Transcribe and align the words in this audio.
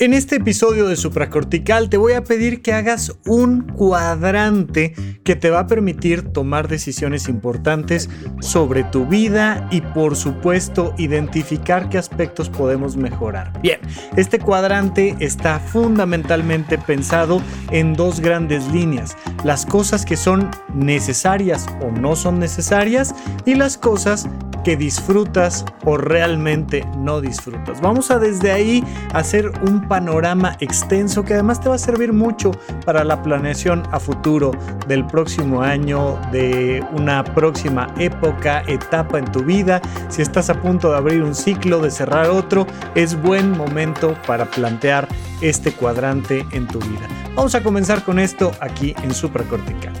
En 0.00 0.14
este 0.14 0.36
episodio 0.36 0.86
de 0.86 0.94
Supracortical 0.94 1.90
te 1.90 1.96
voy 1.96 2.12
a 2.12 2.22
pedir 2.22 2.62
que 2.62 2.72
hagas 2.72 3.18
un 3.26 3.62
cuadrante 3.62 4.94
que 5.24 5.34
te 5.34 5.50
va 5.50 5.60
a 5.60 5.66
permitir 5.66 6.28
tomar 6.28 6.68
decisiones 6.68 7.28
importantes 7.28 8.08
sobre 8.40 8.84
tu 8.84 9.06
vida 9.06 9.66
y 9.72 9.80
por 9.80 10.14
supuesto 10.14 10.94
identificar 10.98 11.88
qué 11.88 11.98
aspectos 11.98 12.48
podemos 12.48 12.96
mejorar. 12.96 13.60
Bien, 13.60 13.80
este 14.16 14.38
cuadrante 14.38 15.16
está 15.18 15.58
fundamentalmente 15.58 16.78
pensado 16.78 17.42
en 17.72 17.94
dos 17.94 18.20
grandes 18.20 18.68
líneas, 18.68 19.16
las 19.42 19.66
cosas 19.66 20.04
que 20.04 20.16
son 20.16 20.48
necesarias 20.72 21.66
o 21.82 21.90
no 21.90 22.14
son 22.14 22.38
necesarias 22.38 23.16
y 23.44 23.56
las 23.56 23.76
cosas 23.76 24.28
que 24.64 24.76
disfrutas 24.76 25.64
o 25.84 25.96
realmente 25.96 26.84
no 26.98 27.20
disfrutas. 27.20 27.80
Vamos 27.80 28.10
a 28.10 28.18
desde 28.18 28.52
ahí 28.52 28.84
hacer 29.14 29.50
un 29.66 29.87
panorama 29.88 30.56
extenso 30.60 31.24
que 31.24 31.34
además 31.34 31.60
te 31.60 31.68
va 31.68 31.74
a 31.74 31.78
servir 31.78 32.12
mucho 32.12 32.52
para 32.84 33.04
la 33.04 33.22
planeación 33.22 33.82
a 33.90 33.98
futuro 33.98 34.52
del 34.86 35.06
próximo 35.06 35.62
año, 35.62 36.18
de 36.30 36.84
una 36.92 37.24
próxima 37.24 37.92
época, 37.98 38.62
etapa 38.66 39.18
en 39.18 39.24
tu 39.32 39.42
vida. 39.42 39.80
Si 40.08 40.22
estás 40.22 40.50
a 40.50 40.60
punto 40.60 40.90
de 40.90 40.98
abrir 40.98 41.22
un 41.22 41.34
ciclo, 41.34 41.80
de 41.80 41.90
cerrar 41.90 42.28
otro, 42.30 42.66
es 42.94 43.20
buen 43.20 43.50
momento 43.50 44.14
para 44.26 44.44
plantear 44.44 45.08
este 45.40 45.72
cuadrante 45.72 46.46
en 46.52 46.66
tu 46.66 46.78
vida. 46.80 47.08
Vamos 47.34 47.54
a 47.54 47.62
comenzar 47.62 48.02
con 48.04 48.18
esto 48.18 48.52
aquí 48.60 48.94
en 49.02 49.14
Supracortical. 49.14 49.92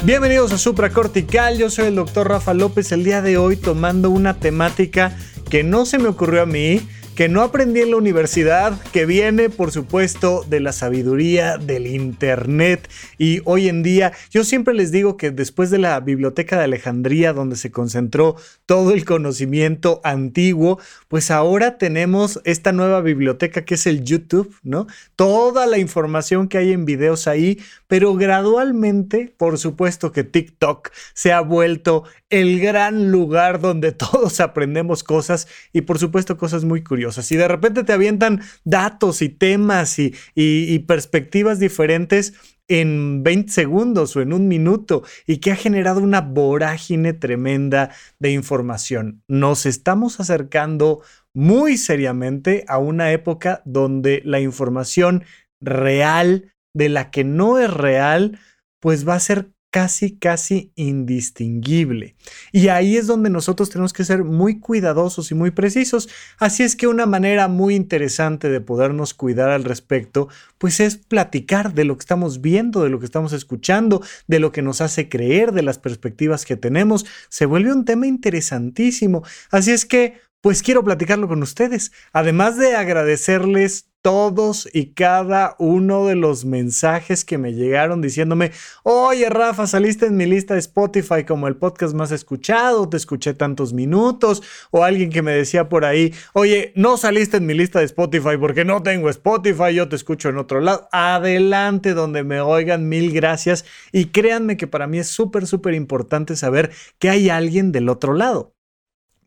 Bienvenidos 0.04 0.52
a 0.52 0.58
Supracortical, 0.58 1.58
yo 1.58 1.70
soy 1.70 1.86
el 1.86 1.94
doctor 1.94 2.28
Rafa 2.28 2.54
López, 2.54 2.90
el 2.90 3.04
día 3.04 3.22
de 3.22 3.38
hoy 3.38 3.54
tomando 3.56 4.10
una 4.10 4.34
temática 4.34 5.16
que 5.52 5.64
no 5.64 5.84
se 5.84 5.98
me 5.98 6.08
ocurrió 6.08 6.40
a 6.40 6.46
mí, 6.46 6.80
que 7.14 7.28
no 7.28 7.42
aprendí 7.42 7.82
en 7.82 7.90
la 7.90 7.98
universidad, 7.98 8.80
que 8.90 9.04
viene 9.04 9.50
por 9.50 9.70
supuesto 9.70 10.46
de 10.48 10.60
la 10.60 10.72
sabiduría 10.72 11.58
del 11.58 11.86
Internet 11.86 12.88
y 13.18 13.42
hoy 13.44 13.68
en 13.68 13.82
día 13.82 14.12
yo 14.30 14.44
siempre 14.44 14.72
les 14.72 14.92
digo 14.92 15.18
que 15.18 15.30
después 15.30 15.70
de 15.70 15.76
la 15.76 16.00
Biblioteca 16.00 16.56
de 16.56 16.64
Alejandría 16.64 17.34
donde 17.34 17.56
se 17.56 17.70
concentró 17.70 18.36
todo 18.64 18.92
el 18.92 19.04
conocimiento 19.04 20.00
antiguo, 20.04 20.80
pues 21.08 21.30
ahora 21.30 21.76
tenemos 21.76 22.40
esta 22.44 22.72
nueva 22.72 23.02
biblioteca 23.02 23.66
que 23.66 23.74
es 23.74 23.86
el 23.86 24.04
YouTube, 24.04 24.56
¿no? 24.62 24.86
Toda 25.16 25.66
la 25.66 25.76
información 25.76 26.48
que 26.48 26.56
hay 26.56 26.72
en 26.72 26.86
videos 26.86 27.28
ahí, 27.28 27.60
pero 27.88 28.14
gradualmente, 28.14 29.34
por 29.36 29.58
supuesto 29.58 30.12
que 30.12 30.24
TikTok 30.24 30.90
se 31.12 31.30
ha 31.30 31.42
vuelto 31.42 32.04
el 32.32 32.60
gran 32.60 33.12
lugar 33.12 33.60
donde 33.60 33.92
todos 33.92 34.40
aprendemos 34.40 35.04
cosas 35.04 35.46
y 35.72 35.82
por 35.82 35.98
supuesto 35.98 36.36
cosas 36.36 36.64
muy 36.64 36.82
curiosas. 36.82 37.26
Si 37.26 37.36
de 37.36 37.46
repente 37.46 37.84
te 37.84 37.92
avientan 37.92 38.40
datos 38.64 39.22
y 39.22 39.28
temas 39.28 39.98
y, 39.98 40.14
y 40.34 40.78
perspectivas 40.80 41.60
diferentes 41.60 42.32
en 42.68 43.22
20 43.22 43.52
segundos 43.52 44.16
o 44.16 44.22
en 44.22 44.32
un 44.32 44.48
minuto 44.48 45.02
y 45.26 45.38
que 45.38 45.52
ha 45.52 45.56
generado 45.56 46.00
una 46.00 46.22
vorágine 46.22 47.12
tremenda 47.12 47.90
de 48.18 48.32
información. 48.32 49.22
Nos 49.28 49.66
estamos 49.66 50.18
acercando 50.20 51.02
muy 51.34 51.76
seriamente 51.76 52.64
a 52.68 52.78
una 52.78 53.12
época 53.12 53.60
donde 53.66 54.22
la 54.24 54.40
información 54.40 55.24
real 55.60 56.54
de 56.74 56.88
la 56.88 57.10
que 57.10 57.24
no 57.24 57.58
es 57.58 57.70
real, 57.70 58.38
pues 58.80 59.06
va 59.06 59.16
a 59.16 59.20
ser 59.20 59.50
casi, 59.72 60.16
casi 60.18 60.70
indistinguible. 60.76 62.14
Y 62.52 62.68
ahí 62.68 62.98
es 62.98 63.06
donde 63.06 63.30
nosotros 63.30 63.70
tenemos 63.70 63.94
que 63.94 64.04
ser 64.04 64.22
muy 64.22 64.60
cuidadosos 64.60 65.30
y 65.30 65.34
muy 65.34 65.50
precisos. 65.50 66.10
Así 66.38 66.62
es 66.62 66.76
que 66.76 66.86
una 66.86 67.06
manera 67.06 67.48
muy 67.48 67.74
interesante 67.74 68.50
de 68.50 68.60
podernos 68.60 69.14
cuidar 69.14 69.48
al 69.48 69.64
respecto, 69.64 70.28
pues 70.58 70.78
es 70.78 70.98
platicar 70.98 71.72
de 71.72 71.84
lo 71.84 71.96
que 71.96 72.02
estamos 72.02 72.42
viendo, 72.42 72.84
de 72.84 72.90
lo 72.90 73.00
que 73.00 73.06
estamos 73.06 73.32
escuchando, 73.32 74.02
de 74.28 74.40
lo 74.40 74.52
que 74.52 74.60
nos 74.60 74.82
hace 74.82 75.08
creer, 75.08 75.52
de 75.52 75.62
las 75.62 75.78
perspectivas 75.78 76.44
que 76.44 76.56
tenemos. 76.56 77.06
Se 77.30 77.46
vuelve 77.46 77.72
un 77.72 77.86
tema 77.86 78.06
interesantísimo. 78.06 79.24
Así 79.50 79.70
es 79.70 79.86
que, 79.86 80.20
pues 80.42 80.62
quiero 80.62 80.84
platicarlo 80.84 81.28
con 81.28 81.42
ustedes. 81.42 81.92
Además 82.12 82.58
de 82.58 82.76
agradecerles 82.76 83.88
todos 84.02 84.68
y 84.72 84.94
cada 84.94 85.54
uno 85.60 86.06
de 86.06 86.16
los 86.16 86.44
mensajes 86.44 87.24
que 87.24 87.38
me 87.38 87.54
llegaron 87.54 88.02
diciéndome, 88.02 88.50
oye 88.82 89.30
Rafa, 89.30 89.68
saliste 89.68 90.06
en 90.06 90.16
mi 90.16 90.26
lista 90.26 90.54
de 90.54 90.60
Spotify 90.60 91.24
como 91.24 91.46
el 91.46 91.56
podcast 91.56 91.94
más 91.94 92.10
escuchado, 92.10 92.88
te 92.88 92.96
escuché 92.96 93.32
tantos 93.34 93.72
minutos, 93.72 94.42
o 94.72 94.82
alguien 94.82 95.10
que 95.10 95.22
me 95.22 95.30
decía 95.30 95.68
por 95.68 95.84
ahí, 95.84 96.12
oye, 96.32 96.72
no 96.74 96.96
saliste 96.96 97.36
en 97.36 97.46
mi 97.46 97.54
lista 97.54 97.78
de 97.78 97.84
Spotify 97.84 98.36
porque 98.38 98.64
no 98.64 98.82
tengo 98.82 99.08
Spotify, 99.08 99.72
yo 99.72 99.88
te 99.88 99.94
escucho 99.94 100.28
en 100.28 100.38
otro 100.38 100.60
lado. 100.60 100.88
Adelante 100.90 101.94
donde 101.94 102.24
me 102.24 102.40
oigan, 102.40 102.88
mil 102.88 103.12
gracias. 103.12 103.64
Y 103.92 104.06
créanme 104.06 104.56
que 104.56 104.66
para 104.66 104.88
mí 104.88 104.98
es 104.98 105.08
súper, 105.08 105.46
súper 105.46 105.74
importante 105.74 106.34
saber 106.34 106.72
que 106.98 107.08
hay 107.10 107.30
alguien 107.30 107.70
del 107.70 107.88
otro 107.88 108.14
lado. 108.14 108.52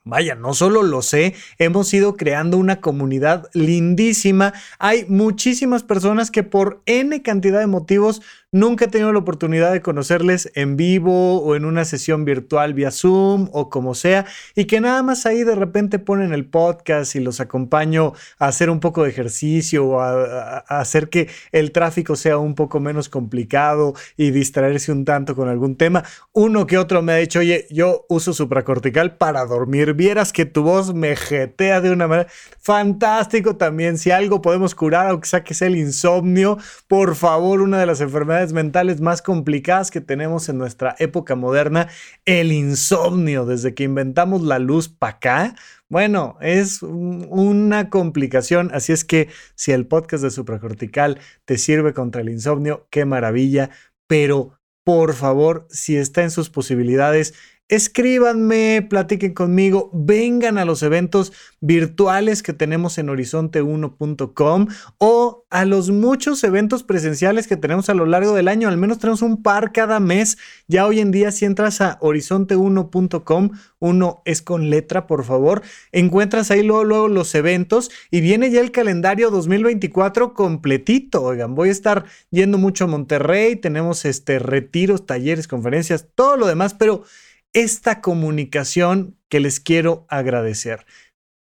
Vaya, 0.08 0.36
no 0.36 0.54
solo 0.54 0.84
lo 0.84 1.02
sé, 1.02 1.34
hemos 1.58 1.92
ido 1.92 2.16
creando 2.16 2.60
una 2.60 2.80
comunidad 2.80 3.50
lindísima. 3.54 4.54
Hay 4.78 5.08
muchísimas 5.10 5.82
personas 5.82 6.30
que 6.30 6.44
por 6.44 6.84
N 6.86 7.24
cantidad 7.24 7.60
de 7.60 7.66
motivos 7.66 8.22
Nunca 8.56 8.86
he 8.86 8.88
tenido 8.88 9.12
la 9.12 9.20
oportunidad 9.20 9.74
de 9.74 9.82
conocerles 9.82 10.50
en 10.56 10.78
vivo 10.78 11.42
o 11.42 11.58
en 11.58 11.66
una 11.66 11.84
sesión 11.84 12.24
virtual 12.24 12.74
vía 12.74 12.90
Zoom 12.90 13.50
o 13.52 13.70
como 13.70 13.96
sea, 13.96 14.26
y 14.56 14.64
que 14.64 14.80
nada 14.80 15.04
más 15.04 15.26
ahí 15.26 15.44
de 15.44 15.56
repente 15.56 16.00
ponen 16.00 16.32
el 16.32 16.46
podcast 16.46 17.18
y 17.18 17.20
los 17.20 17.42
acompaño 17.42 18.14
a 18.40 18.48
hacer 18.48 18.70
un 18.70 18.80
poco 18.80 19.04
de 19.04 19.10
ejercicio 19.10 19.86
o 19.86 20.00
a, 20.00 20.60
hacer 20.70 21.10
que 21.10 21.28
el 21.52 21.74
tráfico 21.74 22.16
sea 22.16 22.38
un 22.38 22.56
poco 22.56 22.80
menos 22.80 23.10
complicado 23.10 23.94
y 24.16 24.32
distraerse 24.32 24.94
un 24.94 25.04
tanto 25.04 25.36
con 25.36 25.50
algún 25.50 25.76
tema. 25.76 26.06
Uno 26.32 26.66
que 26.66 26.78
otro 26.78 27.02
me 27.02 27.12
ha 27.12 27.18
dicho, 27.18 27.40
oye, 27.40 27.68
yo 27.72 28.06
uso 28.08 28.32
supracortical 28.32 29.18
para 29.18 29.44
dormir. 29.46 29.95
Vieras 29.96 30.34
que 30.34 30.46
tu 30.46 30.64
voz 30.64 30.94
me 30.94 31.16
jetea 31.16 31.82
de 31.82 31.92
una 31.92 32.08
manera 32.08 32.30
fantástico 32.60 33.56
también. 33.56 33.98
Si 33.98 34.12
algo 34.12 34.42
podemos 34.42 34.76
curar, 34.76 35.08
aunque 35.08 35.28
sea 35.28 35.44
que 35.44 35.54
sea 35.54 35.68
el 35.68 35.76
insomnio, 35.76 36.58
por 36.88 37.16
favor, 37.16 37.62
una 37.62 37.80
de 37.80 37.86
las 37.86 38.02
enfermedades 38.02 38.54
mentales 38.54 39.02
más 39.02 39.22
complicadas 39.22 39.92
que 39.92 40.02
tenemos 40.02 40.50
en 40.50 40.58
nuestra 40.58 40.96
época 41.00 41.36
moderna, 41.36 41.88
el 42.26 42.52
insomnio, 42.52 43.46
desde 43.46 43.74
que 43.74 43.84
inventamos 43.84 44.42
la 44.42 44.60
luz 44.60 44.90
para 44.90 45.14
acá. 45.14 45.56
Bueno, 45.88 46.38
es 46.42 46.82
una 46.82 47.90
complicación, 47.90 48.72
así 48.74 48.92
es 48.92 49.06
que 49.06 49.30
si 49.56 49.72
el 49.72 49.86
podcast 49.86 50.24
de 50.24 50.32
supracortical 50.32 51.20
te 51.46 51.58
sirve 51.58 51.94
contra 51.94 52.22
el 52.22 52.30
insomnio, 52.30 52.88
qué 52.90 53.06
maravilla, 53.06 53.70
pero 54.08 54.60
por 54.84 55.14
favor, 55.16 55.68
si 55.72 55.98
está 55.98 56.22
en 56.22 56.30
sus 56.30 56.50
posibilidades, 56.50 57.34
escríbanme, 57.68 58.86
platiquen 58.88 59.34
conmigo, 59.34 59.90
vengan 59.92 60.60
a 60.60 60.66
los 60.66 60.84
eventos 60.84 61.34
virtuales 61.62 62.44
que 62.44 62.54
tenemos 62.54 63.00
en 63.00 63.08
horizonte1.com 63.08 64.68
o 65.00 65.46
a 65.50 65.66
los 65.66 65.90
muchos 65.90 66.44
eventos 66.44 66.84
presenciales 66.84 67.48
que 67.48 67.58
tenemos 67.58 67.90
a 67.90 67.96
lo 67.96 68.06
largo 68.06 68.36
del 68.36 68.50
año. 68.50 68.68
Al 68.68 68.78
menos 68.78 69.00
tenemos 69.00 69.24
un 69.24 69.42
par 69.42 69.72
cada 69.72 70.00
mes. 70.00 70.38
Ya 70.68 70.86
hoy 70.86 71.00
en 71.00 71.12
día, 71.12 71.32
si 71.32 71.46
entras 71.46 71.82
a 71.82 72.00
horizonte1.com, 72.02 73.50
uno 73.80 74.22
es 74.26 74.42
con 74.42 74.70
letra, 74.70 75.08
por 75.08 75.24
favor, 75.24 75.62
encuentras 75.92 76.52
ahí 76.52 76.62
luego, 76.62 76.84
luego 76.84 77.08
los 77.08 77.34
eventos 77.36 77.90
y 78.12 78.22
viene 78.22 78.52
ya 78.52 78.62
el 78.62 78.72
calendario 78.72 79.32
2024 79.32 80.34
completito. 80.34 81.24
Oigan, 81.24 81.56
voy 81.56 81.70
a 81.70 81.72
estar 81.72 82.06
yendo 82.30 82.58
mucho 82.58 82.84
a 82.84 82.88
Monterrey, 82.88 83.56
tenemos 83.56 84.06
este 84.06 84.40
retiros, 84.40 85.06
talleres, 85.06 85.48
conferencias, 85.48 86.08
todo 86.16 86.38
lo 86.38 86.48
demás, 86.48 86.74
pero 86.74 87.04
esta 87.56 88.02
comunicación 88.02 89.18
que 89.30 89.40
les 89.40 89.60
quiero 89.60 90.06
agradecer 90.10 90.86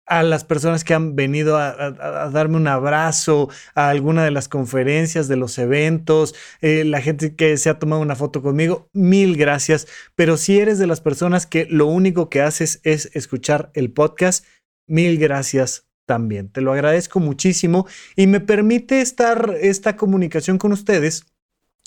a 0.04 0.22
las 0.22 0.44
personas 0.44 0.84
que 0.84 0.92
han 0.92 1.16
venido 1.16 1.56
a, 1.56 2.28
darme 2.30 2.56
un 2.56 2.66
abrazo 2.66 3.48
a 3.74 3.88
alguna 3.88 4.22
de 4.24 4.30
las 4.30 4.46
conferencias, 4.46 5.26
de 5.26 5.36
los 5.36 5.56
eventos, 5.58 6.34
eh, 6.60 6.84
la 6.84 7.00
gente 7.00 7.34
que 7.34 7.56
se 7.56 7.70
ha 7.70 7.78
tomado 7.78 8.02
una 8.02 8.14
foto 8.14 8.42
conmigo, 8.42 8.90
mil 8.92 9.38
gracias. 9.38 9.88
Pero 10.14 10.36
si 10.36 10.58
eres 10.58 10.78
de 10.78 10.86
las 10.86 11.00
personas 11.00 11.46
que 11.46 11.66
lo 11.70 11.86
único 11.86 12.28
que 12.28 12.42
haces 12.42 12.80
es 12.82 13.10
escuchar 13.14 13.70
el 13.72 13.90
podcast, 13.90 14.44
mil 14.86 15.18
gracias 15.18 15.86
también. 16.04 16.50
Te 16.50 16.60
lo 16.60 16.72
agradezco 16.72 17.18
muchísimo 17.20 17.86
y 18.14 18.26
me 18.26 18.40
permite 18.40 19.00
estar 19.00 19.56
esta 19.62 19.96
comunicación 19.96 20.58
con 20.58 20.72
ustedes 20.72 21.24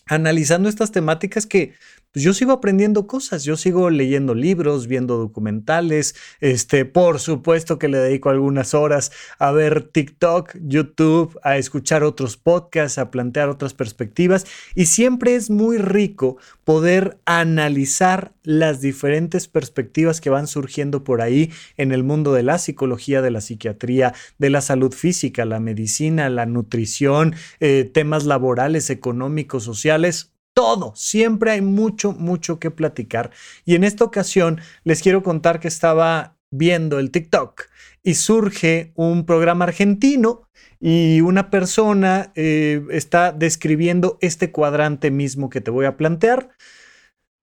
analizando 0.07 0.69
estas 0.69 0.91
temáticas 0.91 1.45
que 1.45 1.73
pues 2.15 2.23
yo 2.23 2.33
sigo 2.33 2.53
aprendiendo 2.53 3.07
cosas, 3.07 3.43
yo 3.43 3.57
sigo 3.57 3.89
leyendo 3.89 4.35
libros, 4.35 4.87
viendo 4.87 5.17
documentales, 5.17 6.15
este, 6.39 6.85
por 6.85 7.19
supuesto 7.19 7.77
que 7.77 7.89
le 7.89 7.97
dedico 7.97 8.29
algunas 8.29 8.73
horas 8.73 9.11
a 9.37 9.51
ver 9.51 9.83
TikTok, 9.83 10.55
YouTube, 10.61 11.37
a 11.43 11.57
escuchar 11.57 12.05
otros 12.05 12.37
podcasts, 12.37 12.99
a 12.99 13.11
plantear 13.11 13.49
otras 13.49 13.73
perspectivas 13.73 14.45
y 14.75 14.85
siempre 14.85 15.35
es 15.35 15.49
muy 15.49 15.77
rico 15.77 16.37
poder 16.63 17.17
analizar 17.25 18.31
las 18.43 18.79
diferentes 18.79 19.49
perspectivas 19.49 20.21
que 20.21 20.29
van 20.29 20.47
surgiendo 20.47 21.03
por 21.03 21.21
ahí 21.21 21.51
en 21.75 21.91
el 21.91 22.05
mundo 22.05 22.31
de 22.31 22.43
la 22.43 22.59
psicología, 22.59 23.21
de 23.21 23.31
la 23.31 23.41
psiquiatría, 23.41 24.13
de 24.37 24.49
la 24.49 24.61
salud 24.61 24.93
física, 24.93 25.43
la 25.43 25.59
medicina, 25.59 26.29
la 26.29 26.45
nutrición, 26.45 27.35
eh, 27.59 27.91
temas 27.93 28.23
laborales, 28.23 28.89
económicos, 28.89 29.63
sociales, 29.63 30.31
todo. 30.55 30.93
Siempre 30.95 31.51
hay 31.51 31.61
mucho, 31.61 32.13
mucho 32.13 32.59
que 32.59 32.71
platicar. 32.71 33.29
Y 33.65 33.75
en 33.75 33.83
esta 33.83 34.05
ocasión 34.05 34.59
les 34.83 35.03
quiero 35.03 35.21
contar 35.21 35.59
que 35.59 35.67
estaba 35.67 36.37
viendo 36.49 36.97
el 36.97 37.11
TikTok 37.11 37.63
y 38.01 38.15
surge 38.15 38.93
un 38.95 39.25
programa 39.25 39.65
argentino 39.65 40.47
y 40.79 41.21
una 41.21 41.49
persona 41.49 42.31
eh, 42.35 42.81
está 42.91 43.31
describiendo 43.31 44.17
este 44.21 44.51
cuadrante 44.51 45.11
mismo 45.11 45.49
que 45.49 45.61
te 45.61 45.71
voy 45.71 45.85
a 45.85 45.97
plantear. 45.97 46.51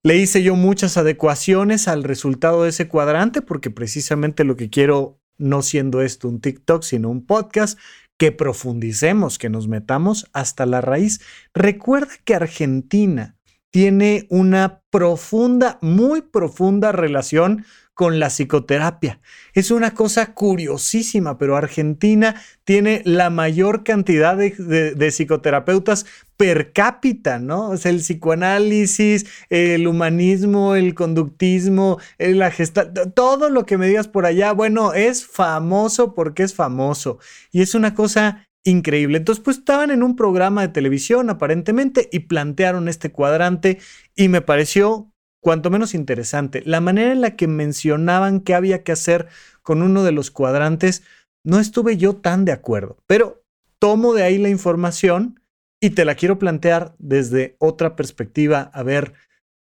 Le 0.02 0.16
hice 0.16 0.42
yo 0.42 0.56
muchas 0.56 0.96
adecuaciones 0.96 1.88
al 1.88 2.04
resultado 2.04 2.62
de 2.62 2.70
ese 2.70 2.88
cuadrante 2.88 3.42
porque 3.42 3.70
precisamente 3.70 4.44
lo 4.44 4.56
que 4.56 4.70
quiero, 4.70 5.20
no 5.36 5.62
siendo 5.62 6.00
esto 6.00 6.28
un 6.28 6.40
TikTok, 6.40 6.82
sino 6.82 7.10
un 7.10 7.26
podcast, 7.26 7.78
que 8.22 8.30
profundicemos, 8.30 9.36
que 9.36 9.50
nos 9.50 9.66
metamos 9.66 10.30
hasta 10.32 10.64
la 10.64 10.80
raíz. 10.80 11.20
Recuerda 11.54 12.12
que 12.24 12.36
Argentina 12.36 13.36
tiene 13.72 14.28
una 14.30 14.84
profunda, 14.90 15.80
muy 15.82 16.22
profunda 16.22 16.92
relación 16.92 17.64
con 18.02 18.18
la 18.18 18.30
psicoterapia. 18.30 19.20
Es 19.54 19.70
una 19.70 19.94
cosa 19.94 20.34
curiosísima, 20.34 21.38
pero 21.38 21.56
Argentina 21.56 22.34
tiene 22.64 23.00
la 23.04 23.30
mayor 23.30 23.84
cantidad 23.84 24.36
de, 24.36 25.10
psicoterapeutas 25.12 26.04
per 26.36 26.72
cápita, 26.72 27.38
¿no? 27.38 27.74
Es 27.74 27.86
el 27.86 27.98
psicoanálisis, 27.98 29.26
el 29.50 29.86
humanismo, 29.86 30.74
el 30.74 30.96
conductismo, 30.96 32.00
la 32.18 32.50
gestal, 32.50 32.92
todo 33.14 33.50
lo 33.50 33.66
que 33.66 33.78
me 33.78 33.86
digas 33.86 34.08
por 34.08 34.26
allá, 34.26 34.50
bueno, 34.50 34.94
es 34.94 35.24
famoso 35.24 36.12
porque 36.12 36.42
es 36.42 36.56
famoso. 36.56 37.20
Y 37.52 37.62
es 37.62 37.76
una 37.76 37.94
cosa 37.94 38.48
increíble. 38.64 39.18
Entonces, 39.18 39.44
pues 39.44 39.58
estaban 39.58 39.92
en 39.92 40.02
un 40.02 40.16
programa 40.16 40.62
de 40.62 40.72
televisión 40.72 41.30
aparentemente 41.30 42.08
y 42.10 42.18
plantearon 42.18 42.88
este 42.88 43.12
cuadrante 43.12 43.78
y 44.16 44.28
me 44.28 44.40
pareció 44.40 45.11
cuanto 45.42 45.70
menos 45.70 45.92
interesante. 45.92 46.62
La 46.64 46.80
manera 46.80 47.12
en 47.12 47.20
la 47.20 47.36
que 47.36 47.48
mencionaban 47.48 48.40
qué 48.40 48.54
había 48.54 48.84
que 48.84 48.92
hacer 48.92 49.26
con 49.60 49.82
uno 49.82 50.04
de 50.04 50.12
los 50.12 50.30
cuadrantes, 50.30 51.02
no 51.44 51.58
estuve 51.58 51.96
yo 51.96 52.14
tan 52.14 52.44
de 52.44 52.52
acuerdo, 52.52 52.96
pero 53.08 53.44
tomo 53.80 54.14
de 54.14 54.22
ahí 54.22 54.38
la 54.38 54.48
información 54.48 55.40
y 55.80 55.90
te 55.90 56.04
la 56.04 56.14
quiero 56.14 56.38
plantear 56.38 56.94
desde 56.98 57.56
otra 57.58 57.96
perspectiva, 57.96 58.70
a 58.72 58.84
ver 58.84 59.14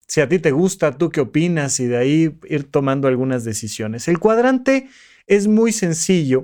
si 0.06 0.20
a 0.20 0.28
ti 0.28 0.38
te 0.40 0.52
gusta, 0.52 0.98
tú 0.98 1.12
qué 1.12 1.22
opinas 1.22 1.80
y 1.80 1.86
de 1.88 1.98
ahí 1.98 2.38
ir 2.50 2.70
tomando 2.70 3.08
algunas 3.08 3.46
decisiones. 3.46 4.10
El 4.10 4.20
cuadrante 4.20 4.90
es 5.28 5.48
muy 5.48 5.72
sencillo, 5.72 6.44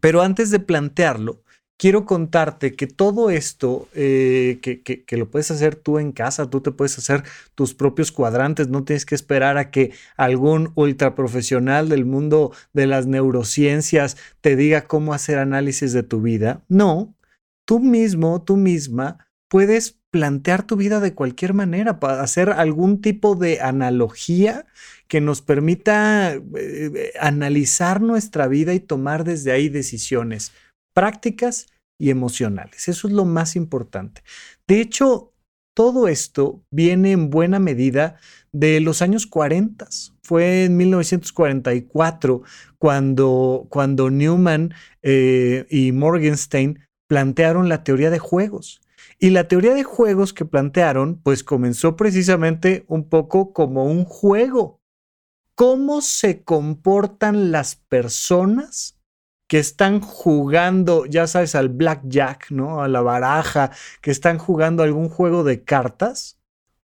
pero 0.00 0.20
antes 0.20 0.50
de 0.50 0.58
plantearlo, 0.58 1.44
quiero 1.78 2.04
contarte 2.04 2.74
que 2.74 2.86
todo 2.86 3.30
esto, 3.30 3.88
eh, 3.94 4.58
que, 4.60 5.16
lo 5.16 5.30
puedes 5.30 5.50
hacer 5.50 5.76
tú 5.76 5.98
en 5.98 6.12
casa, 6.12 6.50
tú 6.50 6.60
te 6.60 6.72
puedes 6.72 6.98
hacer 6.98 7.22
tus 7.54 7.72
propios 7.72 8.12
cuadrantes, 8.12 8.68
no 8.68 8.84
tienes 8.84 9.06
que 9.06 9.14
esperar 9.14 9.56
a 9.56 9.70
que 9.70 9.92
algún 10.16 10.72
ultra 10.74 11.14
profesional 11.14 11.88
del 11.88 12.04
mundo 12.04 12.52
de 12.72 12.86
las 12.86 13.06
neurociencias 13.06 14.16
te 14.40 14.56
diga 14.56 14.86
cómo 14.86 15.14
hacer 15.14 15.38
análisis 15.38 15.92
de 15.92 16.02
tu 16.02 16.20
vida. 16.20 16.64
No, 16.68 17.14
tú 17.64 17.78
mismo, 17.78 18.42
tú 18.42 18.56
misma, 18.56 19.28
puedes 19.48 19.98
plantear 20.10 20.66
tu 20.66 20.76
vida 20.76 21.00
de 21.00 21.14
cualquier 21.14 21.54
manera, 21.54 22.00
para 22.00 22.22
hacer 22.22 22.50
algún 22.50 23.02
tipo 23.02 23.36
de 23.36 23.60
analogía 23.60 24.66
que 25.06 25.20
nos 25.20 25.42
permita 25.42 26.34
eh, 26.34 26.40
eh, 26.56 27.12
analizar 27.20 28.00
nuestra 28.00 28.48
vida 28.48 28.74
y 28.74 28.80
tomar 28.80 29.24
desde 29.24 29.52
ahí 29.52 29.68
decisiones 29.68 30.52
prácticas 30.98 31.68
y 31.96 32.10
emocionales. 32.10 32.88
Eso 32.88 33.06
es 33.06 33.14
lo 33.14 33.24
más 33.24 33.54
importante. 33.54 34.24
De 34.66 34.80
hecho, 34.80 35.32
todo 35.76 36.08
esto 36.08 36.64
viene 36.72 37.12
en 37.12 37.30
buena 37.30 37.60
medida 37.60 38.16
de 38.50 38.80
los 38.80 39.00
años 39.00 39.28
40. 39.28 39.86
Fue 40.24 40.64
en 40.64 40.76
1944 40.76 42.42
cuando, 42.78 43.68
cuando 43.68 44.10
Newman 44.10 44.74
eh, 45.02 45.66
y 45.70 45.92
Morgenstein 45.92 46.80
plantearon 47.08 47.68
la 47.68 47.84
teoría 47.84 48.10
de 48.10 48.18
juegos. 48.18 48.80
Y 49.20 49.30
la 49.30 49.46
teoría 49.46 49.74
de 49.74 49.84
juegos 49.84 50.32
que 50.32 50.46
plantearon, 50.46 51.20
pues 51.22 51.44
comenzó 51.44 51.94
precisamente 51.94 52.84
un 52.88 53.08
poco 53.08 53.52
como 53.52 53.84
un 53.84 54.04
juego. 54.04 54.80
¿Cómo 55.54 56.00
se 56.00 56.42
comportan 56.42 57.52
las 57.52 57.76
personas 57.76 58.97
que 59.48 59.58
están 59.58 60.00
jugando, 60.00 61.06
ya 61.06 61.26
sabes, 61.26 61.54
al 61.54 61.70
blackjack, 61.70 62.50
¿no? 62.50 62.82
A 62.82 62.88
la 62.88 63.00
baraja, 63.00 63.72
que 64.00 64.10
están 64.10 64.38
jugando 64.38 64.82
algún 64.82 65.08
juego 65.08 65.42
de 65.42 65.64
cartas, 65.64 66.38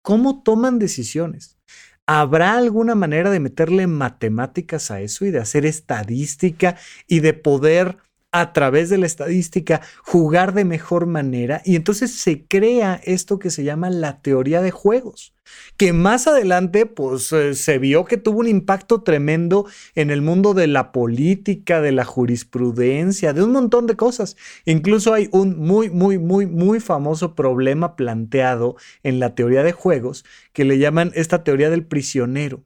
¿cómo 0.02 0.42
toman 0.42 0.78
decisiones? 0.78 1.58
¿Habrá 2.06 2.56
alguna 2.56 2.94
manera 2.94 3.30
de 3.30 3.40
meterle 3.40 3.86
matemáticas 3.86 4.90
a 4.90 5.00
eso 5.00 5.24
y 5.24 5.30
de 5.30 5.40
hacer 5.40 5.66
estadística 5.66 6.76
y 7.06 7.20
de 7.20 7.34
poder 7.34 7.98
a 8.30 8.52
través 8.52 8.90
de 8.90 8.98
la 8.98 9.06
estadística 9.06 9.80
jugar 10.02 10.54
de 10.54 10.64
mejor 10.64 11.06
manera 11.06 11.62
y 11.64 11.76
entonces 11.76 12.14
se 12.14 12.46
crea 12.46 13.00
esto 13.04 13.38
que 13.38 13.50
se 13.50 13.62
llama 13.62 13.90
la 13.90 14.20
teoría 14.22 14.60
de 14.60 14.72
juegos, 14.72 15.33
que 15.76 15.92
más 15.92 16.26
adelante 16.26 16.86
pues 16.86 17.32
eh, 17.32 17.54
se 17.54 17.78
vio 17.78 18.04
que 18.04 18.16
tuvo 18.16 18.40
un 18.40 18.48
impacto 18.48 19.02
tremendo 19.02 19.66
en 19.94 20.10
el 20.10 20.22
mundo 20.22 20.54
de 20.54 20.66
la 20.66 20.92
política, 20.92 21.80
de 21.80 21.92
la 21.92 22.04
jurisprudencia, 22.04 23.32
de 23.32 23.42
un 23.42 23.52
montón 23.52 23.86
de 23.86 23.96
cosas. 23.96 24.36
Incluso 24.64 25.12
hay 25.12 25.28
un 25.32 25.58
muy, 25.58 25.90
muy, 25.90 26.18
muy, 26.18 26.46
muy 26.46 26.80
famoso 26.80 27.34
problema 27.34 27.96
planteado 27.96 28.76
en 29.02 29.20
la 29.20 29.34
teoría 29.34 29.62
de 29.62 29.72
juegos 29.72 30.24
que 30.52 30.64
le 30.64 30.78
llaman 30.78 31.12
esta 31.14 31.44
teoría 31.44 31.70
del 31.70 31.86
prisionero. 31.86 32.64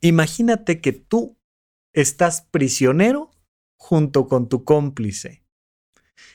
Imagínate 0.00 0.80
que 0.80 0.92
tú 0.92 1.36
estás 1.92 2.42
prisionero 2.50 3.30
junto 3.78 4.26
con 4.26 4.48
tu 4.48 4.64
cómplice. 4.64 5.42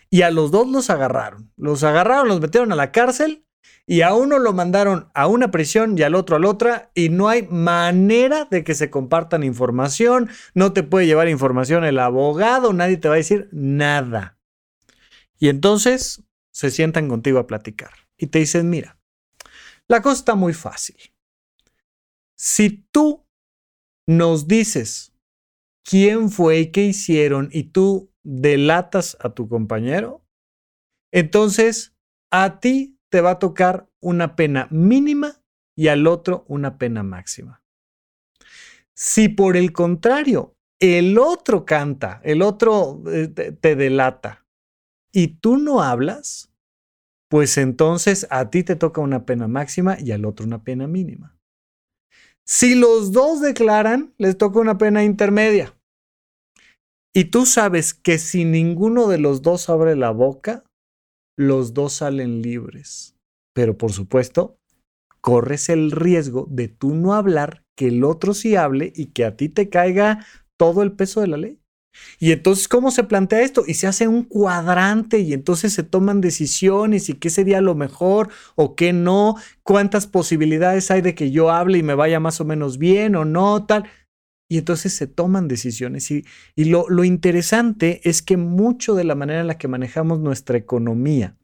Y 0.09 0.23
a 0.23 0.31
los 0.31 0.51
dos 0.51 0.67
los 0.67 0.89
agarraron. 0.89 1.51
Los 1.55 1.83
agarraron, 1.83 2.27
los 2.27 2.41
metieron 2.41 2.71
a 2.71 2.75
la 2.75 2.91
cárcel 2.91 3.45
y 3.85 4.01
a 4.01 4.13
uno 4.13 4.39
lo 4.39 4.53
mandaron 4.53 5.09
a 5.13 5.27
una 5.27 5.51
prisión 5.51 5.97
y 5.97 6.03
al 6.03 6.15
otro 6.15 6.35
a 6.35 6.39
la 6.39 6.49
otra 6.49 6.91
y 6.93 7.09
no 7.09 7.29
hay 7.29 7.47
manera 7.47 8.45
de 8.45 8.63
que 8.63 8.75
se 8.75 8.89
compartan 8.89 9.43
información, 9.43 10.29
no 10.53 10.73
te 10.73 10.83
puede 10.83 11.07
llevar 11.07 11.27
información 11.27 11.83
el 11.83 11.99
abogado, 11.99 12.73
nadie 12.73 12.97
te 12.97 13.07
va 13.07 13.15
a 13.15 13.17
decir 13.17 13.49
nada. 13.51 14.39
Y 15.39 15.49
entonces 15.49 16.23
se 16.53 16.71
sientan 16.71 17.07
contigo 17.07 17.39
a 17.39 17.47
platicar 17.47 17.91
y 18.17 18.27
te 18.27 18.39
dicen, 18.39 18.69
mira, 18.69 18.99
la 19.87 20.01
cosa 20.01 20.19
está 20.19 20.35
muy 20.35 20.53
fácil. 20.53 20.97
Si 22.37 22.87
tú 22.91 23.27
nos 24.07 24.47
dices 24.47 25.13
quién 25.83 26.29
fue 26.29 26.59
y 26.59 26.71
qué 26.71 26.83
hicieron 26.85 27.49
y 27.51 27.63
tú 27.65 28.13
delatas 28.23 29.17
a 29.19 29.33
tu 29.33 29.49
compañero, 29.49 30.25
entonces 31.11 31.95
a 32.31 32.59
ti 32.59 33.00
te 33.11 33.21
va 33.21 33.31
a 33.31 33.39
tocar 33.39 33.87
una 33.99 34.35
pena 34.35 34.67
mínima 34.71 35.43
y 35.75 35.89
al 35.89 36.07
otro 36.07 36.45
una 36.47 36.77
pena 36.77 37.03
máxima. 37.03 37.61
Si 38.95 39.29
por 39.29 39.57
el 39.57 39.73
contrario, 39.73 40.55
el 40.79 41.17
otro 41.19 41.65
canta, 41.65 42.21
el 42.23 42.41
otro 42.41 43.03
eh, 43.07 43.27
te 43.27 43.75
delata 43.75 44.45
y 45.11 45.39
tú 45.39 45.57
no 45.57 45.81
hablas, 45.81 46.51
pues 47.29 47.57
entonces 47.57 48.27
a 48.29 48.49
ti 48.49 48.63
te 48.63 48.75
toca 48.75 49.01
una 49.01 49.25
pena 49.25 49.47
máxima 49.47 49.97
y 49.99 50.11
al 50.11 50.25
otro 50.25 50.45
una 50.45 50.63
pena 50.63 50.87
mínima. 50.87 51.37
Si 52.45 52.75
los 52.75 53.11
dos 53.11 53.41
declaran, 53.41 54.13
les 54.17 54.37
toca 54.37 54.59
una 54.59 54.77
pena 54.77 55.03
intermedia. 55.03 55.77
Y 57.13 57.25
tú 57.25 57.45
sabes 57.45 57.93
que 57.93 58.17
si 58.17 58.45
ninguno 58.45 59.07
de 59.07 59.17
los 59.17 59.41
dos 59.41 59.69
abre 59.69 59.95
la 59.95 60.11
boca, 60.11 60.63
los 61.41 61.73
dos 61.73 61.93
salen 61.93 62.41
libres. 62.41 63.15
Pero 63.53 63.77
por 63.77 63.91
supuesto, 63.91 64.57
corres 65.21 65.69
el 65.69 65.91
riesgo 65.91 66.47
de 66.49 66.67
tú 66.67 66.95
no 66.95 67.13
hablar, 67.13 67.63
que 67.75 67.87
el 67.87 68.03
otro 68.03 68.33
sí 68.33 68.55
hable 68.55 68.93
y 68.95 69.07
que 69.07 69.25
a 69.25 69.35
ti 69.35 69.49
te 69.49 69.69
caiga 69.69 70.25
todo 70.57 70.83
el 70.83 70.93
peso 70.93 71.21
de 71.21 71.27
la 71.27 71.37
ley. 71.37 71.59
Y 72.19 72.31
entonces, 72.31 72.67
¿cómo 72.67 72.89
se 72.89 73.03
plantea 73.03 73.41
esto? 73.41 73.63
Y 73.67 73.73
se 73.73 73.87
hace 73.87 74.07
un 74.07 74.23
cuadrante 74.23 75.19
y 75.19 75.33
entonces 75.33 75.73
se 75.73 75.83
toman 75.83 76.21
decisiones 76.21 77.09
y 77.09 77.15
qué 77.15 77.29
sería 77.29 77.59
lo 77.59 77.75
mejor 77.75 78.29
o 78.55 78.75
qué 78.75 78.93
no, 78.93 79.35
cuántas 79.63 80.07
posibilidades 80.07 80.89
hay 80.89 81.01
de 81.01 81.15
que 81.15 81.31
yo 81.31 81.49
hable 81.51 81.79
y 81.79 81.83
me 81.83 81.95
vaya 81.95 82.19
más 82.19 82.39
o 82.39 82.45
menos 82.45 82.77
bien 82.77 83.15
o 83.15 83.25
no, 83.25 83.65
tal. 83.65 83.85
Y 84.51 84.57
entonces 84.57 84.91
se 84.91 85.07
toman 85.07 85.47
decisiones. 85.47 86.11
Y, 86.11 86.25
y 86.57 86.65
lo, 86.65 86.89
lo, 86.89 87.05
interesante 87.05 88.01
es 88.03 88.21
que 88.21 88.35
mucho 88.35 88.95
de 88.95 89.05
la 89.05 89.15
manera 89.15 89.39
en 89.39 89.47
la 89.47 89.57
que 89.57 89.69
manejamos 89.69 90.19
nuestra 90.19 90.57
economía 90.57 91.37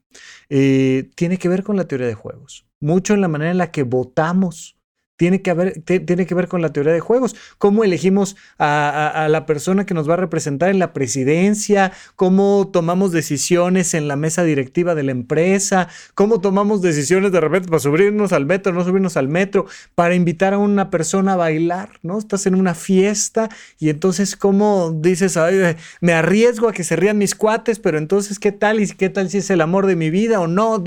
eh, 0.50 1.08
tiene 1.14 1.38
que 1.38 1.48
ver 1.48 1.62
con 1.62 1.76
la 1.76 1.88
teoría 1.88 2.06
de 2.06 2.12
juegos. 2.12 2.66
Mucho 2.80 3.14
en 3.14 3.22
la 3.22 3.28
manera 3.28 3.50
en 3.50 3.56
la 3.56 3.70
que 3.70 3.82
votamos 3.82 4.77
tiene 5.18 5.42
que, 5.42 5.50
haber, 5.50 5.82
tiene 5.82 6.26
que 6.26 6.34
ver 6.34 6.46
con 6.46 6.62
la 6.62 6.72
teoría 6.72 6.92
de 6.92 7.00
juegos. 7.00 7.34
Cómo 7.58 7.82
elegimos 7.82 8.36
a, 8.58 9.26
la 9.28 9.46
persona 9.46 9.84
que 9.84 9.92
nos 9.92 10.08
va 10.08 10.14
a 10.14 10.16
representar 10.16 10.70
en 10.70 10.78
la 10.78 10.92
presidencia, 10.92 11.92
cómo 12.14 12.70
tomamos 12.72 13.10
decisiones 13.10 13.94
en 13.94 14.06
la 14.06 14.14
mesa 14.14 14.44
directiva 14.44 14.94
de 14.94 15.02
la 15.02 15.10
empresa, 15.10 15.88
cómo 16.14 16.40
tomamos 16.40 16.82
decisiones 16.82 17.32
de 17.32 17.40
repente 17.40 17.68
para 17.68 17.80
subirnos 17.80 18.32
al 18.32 18.46
metro, 18.46 18.72
no 18.72 18.84
subirnos 18.84 19.16
al 19.16 19.26
metro, 19.26 19.66
para 19.96 20.14
invitar 20.14 20.54
a 20.54 20.58
una 20.58 20.88
persona 20.88 21.32
a 21.32 21.36
bailar, 21.36 21.90
¿no? 22.02 22.16
Estás 22.16 22.46
en 22.46 22.54
una 22.54 22.76
fiesta 22.76 23.48
y 23.80 23.90
entonces 23.90 24.36
cómo 24.36 24.92
dices, 24.92 25.36
Ay, 25.36 25.76
me 26.00 26.12
arriesgo 26.12 26.68
a 26.68 26.72
que 26.72 26.84
se 26.84 26.94
rían 26.94 27.18
mis 27.18 27.34
cuates, 27.34 27.80
pero 27.80 27.98
entonces, 27.98 28.38
¿qué 28.38 28.52
tal? 28.52 28.78
¿Y 28.78 28.86
qué 28.86 29.08
tal 29.08 29.28
si 29.30 29.38
es 29.38 29.50
el 29.50 29.62
amor 29.62 29.86
de 29.86 29.96
mi 29.96 30.10
vida 30.10 30.38
o 30.38 30.46
no? 30.46 30.78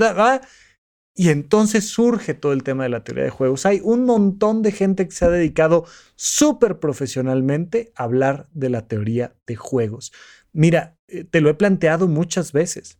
Y 1.14 1.28
entonces 1.28 1.88
surge 1.88 2.32
todo 2.32 2.52
el 2.52 2.62
tema 2.62 2.84
de 2.84 2.88
la 2.88 3.04
teoría 3.04 3.24
de 3.24 3.30
juegos. 3.30 3.66
Hay 3.66 3.80
un 3.84 4.04
montón 4.06 4.62
de 4.62 4.72
gente 4.72 5.06
que 5.06 5.14
se 5.14 5.26
ha 5.26 5.30
dedicado 5.30 5.84
súper 6.16 6.78
profesionalmente 6.78 7.92
a 7.96 8.04
hablar 8.04 8.48
de 8.52 8.70
la 8.70 8.86
teoría 8.86 9.34
de 9.46 9.56
juegos. 9.56 10.12
Mira, 10.52 10.96
eh, 11.08 11.24
te 11.24 11.42
lo 11.42 11.50
he 11.50 11.54
planteado 11.54 12.08
muchas 12.08 12.52
veces. 12.52 12.98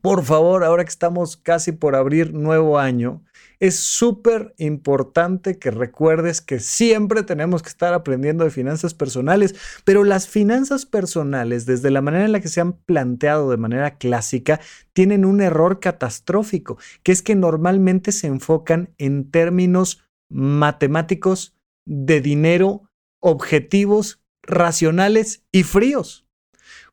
Por 0.00 0.24
favor, 0.24 0.64
ahora 0.64 0.84
que 0.84 0.90
estamos 0.90 1.36
casi 1.36 1.72
por 1.72 1.96
abrir 1.96 2.32
nuevo 2.32 2.78
año, 2.78 3.24
es 3.62 3.78
súper 3.78 4.56
importante 4.58 5.56
que 5.56 5.70
recuerdes 5.70 6.40
que 6.40 6.58
siempre 6.58 7.22
tenemos 7.22 7.62
que 7.62 7.68
estar 7.68 7.94
aprendiendo 7.94 8.42
de 8.42 8.50
finanzas 8.50 8.92
personales, 8.92 9.54
pero 9.84 10.02
las 10.02 10.26
finanzas 10.26 10.84
personales, 10.84 11.64
desde 11.64 11.92
la 11.92 12.02
manera 12.02 12.24
en 12.24 12.32
la 12.32 12.40
que 12.40 12.48
se 12.48 12.60
han 12.60 12.72
planteado 12.72 13.48
de 13.48 13.58
manera 13.58 13.98
clásica, 13.98 14.58
tienen 14.92 15.24
un 15.24 15.40
error 15.40 15.78
catastrófico, 15.78 16.76
que 17.04 17.12
es 17.12 17.22
que 17.22 17.36
normalmente 17.36 18.10
se 18.10 18.26
enfocan 18.26 18.90
en 18.98 19.30
términos 19.30 20.02
matemáticos 20.28 21.54
de 21.86 22.20
dinero, 22.20 22.90
objetivos, 23.20 24.20
racionales 24.42 25.44
y 25.52 25.62
fríos. 25.62 26.21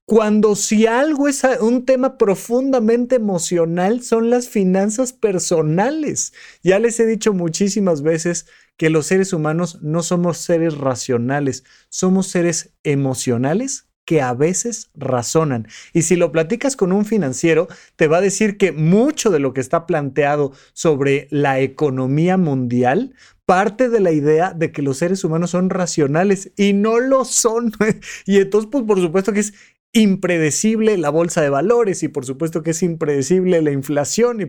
Cuando 0.10 0.56
si 0.56 0.88
algo 0.88 1.28
es 1.28 1.44
un 1.62 1.86
tema 1.86 2.18
profundamente 2.18 3.18
emocional 3.18 4.02
son 4.02 4.32
las 4.32 4.50
finanzas 4.50 5.14
personales. 5.14 6.34
Ya 6.64 6.80
les 6.80 7.00
he 7.00 7.06
dicho 7.06 7.32
muchísimas 7.32 8.02
veces 8.02 8.48
que 8.76 8.90
los 8.90 9.06
seres 9.06 9.34
humanos 9.34 9.84
no 9.84 10.02
somos 10.02 10.40
seres 10.40 10.76
racionales, 10.80 11.64
somos 11.90 12.26
seres 12.26 12.74
emocionales 12.82 13.86
que 14.04 14.20
a 14.24 14.34
veces 14.34 14.90
razonan. 14.96 15.68
Y 15.94 16.02
si 16.02 16.16
lo 16.16 16.32
platicas 16.32 16.76
con 16.76 16.92
un 16.92 17.06
financiero, 17.06 17.68
te 17.96 18.08
va 18.08 18.18
a 18.18 18.22
decir 18.22 18.58
que 18.58 18.72
mucho 18.72 19.30
de 19.30 19.38
lo 19.38 19.54
que 19.54 19.62
está 19.62 19.86
planteado 19.86 20.54
sobre 20.74 21.28
la 21.30 21.60
economía 21.60 22.36
mundial 22.36 23.14
parte 23.46 23.90
de 23.90 24.00
la 24.00 24.12
idea 24.12 24.54
de 24.54 24.72
que 24.72 24.82
los 24.82 24.98
seres 24.98 25.24
humanos 25.24 25.52
son 25.52 25.70
racionales 25.70 26.52
y 26.56 26.74
no 26.74 27.00
lo 27.00 27.26
son. 27.26 27.72
y 28.26 28.38
entonces, 28.38 28.70
pues 28.72 28.84
por 28.86 29.00
supuesto 29.00 29.34
que 29.34 29.42
es 29.42 29.54
impredecible 29.92 30.98
la 30.98 31.10
bolsa 31.10 31.42
de 31.42 31.50
valores 31.50 32.04
y 32.04 32.10
por 32.10 32.24
supuesto 32.24 32.62
que 32.62 32.72
es 32.72 32.84
impredecible 32.84 33.62
la 33.64 33.72
inflación 33.72 34.40
y 34.40 34.48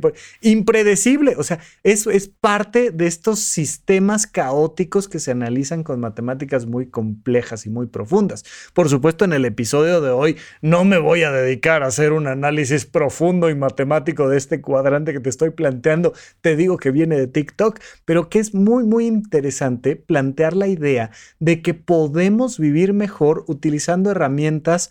impredecible, 0.50 1.34
o 1.38 1.42
sea, 1.42 1.60
eso 1.82 2.10
es 2.10 2.28
parte 2.28 2.90
de 2.90 3.06
estos 3.06 3.40
sistemas 3.40 4.26
caóticos 4.26 5.08
que 5.08 5.18
se 5.18 5.30
analizan 5.30 5.82
con 5.82 5.98
matemáticas 5.98 6.66
muy 6.66 6.90
complejas 6.90 7.64
y 7.64 7.70
muy 7.70 7.86
profundas. 7.86 8.44
Por 8.74 8.90
supuesto, 8.90 9.24
en 9.24 9.32
el 9.32 9.46
episodio 9.46 10.02
de 10.02 10.10
hoy 10.10 10.36
no 10.60 10.84
me 10.84 10.98
voy 10.98 11.22
a 11.22 11.32
dedicar 11.32 11.82
a 11.82 11.86
hacer 11.86 12.12
un 12.12 12.26
análisis 12.26 12.84
profundo 12.84 13.48
y 13.48 13.54
matemático 13.54 14.28
de 14.28 14.36
este 14.36 14.60
cuadrante 14.60 15.14
que 15.14 15.20
te 15.20 15.30
estoy 15.30 15.50
planteando, 15.50 16.12
te 16.42 16.54
digo 16.54 16.76
que 16.76 16.90
viene 16.90 17.16
de 17.16 17.26
TikTok, 17.26 17.80
pero 18.04 18.28
que 18.28 18.40
es 18.40 18.54
muy 18.54 18.84
muy 18.84 19.06
interesante 19.06 19.96
plantear 19.96 20.54
la 20.54 20.66
idea 20.66 21.10
de 21.38 21.62
que 21.62 21.72
podemos 21.72 22.58
vivir 22.58 22.92
mejor 22.92 23.44
utilizando 23.46 24.10
herramientas 24.10 24.90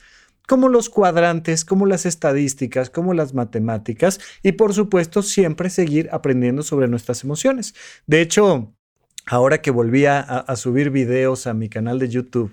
como 0.50 0.68
los 0.68 0.90
cuadrantes, 0.90 1.64
como 1.64 1.86
las 1.86 2.08
estadísticas, 2.08 2.90
como 2.90 3.14
las 3.14 3.36
matemáticas 3.36 4.20
y 4.42 4.54
por 4.54 4.74
supuesto 4.74 5.22
siempre 5.22 5.70
seguir 5.70 6.10
aprendiendo 6.12 6.64
sobre 6.64 6.88
nuestras 6.88 7.24
emociones. 7.24 7.76
De 8.08 8.20
hecho, 8.20 8.74
ahora 9.28 9.62
que 9.62 9.70
volví 9.70 10.08
a, 10.08 10.44
subir 10.56 10.90
videos 10.90 11.46
a 11.46 11.54
mi 11.54 11.70
canal 11.70 12.00
de 12.00 12.10
YouTube, 12.10 12.52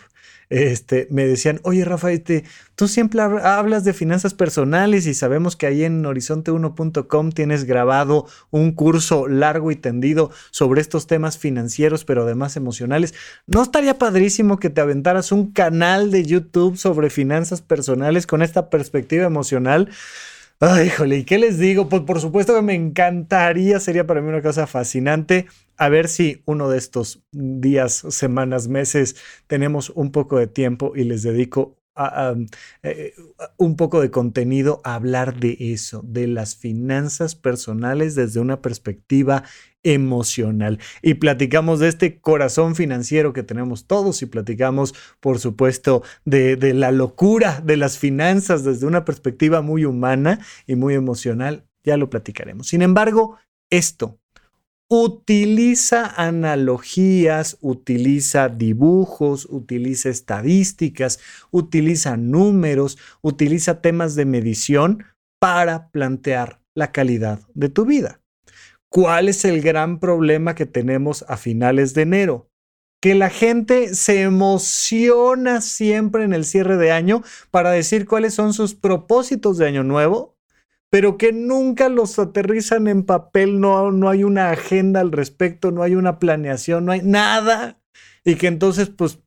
este, 0.49 1.09
me 1.11 1.27
decían, 1.27 1.61
oye 1.65 1.85
Rafa, 1.85 2.13
este, 2.13 2.45
tú 2.77 2.87
siempre 2.89 3.21
hablas 3.21 3.85
de 3.85 3.93
finanzas 3.93 4.35
personales 4.35 5.07
y 5.07 5.15
sabemos 5.15 5.57
que 5.57 5.67
ahí 5.67 5.85
en 5.85 6.05
horizonte1.com 6.05 7.33
tienes 7.33 7.65
grabado 7.65 8.27
un 8.51 8.73
curso 8.73 9.27
largo 9.27 9.71
y 9.71 9.77
tendido 9.77 10.31
sobre 10.51 10.81
estos 10.81 11.07
temas 11.07 11.39
financieros, 11.39 12.05
pero 12.05 12.23
además 12.23 12.57
emocionales. 12.57 13.15
¿No 13.47 13.63
estaría 13.63 13.99
padrísimo 13.99 14.59
que 14.59 14.71
te 14.71 14.81
aventaras 14.81 15.33
un 15.33 15.53
canal 15.53 16.11
de 16.11 16.25
YouTube 16.25 16.77
sobre 16.77 17.11
finanzas 17.11 17.61
personales 17.61 18.27
con 18.27 18.43
esta 18.43 18.71
perspectiva 18.71 19.27
emocional? 19.27 19.91
Ay, 20.61 20.87
híjole, 20.87 21.19
¿y 21.19 21.25
qué 21.25 21.39
les 21.39 21.59
digo? 21.59 21.89
Pues 21.89 22.03
por 22.03 22.19
supuesto 22.21 22.55
que 22.55 22.63
me 22.63 22.75
encantaría, 22.75 23.79
sería 23.79 24.07
para 24.07 24.23
mí 24.23 24.29
una 24.29 24.41
cosa 24.41 24.67
fascinante. 24.67 25.47
A 25.77 25.91
ver 25.91 26.09
si 26.09 26.43
uno 26.47 26.71
de 26.71 26.79
estos 26.79 27.23
días, 27.31 27.93
semanas, 28.09 28.67
meses 28.69 29.17
tenemos 29.47 29.91
un 29.91 30.13
poco 30.13 30.39
de 30.39 30.47
tiempo 30.47 30.93
y 30.97 31.05
les 31.05 31.23
dedico 31.23 31.77
eh, 32.83 33.15
un 33.57 33.77
poco 33.77 34.01
de 34.01 34.11
contenido 34.11 34.81
a 34.85 34.95
hablar 34.95 35.39
de 35.39 35.57
eso, 35.59 36.03
de 36.05 36.27
las 36.27 36.57
finanzas 36.57 37.35
personales 37.35 38.15
desde 38.15 38.41
una 38.41 38.61
perspectiva 38.61 39.45
emocional. 39.83 40.79
Y 41.01 41.15
platicamos 41.15 41.79
de 41.79 41.89
este 41.89 42.21
corazón 42.21 42.75
financiero 42.75 43.33
que 43.33 43.43
tenemos 43.43 43.87
todos 43.87 44.21
y 44.23 44.27
platicamos, 44.27 44.95
por 45.21 45.39
supuesto, 45.39 46.03
de, 46.25 46.57
de 46.57 46.75
la 46.75 46.91
locura 46.91 47.63
de 47.65 47.77
las 47.77 47.99
finanzas 47.99 48.65
desde 48.65 48.87
una 48.87 49.05
perspectiva 49.05 49.63
muy 49.63 49.85
humana 49.85 50.41
y 50.67 50.75
muy 50.75 50.95
emocional. 50.95 51.67
Ya 51.85 51.97
lo 51.97 52.11
platicaremos. 52.11 52.67
Sin 52.67 52.83
embargo, 52.83 53.39
esto 53.71 54.19
utiliza 54.89 56.07
analogías, 56.17 57.59
utiliza 57.61 58.49
dibujos, 58.49 59.47
utiliza 59.51 60.09
estadísticas, 60.09 61.19
utiliza 61.51 62.17
números, 62.17 62.99
utiliza 63.21 63.81
temas 63.81 64.15
de 64.15 64.25
medición 64.25 65.05
para 65.41 65.91
plantear 65.91 66.61
la 66.75 66.93
calidad 66.93 67.41
de 67.55 67.69
tu 67.69 67.85
vida. 67.85 68.21
¿Cuál 68.89 69.29
es 69.29 69.45
el 69.45 69.61
gran 69.61 69.99
problema 69.99 70.55
que 70.55 70.67
tenemos 70.67 71.25
a 71.29 71.37
finales 71.37 71.93
de 71.95 72.03
enero? 72.03 72.49
Que 73.03 73.15
la 73.15 73.29
gente 73.29 73.95
se 73.95 74.23
emociona 74.23 75.61
siempre 75.61 76.25
en 76.25 76.33
el 76.33 76.45
cierre 76.45 76.77
de 76.77 76.93
año 76.93 77.23
para 77.51 77.71
decir 77.71 78.07
cuáles 78.07 78.35
son 78.35 78.53
sus 78.55 78.75
propósitos 78.75 79.59
de 79.59 79.67
año 79.67 79.83
nuevo 79.83 80.36
pero 80.97 81.19
que 81.19 81.31
nunca 81.31 81.91
los 81.91 82.19
aterrizan 82.19 82.89
en 82.89 83.03
papel, 83.03 83.61
no, 83.61 83.93
no 83.93 84.09
hay 84.09 84.25
una 84.25 84.51
agenda 84.51 85.01
al 85.01 85.13
respecto, 85.13 85.71
no 85.71 85.83
hay 85.83 85.95
una 85.95 86.19
planeación, 86.19 86.87
no 86.87 86.93
hay 86.93 87.03
nada. 87.03 87.79
Y 88.25 88.37
que 88.37 88.47
entonces, 88.47 88.89
pues, 88.89 89.19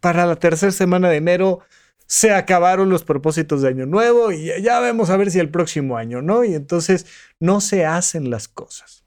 para 0.00 0.26
la 0.26 0.36
tercera 0.36 0.70
semana 0.70 1.08
de 1.08 1.16
enero 1.16 1.60
se 2.06 2.34
acabaron 2.34 2.90
los 2.90 3.04
propósitos 3.04 3.62
de 3.62 3.68
año 3.68 3.86
nuevo 3.86 4.32
y 4.32 4.50
ya 4.62 4.80
vemos 4.80 5.08
a 5.08 5.16
ver 5.16 5.30
si 5.30 5.38
el 5.38 5.48
próximo 5.48 5.96
año, 5.96 6.20
¿no? 6.20 6.44
Y 6.44 6.54
entonces 6.54 7.06
no 7.40 7.62
se 7.62 7.86
hacen 7.86 8.28
las 8.28 8.48
cosas. 8.48 9.06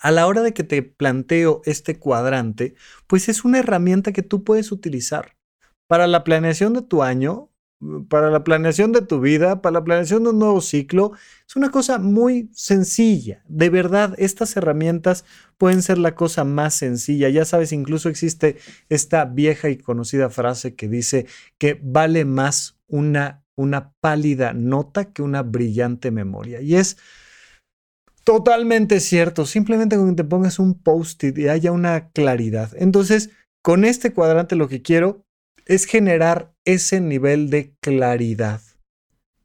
A 0.00 0.10
la 0.10 0.26
hora 0.26 0.42
de 0.42 0.52
que 0.52 0.62
te 0.62 0.82
planteo 0.82 1.62
este 1.64 1.98
cuadrante, 1.98 2.74
pues 3.06 3.30
es 3.30 3.46
una 3.46 3.60
herramienta 3.60 4.12
que 4.12 4.20
tú 4.22 4.44
puedes 4.44 4.72
utilizar 4.72 5.38
para 5.86 6.06
la 6.06 6.22
planeación 6.22 6.74
de 6.74 6.82
tu 6.82 7.02
año, 7.02 7.47
para 8.08 8.30
la 8.30 8.42
planeación 8.42 8.92
de 8.92 9.02
tu 9.02 9.20
vida, 9.20 9.62
para 9.62 9.74
la 9.74 9.84
planeación 9.84 10.24
de 10.24 10.30
un 10.30 10.38
nuevo 10.38 10.60
ciclo. 10.60 11.12
Es 11.46 11.54
una 11.56 11.70
cosa 11.70 11.98
muy 11.98 12.50
sencilla. 12.52 13.42
De 13.46 13.70
verdad, 13.70 14.14
estas 14.18 14.56
herramientas 14.56 15.24
pueden 15.58 15.82
ser 15.82 15.98
la 15.98 16.14
cosa 16.14 16.44
más 16.44 16.74
sencilla. 16.74 17.28
Ya 17.28 17.44
sabes, 17.44 17.72
incluso 17.72 18.08
existe 18.08 18.56
esta 18.88 19.24
vieja 19.24 19.68
y 19.70 19.78
conocida 19.78 20.28
frase 20.30 20.74
que 20.74 20.88
dice 20.88 21.26
que 21.58 21.78
vale 21.82 22.24
más 22.24 22.78
una, 22.88 23.44
una 23.54 23.92
pálida 24.00 24.52
nota 24.52 25.12
que 25.12 25.22
una 25.22 25.42
brillante 25.42 26.10
memoria. 26.10 26.60
Y 26.60 26.74
es 26.74 26.96
totalmente 28.24 28.98
cierto. 28.98 29.46
Simplemente 29.46 29.96
con 29.96 30.10
que 30.10 30.22
te 30.22 30.28
pongas 30.28 30.58
un 30.58 30.74
post-it 30.74 31.38
y 31.38 31.48
haya 31.48 31.70
una 31.70 32.10
claridad. 32.10 32.72
Entonces, 32.76 33.30
con 33.62 33.84
este 33.84 34.12
cuadrante 34.12 34.56
lo 34.56 34.68
que 34.68 34.82
quiero 34.82 35.24
es 35.64 35.84
generar 35.84 36.54
ese 36.68 37.00
nivel 37.00 37.48
de 37.48 37.74
claridad. 37.80 38.60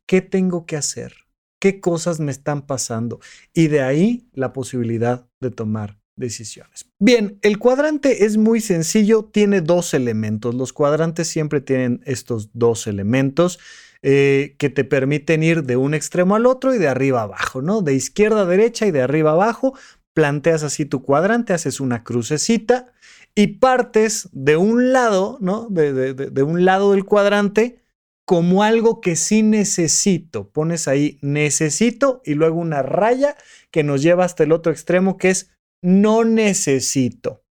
¿Qué 0.05 0.19
tengo 0.19 0.65
que 0.65 0.75
hacer? 0.75 1.13
¿Qué 1.61 1.79
cosas 1.79 2.19
me 2.19 2.33
están 2.33 2.63
pasando? 2.63 3.21
Y 3.53 3.67
de 3.67 3.81
ahí 3.81 4.27
la 4.33 4.51
posibilidad 4.51 5.25
de 5.39 5.49
tomar 5.49 6.01
decisiones. 6.17 6.85
Bien, 6.99 7.39
el 7.41 7.59
cuadrante 7.59 8.25
es 8.25 8.35
muy 8.35 8.59
sencillo, 8.59 9.23
tiene 9.23 9.61
dos 9.61 9.93
elementos. 9.93 10.53
Los 10.53 10.73
cuadrantes 10.73 11.29
siempre 11.29 11.61
tienen 11.61 12.01
estos 12.05 12.49
dos 12.51 12.87
elementos 12.87 13.57
eh, 14.01 14.55
que 14.59 14.69
te 14.69 14.83
permiten 14.83 15.43
ir 15.43 15.63
de 15.63 15.77
un 15.77 15.93
extremo 15.93 16.35
al 16.35 16.45
otro 16.45 16.75
y 16.75 16.77
de 16.77 16.89
arriba 16.89 17.21
a 17.21 17.23
abajo, 17.23 17.61
¿no? 17.61 17.81
De 17.81 17.93
izquierda 17.93 18.41
a 18.41 18.45
derecha 18.45 18.85
y 18.85 18.91
de 18.91 19.01
arriba 19.01 19.29
a 19.29 19.35
abajo. 19.35 19.77
Planteas 20.13 20.63
así 20.63 20.83
tu 20.83 21.03
cuadrante, 21.03 21.53
haces 21.53 21.79
una 21.79 22.03
crucecita 22.03 22.91
y 23.35 23.47
partes 23.59 24.29
de 24.31 24.57
un 24.57 24.93
lado, 24.93 25.37
¿no? 25.41 25.67
De, 25.69 26.43
un 26.43 26.65
lado 26.65 26.91
del 26.91 27.05
cuadrante 27.05 27.81
como 28.25 28.63
algo 28.63 29.01
que 29.01 29.15
sí 29.15 29.43
necesito. 29.43 30.49
Pones 30.49 30.87
ahí 30.87 31.17
necesito 31.21 32.21
y 32.25 32.35
luego 32.35 32.59
una 32.59 32.81
raya 32.83 33.35
que 33.71 33.83
nos 33.83 34.01
lleva 34.01 34.25
hasta 34.25 34.43
el 34.43 34.51
otro 34.51 34.71
extremo 34.71 35.17
que 35.17 35.29
es 35.29 35.51
no 35.81 36.23
necesito. 36.23 37.43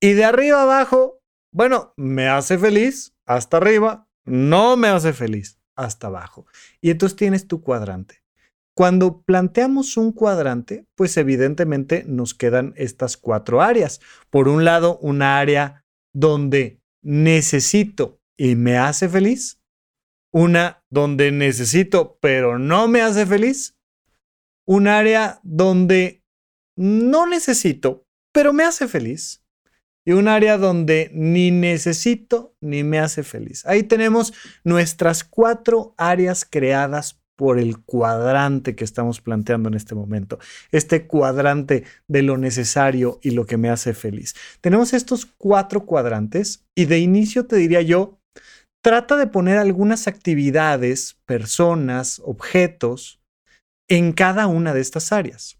Y 0.00 0.12
de 0.12 0.24
arriba 0.24 0.62
abajo, 0.62 1.22
bueno, 1.52 1.94
me 1.96 2.28
hace 2.28 2.58
feliz 2.58 3.14
hasta 3.24 3.56
arriba, 3.56 4.08
no 4.24 4.76
me 4.76 4.88
hace 4.88 5.12
feliz 5.12 5.58
hasta 5.74 6.08
abajo. 6.08 6.46
Y 6.80 6.90
entonces 6.90 7.16
tienes 7.16 7.48
tu 7.48 7.62
cuadrante. 7.62 8.25
Cuando 8.76 9.22
planteamos 9.22 9.96
un 9.96 10.12
cuadrante, 10.12 10.86
pues 10.96 11.16
evidentemente 11.16 12.04
nos 12.06 12.34
quedan 12.34 12.74
estas 12.76 13.16
cuatro 13.16 13.62
áreas. 13.62 14.02
Por 14.28 14.48
un 14.48 14.66
lado, 14.66 14.98
una 14.98 15.38
área 15.38 15.86
donde 16.14 16.82
necesito 17.02 18.20
y 18.36 18.54
me 18.54 18.76
hace 18.76 19.08
feliz. 19.08 19.62
Una 20.30 20.84
donde 20.90 21.32
necesito 21.32 22.18
pero 22.20 22.58
no 22.58 22.86
me 22.86 23.00
hace 23.00 23.24
feliz. 23.24 23.78
Un 24.66 24.88
área 24.88 25.40
donde 25.42 26.22
no 26.76 27.26
necesito 27.26 28.04
pero 28.30 28.52
me 28.52 28.64
hace 28.64 28.88
feliz. 28.88 29.42
Y 30.04 30.12
un 30.12 30.28
área 30.28 30.58
donde 30.58 31.10
ni 31.14 31.50
necesito 31.50 32.54
ni 32.60 32.84
me 32.84 32.98
hace 32.98 33.22
feliz. 33.22 33.64
Ahí 33.64 33.84
tenemos 33.84 34.34
nuestras 34.64 35.24
cuatro 35.24 35.94
áreas 35.96 36.44
creadas 36.44 37.22
por 37.36 37.58
el 37.58 37.78
cuadrante 37.78 38.74
que 38.74 38.84
estamos 38.84 39.20
planteando 39.20 39.68
en 39.68 39.74
este 39.74 39.94
momento, 39.94 40.38
este 40.72 41.06
cuadrante 41.06 41.84
de 42.08 42.22
lo 42.22 42.38
necesario 42.38 43.20
y 43.22 43.30
lo 43.30 43.46
que 43.46 43.58
me 43.58 43.68
hace 43.68 43.94
feliz. 43.94 44.34
Tenemos 44.60 44.92
estos 44.94 45.26
cuatro 45.26 45.84
cuadrantes 45.84 46.64
y 46.74 46.86
de 46.86 46.98
inicio 46.98 47.46
te 47.46 47.56
diría 47.56 47.82
yo, 47.82 48.18
trata 48.82 49.16
de 49.16 49.26
poner 49.26 49.58
algunas 49.58 50.08
actividades, 50.08 51.18
personas, 51.26 52.20
objetos 52.24 53.20
en 53.88 54.12
cada 54.12 54.46
una 54.46 54.74
de 54.74 54.80
estas 54.80 55.12
áreas. 55.12 55.58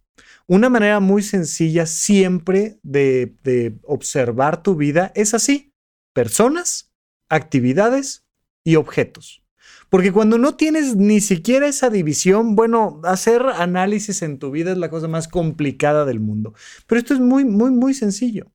Una 0.49 0.71
manera 0.71 1.01
muy 1.01 1.23
sencilla 1.23 1.87
siempre 1.87 2.79
de, 2.83 3.35
de 3.43 3.79
observar 3.83 4.63
tu 4.63 4.77
vida 4.77 5.13
es 5.15 5.35
así, 5.35 5.73
personas, 6.15 6.93
actividades 7.29 8.23
y 8.65 8.77
objetos. 8.77 9.46
Porque 9.89 10.13
cuando 10.13 10.39
no 10.39 10.57
tienes 10.57 10.97
ni 10.97 11.21
siquiera 11.21 11.69
esa 11.69 11.91
división, 11.91 12.57
bueno, 12.57 13.01
hacer 13.05 13.43
análisis 13.43 14.23
en 14.23 14.39
tu 14.39 14.51
vida 14.51 14.73
es 14.73 14.79
la 14.79 14.91
cosa 14.91 15.09
más 15.09 15.29
complicada 15.29 16.05
del 16.05 16.21
mundo. 16.21 16.55
Pero 16.87 16.99
esto 16.99 17.15
es 17.15 17.21
muy, 17.21 17.45
muy, 17.45 17.71
muy 17.71 17.95
sencillo. 17.95 18.53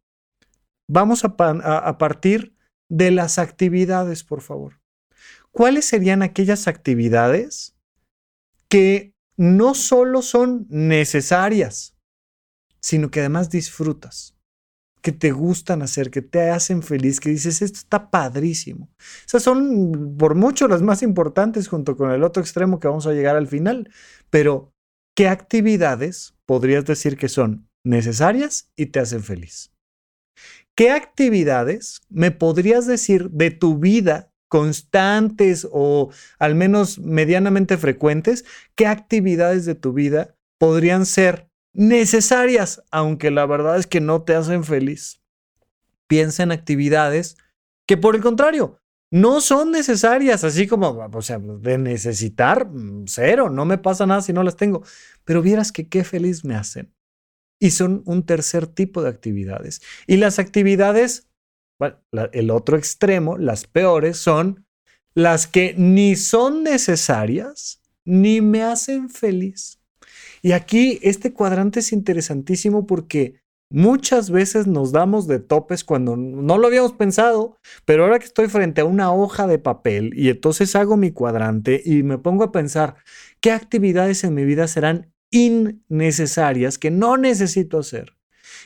Vamos 0.87 1.23
a, 1.23 1.37
partir 1.97 2.53
de 2.89 3.11
las 3.11 3.39
actividades, 3.39 4.25
por 4.25 4.41
favor. 4.41 4.81
¿Cuáles 5.51 5.85
serían 5.85 6.21
aquellas 6.21 6.67
actividades 6.67 7.77
que 8.67 9.13
no 9.37 9.73
solo 9.73 10.21
son 10.21 10.65
necesarias, 10.69 11.95
sino 12.81 13.09
que 13.09 13.21
además 13.21 13.49
disfrutas? 13.49 14.35
Que 15.01 15.11
te 15.11 15.31
gustan 15.31 15.81
hacer, 15.81 16.11
que 16.11 16.21
te 16.21 16.49
hacen 16.49 16.83
feliz, 16.83 17.19
que 17.19 17.29
dices, 17.29 17.61
esto 17.61 17.79
está 17.79 18.11
padrísimo. 18.11 18.89
Esas 19.25 19.43
son 19.43 20.15
por 20.17 20.35
mucho 20.35 20.67
las 20.67 20.81
más 20.81 21.01
importantes 21.01 21.67
junto 21.67 21.97
con 21.97 22.11
el 22.11 22.23
otro 22.23 22.41
extremo 22.41 22.79
que 22.79 22.87
vamos 22.87 23.07
a 23.07 23.13
llegar 23.13 23.35
al 23.35 23.47
final. 23.47 23.89
Pero, 24.29 24.73
¿qué 25.15 25.27
actividades 25.27 26.35
podrías 26.45 26.85
decir 26.85 27.17
que 27.17 27.29
son 27.29 27.67
necesarias 27.83 28.71
y 28.75 28.87
te 28.87 28.99
hacen 28.99 29.23
feliz? 29.23 29.71
¿Qué 30.75 30.91
actividades 30.91 32.01
me 32.09 32.31
podrías 32.31 32.85
decir 32.87 33.29
de 33.31 33.51
tu 33.51 33.77
vida 33.77 34.31
constantes 34.49 35.67
o 35.71 36.11
al 36.39 36.55
menos 36.55 36.99
medianamente 36.99 37.77
frecuentes? 37.77 38.45
¿Qué 38.75 38.87
actividades 38.87 39.65
de 39.65 39.75
tu 39.75 39.93
vida 39.93 40.35
podrían 40.59 41.05
ser 41.05 41.50
necesarias, 41.73 42.83
aunque 42.91 43.31
la 43.31 43.45
verdad 43.45 43.77
es 43.77 43.87
que 43.87 44.01
no 44.01 44.23
te 44.23 44.35
hacen 44.35 44.63
feliz. 44.63 45.21
Piensa 46.07 46.43
en 46.43 46.51
actividades 46.51 47.37
que 47.85 47.97
por 47.97 48.15
el 48.15 48.21
contrario, 48.21 48.79
no 49.11 49.41
son 49.41 49.71
necesarias, 49.71 50.45
así 50.45 50.67
como, 50.67 50.89
o 50.89 51.21
sea, 51.21 51.37
de 51.39 51.77
necesitar, 51.77 52.69
mm, 52.69 53.05
cero, 53.07 53.49
no 53.49 53.65
me 53.65 53.77
pasa 53.77 54.05
nada 54.05 54.21
si 54.21 54.31
no 54.31 54.43
las 54.43 54.55
tengo, 54.55 54.83
pero 55.25 55.41
vieras 55.41 55.73
que 55.73 55.89
qué 55.89 56.05
feliz 56.05 56.45
me 56.45 56.55
hacen. 56.55 56.93
Y 57.59 57.71
son 57.71 58.01
un 58.05 58.25
tercer 58.25 58.65
tipo 58.65 59.03
de 59.03 59.09
actividades. 59.09 59.81
Y 60.07 60.17
las 60.17 60.39
actividades, 60.39 61.27
el 62.31 62.49
otro 62.49 62.77
extremo, 62.77 63.37
las 63.37 63.67
peores, 63.67 64.17
son 64.17 64.65
las 65.13 65.47
que 65.47 65.75
ni 65.77 66.15
son 66.15 66.63
necesarias 66.63 67.81
ni 68.05 68.39
me 68.39 68.63
hacen 68.63 69.09
feliz. 69.09 69.80
Y 70.41 70.53
aquí 70.53 70.99
este 71.01 71.33
cuadrante 71.33 71.81
es 71.81 71.91
interesantísimo 71.91 72.87
porque 72.87 73.41
muchas 73.69 74.29
veces 74.29 74.67
nos 74.67 74.91
damos 74.91 75.27
de 75.27 75.39
topes 75.39 75.83
cuando 75.83 76.17
no 76.17 76.57
lo 76.57 76.67
habíamos 76.67 76.93
pensado, 76.93 77.57
pero 77.85 78.03
ahora 78.03 78.19
que 78.19 78.25
estoy 78.25 78.47
frente 78.47 78.81
a 78.81 78.85
una 78.85 79.13
hoja 79.13 79.47
de 79.47 79.59
papel 79.59 80.11
y 80.15 80.29
entonces 80.29 80.75
hago 80.75 80.97
mi 80.97 81.11
cuadrante 81.11 81.81
y 81.83 82.03
me 82.03 82.17
pongo 82.17 82.43
a 82.43 82.51
pensar 82.51 82.95
qué 83.39 83.51
actividades 83.51 84.23
en 84.23 84.33
mi 84.33 84.43
vida 84.45 84.67
serán 84.67 85.13
innecesarias 85.31 86.77
que 86.77 86.91
no 86.91 87.17
necesito 87.17 87.79
hacer 87.79 88.17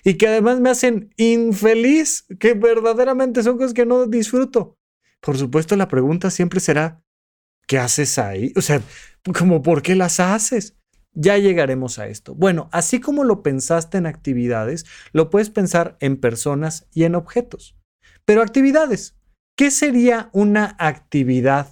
y 0.03 0.15
que 0.15 0.27
además 0.27 0.59
me 0.59 0.69
hacen 0.69 1.13
infeliz, 1.17 2.25
que 2.39 2.53
verdaderamente 2.53 3.43
son 3.43 3.57
cosas 3.57 3.73
que 3.73 3.85
no 3.85 4.07
disfruto. 4.07 4.77
Por 5.19 5.38
supuesto, 5.38 5.75
la 5.75 5.88
pregunta 5.88 6.29
siempre 6.29 6.59
será, 6.59 7.03
¿qué 7.67 7.79
haces 7.79 8.17
ahí? 8.17 8.53
O 8.55 8.61
sea, 8.61 8.81
como, 9.38 9.61
¿por 9.61 9.81
qué 9.81 9.95
las 9.95 10.19
haces? 10.19 10.77
Ya 11.15 11.38
llegaremos 11.38 11.97
a 11.97 12.08
esto. 12.08 12.36
Bueno, 12.36 12.69
así 12.73 12.99
como 12.99 13.23
lo 13.23 13.41
pensaste 13.41 13.97
en 13.97 14.06
actividades, 14.06 14.86
lo 15.13 15.30
puedes 15.30 15.49
pensar 15.49 15.97
en 16.01 16.17
personas 16.17 16.88
y 16.93 17.06
en 17.06 17.15
objetos. 17.15 17.78
Pero 18.25 18.41
actividades, 18.41 19.17
¿qué 19.58 19.71
sería 19.71 20.30
una 20.34 20.75
actividad 20.78 21.69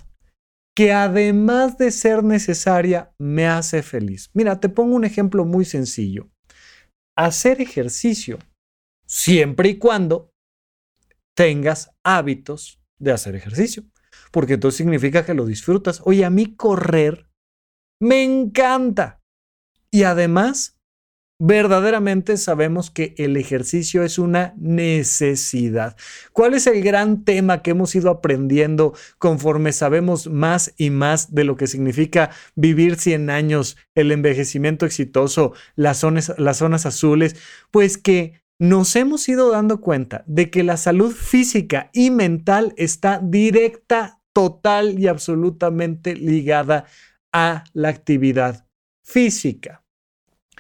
que 0.75 0.93
además 0.93 1.77
de 1.77 1.91
ser 1.91 2.23
necesaria 2.23 3.13
me 3.19 3.47
hace 3.47 3.84
feliz? 3.84 4.29
Mira, 4.34 4.60
te 4.60 4.69
pongo 4.69 4.95
un 4.95 5.03
ejemplo 5.03 5.43
muy 5.43 5.65
sencillo. 5.65 6.29
Hacer 7.17 7.60
ejercicio, 7.60 8.39
siempre 9.06 9.69
y 9.69 9.77
cuando 9.77 10.32
tengas 11.36 11.91
hábitos 12.03 12.79
de 12.97 13.12
hacer 13.12 13.36
ejercicio, 13.36 13.84
porque 14.32 14.53
entonces 14.53 14.77
significa 14.77 15.25
que 15.25 15.34
lo 15.34 15.45
disfrutas. 15.45 16.01
Oye, 16.06 16.23
a 16.23 16.29
mí 16.29 16.56
correr 16.56 17.27
Me 17.99 18.23
encanta. 18.23 19.22
Y 19.93 20.06
además, 20.06 20.79
verdaderamente 21.38 22.38
sabemos 22.38 22.89
que 22.89 23.13
el 23.19 23.38
ejercicio 23.38 24.01
es 24.01 24.17
una 24.17 24.56
necesidad. 24.58 25.95
¿Cuál 26.32 26.56
es 26.56 26.65
el 26.65 26.82
gran 26.82 27.23
tema 27.23 27.62
que 27.62 27.71
hemos 27.71 27.93
ido 27.93 28.10
aprendiendo 28.10 28.95
conforme 29.19 29.71
sabemos 29.71 30.27
más 30.27 30.73
y 30.77 30.89
más 30.89 31.36
de 31.36 31.43
lo 31.43 31.58
que 31.58 31.67
significa 31.67 32.32
vivir 32.56 32.95
100 32.95 33.29
años, 33.29 33.77
el 33.93 34.12
envejecimiento 34.12 34.88
exitoso, 34.88 35.53
las 35.75 35.99
zonas, 35.99 36.34
las 36.39 36.58
zonas 36.58 36.88
azules? 36.88 37.36
Pues 37.69 37.99
que 37.99 38.41
nos 38.58 38.95
hemos 38.95 39.29
ido 39.29 39.51
dando 39.51 39.79
cuenta 39.79 40.23
de 40.25 40.49
que 40.49 40.63
la 40.63 40.77
salud 40.77 41.12
física 41.12 41.91
y 41.93 42.10
mental 42.10 42.73
está 42.77 43.19
directa, 43.23 44.23
total 44.34 44.97
y 44.97 45.06
absolutamente 45.06 46.15
ligada 46.15 46.86
a 47.32 47.63
la 47.73 47.89
actividad 47.89 48.65
física. 49.03 49.83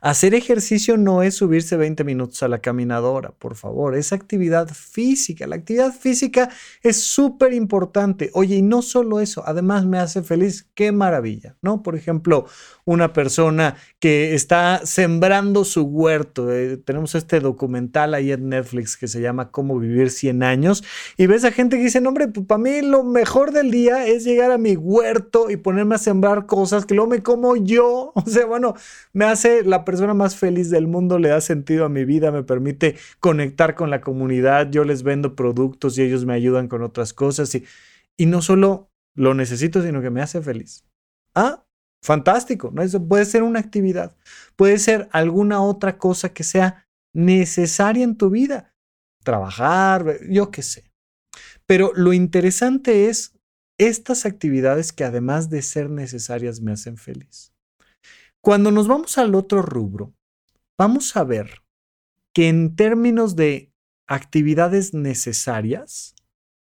Hacer 0.00 0.34
ejercicio 0.34 0.96
no 0.96 1.22
es 1.22 1.34
subirse 1.34 1.76
20 1.76 2.04
minutos 2.04 2.42
a 2.42 2.48
la 2.48 2.60
caminadora, 2.60 3.30
por 3.30 3.56
favor, 3.56 3.94
es 3.94 4.12
actividad 4.12 4.68
física. 4.68 5.46
La 5.46 5.56
actividad 5.56 5.92
física 5.92 6.50
es 6.82 7.02
súper 7.02 7.52
importante. 7.52 8.30
Oye, 8.34 8.56
y 8.56 8.62
no 8.62 8.82
solo 8.82 9.20
eso, 9.20 9.42
además 9.46 9.86
me 9.86 9.98
hace 9.98 10.22
feliz. 10.22 10.68
Qué 10.74 10.92
maravilla, 10.92 11.56
¿no? 11.62 11.82
Por 11.82 11.96
ejemplo, 11.96 12.46
una 12.84 13.12
persona 13.12 13.76
que 13.98 14.34
está 14.34 14.80
sembrando 14.84 15.64
su 15.64 15.82
huerto. 15.82 16.52
Eh, 16.52 16.78
tenemos 16.78 17.14
este 17.14 17.40
documental 17.40 18.14
ahí 18.14 18.32
en 18.32 18.48
Netflix 18.48 18.96
que 18.96 19.08
se 19.08 19.20
llama 19.20 19.50
Cómo 19.50 19.78
vivir 19.78 20.10
100 20.10 20.42
años. 20.42 20.84
Y 21.16 21.26
ves 21.26 21.44
a 21.44 21.50
gente 21.50 21.76
que 21.76 21.84
dice, 21.84 21.98
hombre, 21.98 22.28
pues 22.28 22.46
para 22.46 22.58
mí 22.58 22.80
lo 22.82 23.04
mejor 23.04 23.52
del 23.52 23.70
día 23.70 24.06
es 24.06 24.24
llegar 24.24 24.50
a 24.52 24.58
mi 24.58 24.76
huerto 24.76 25.50
y 25.50 25.56
ponerme 25.56 25.96
a 25.96 25.98
sembrar 25.98 26.46
cosas 26.46 26.86
que 26.86 26.94
luego 26.94 27.10
me 27.10 27.22
como 27.22 27.56
yo. 27.56 28.12
O 28.28 28.30
sea, 28.30 28.44
bueno, 28.44 28.74
me 29.14 29.24
hace 29.24 29.64
la 29.64 29.84
persona 29.88 30.12
más 30.12 30.36
feliz 30.36 30.68
del 30.68 30.86
mundo, 30.86 31.18
le 31.18 31.30
da 31.30 31.40
sentido 31.40 31.86
a 31.86 31.88
mi 31.88 32.04
vida, 32.04 32.30
me 32.30 32.42
permite 32.42 32.96
conectar 33.20 33.74
con 33.74 33.88
la 33.88 34.02
comunidad, 34.02 34.70
yo 34.70 34.84
les 34.84 35.02
vendo 35.02 35.34
productos 35.34 35.96
y 35.96 36.02
ellos 36.02 36.26
me 36.26 36.34
ayudan 36.34 36.68
con 36.68 36.82
otras 36.82 37.14
cosas 37.14 37.54
y, 37.54 37.64
y 38.14 38.26
no 38.26 38.42
solo 38.42 38.90
lo 39.14 39.32
necesito, 39.32 39.82
sino 39.82 40.02
que 40.02 40.10
me 40.10 40.20
hace 40.20 40.42
feliz. 40.42 40.84
Ah, 41.34 41.64
fantástico, 42.04 42.70
¿no? 42.70 42.82
Eso 42.82 43.02
puede 43.08 43.24
ser 43.24 43.42
una 43.42 43.60
actividad, 43.60 44.14
puede 44.56 44.78
ser 44.78 45.08
alguna 45.10 45.62
otra 45.62 45.96
cosa 45.96 46.34
que 46.34 46.44
sea 46.44 46.86
necesaria 47.14 48.04
en 48.04 48.18
tu 48.18 48.28
vida, 48.28 48.74
trabajar, 49.24 50.18
yo 50.28 50.50
qué 50.50 50.60
sé. 50.60 50.84
Pero 51.64 51.92
lo 51.94 52.12
interesante 52.12 53.08
es 53.08 53.38
estas 53.78 54.26
actividades 54.26 54.92
que 54.92 55.04
además 55.04 55.48
de 55.48 55.62
ser 55.62 55.88
necesarias 55.88 56.60
me 56.60 56.72
hacen 56.72 56.98
feliz. 56.98 57.54
Cuando 58.40 58.70
nos 58.70 58.86
vamos 58.86 59.18
al 59.18 59.34
otro 59.34 59.62
rubro, 59.62 60.14
vamos 60.76 61.16
a 61.16 61.24
ver 61.24 61.62
que 62.32 62.48
en 62.48 62.76
términos 62.76 63.36
de 63.36 63.72
actividades 64.06 64.94
necesarias, 64.94 66.14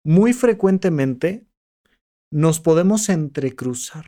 muy 0.03 0.33
frecuentemente 0.33 1.47
nos 2.31 2.59
podemos 2.59 3.09
entrecruzar. 3.09 4.05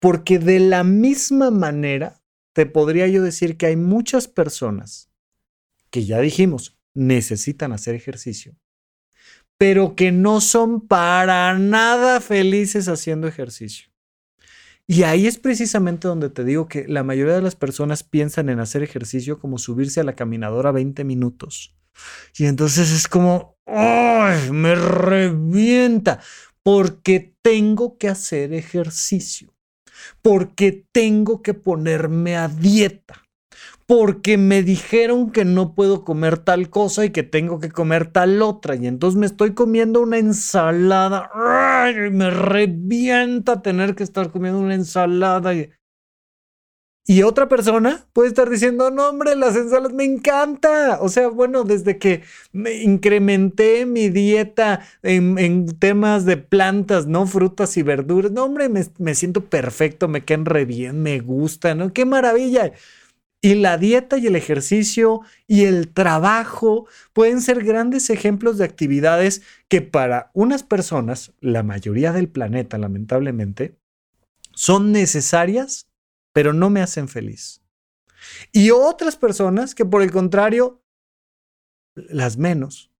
Porque 0.00 0.38
de 0.38 0.60
la 0.60 0.84
misma 0.84 1.50
manera, 1.50 2.22
te 2.52 2.66
podría 2.66 3.08
yo 3.08 3.22
decir 3.22 3.56
que 3.56 3.66
hay 3.66 3.76
muchas 3.76 4.28
personas 4.28 5.10
que 5.90 6.04
ya 6.04 6.20
dijimos, 6.20 6.76
necesitan 6.94 7.72
hacer 7.72 7.94
ejercicio, 7.94 8.56
pero 9.58 9.94
que 9.96 10.12
no 10.12 10.40
son 10.40 10.86
para 10.86 11.56
nada 11.58 12.20
felices 12.20 12.88
haciendo 12.88 13.28
ejercicio. 13.28 13.93
Y 14.86 15.04
ahí 15.04 15.26
es 15.26 15.38
precisamente 15.38 16.08
donde 16.08 16.28
te 16.28 16.44
digo 16.44 16.68
que 16.68 16.86
la 16.86 17.02
mayoría 17.02 17.34
de 17.34 17.42
las 17.42 17.56
personas 17.56 18.02
piensan 18.02 18.50
en 18.50 18.60
hacer 18.60 18.82
ejercicio 18.82 19.38
como 19.38 19.58
subirse 19.58 20.00
a 20.00 20.04
la 20.04 20.14
caminadora 20.14 20.72
20 20.72 21.04
minutos. 21.04 21.74
Y 22.36 22.46
entonces 22.46 22.90
es 22.92 23.08
como, 23.08 23.56
¡ay! 23.66 24.50
Me 24.50 24.74
revienta 24.74 26.20
porque 26.62 27.34
tengo 27.40 27.96
que 27.96 28.08
hacer 28.08 28.52
ejercicio, 28.52 29.54
porque 30.20 30.86
tengo 30.92 31.40
que 31.42 31.54
ponerme 31.54 32.36
a 32.36 32.48
dieta 32.48 33.23
porque 33.86 34.38
me 34.38 34.62
dijeron 34.62 35.30
que 35.30 35.44
no 35.44 35.74
puedo 35.74 36.04
comer 36.04 36.38
tal 36.38 36.70
cosa 36.70 37.04
y 37.04 37.10
que 37.10 37.22
tengo 37.22 37.60
que 37.60 37.70
comer 37.70 38.06
tal 38.06 38.40
otra. 38.42 38.76
Y 38.76 38.86
entonces 38.86 39.18
me 39.18 39.26
estoy 39.26 39.52
comiendo 39.54 40.00
una 40.00 40.18
ensalada. 40.18 41.30
¡Ay! 41.34 42.10
Me 42.10 42.30
revienta 42.30 43.60
tener 43.62 43.94
que 43.94 44.02
estar 44.02 44.30
comiendo 44.30 44.60
una 44.60 44.74
ensalada. 44.74 45.52
Y, 47.06 47.22
otra 47.22 47.50
persona 47.50 48.06
puede 48.14 48.28
estar 48.28 48.48
diciendo, 48.48 48.90
no, 48.90 49.10
hombre, 49.10 49.36
las 49.36 49.54
ensaladas 49.54 49.92
me 49.92 50.04
encanta. 50.04 50.98
O 51.02 51.10
sea, 51.10 51.28
bueno, 51.28 51.64
desde 51.64 51.98
que 51.98 52.22
me 52.52 52.82
incrementé 52.82 53.84
mi 53.84 54.08
dieta 54.08 54.80
en, 55.02 55.66
temas 55.78 56.24
de 56.24 56.38
plantas, 56.38 57.06
no 57.06 57.26
frutas 57.26 57.76
y 57.76 57.82
verduras, 57.82 58.32
no, 58.32 58.44
hombre, 58.44 58.70
me, 58.70 58.82
me 58.98 59.14
siento 59.14 59.44
perfecto, 59.44 60.08
me 60.08 60.24
quedan 60.24 60.46
re 60.46 60.64
bien, 60.64 61.02
me 61.02 61.20
gusta, 61.20 61.74
¿no? 61.74 61.92
Qué 61.92 62.06
maravilla. 62.06 62.72
Y 63.44 63.56
la 63.56 63.76
dieta 63.76 64.16
y 64.16 64.26
el 64.26 64.36
ejercicio 64.36 65.20
y 65.46 65.64
el 65.64 65.92
trabajo 65.92 66.88
pueden 67.12 67.42
ser 67.42 67.62
grandes 67.62 68.08
ejemplos 68.08 68.56
de 68.56 68.64
actividades 68.64 69.42
que 69.68 69.82
para 69.82 70.30
unas 70.32 70.62
personas, 70.62 71.34
la 71.40 71.62
mayoría 71.62 72.12
del 72.12 72.30
planeta 72.30 72.78
lamentablemente, 72.78 73.78
son 74.54 74.92
necesarias, 74.92 75.90
pero 76.32 76.54
no 76.54 76.70
me 76.70 76.80
hacen 76.80 77.06
feliz. 77.06 77.60
Y 78.50 78.70
otras 78.70 79.16
personas 79.16 79.74
que 79.74 79.84
por 79.84 80.00
el 80.00 80.10
contrario, 80.10 80.82
las 81.96 82.38
menos, 82.38 82.93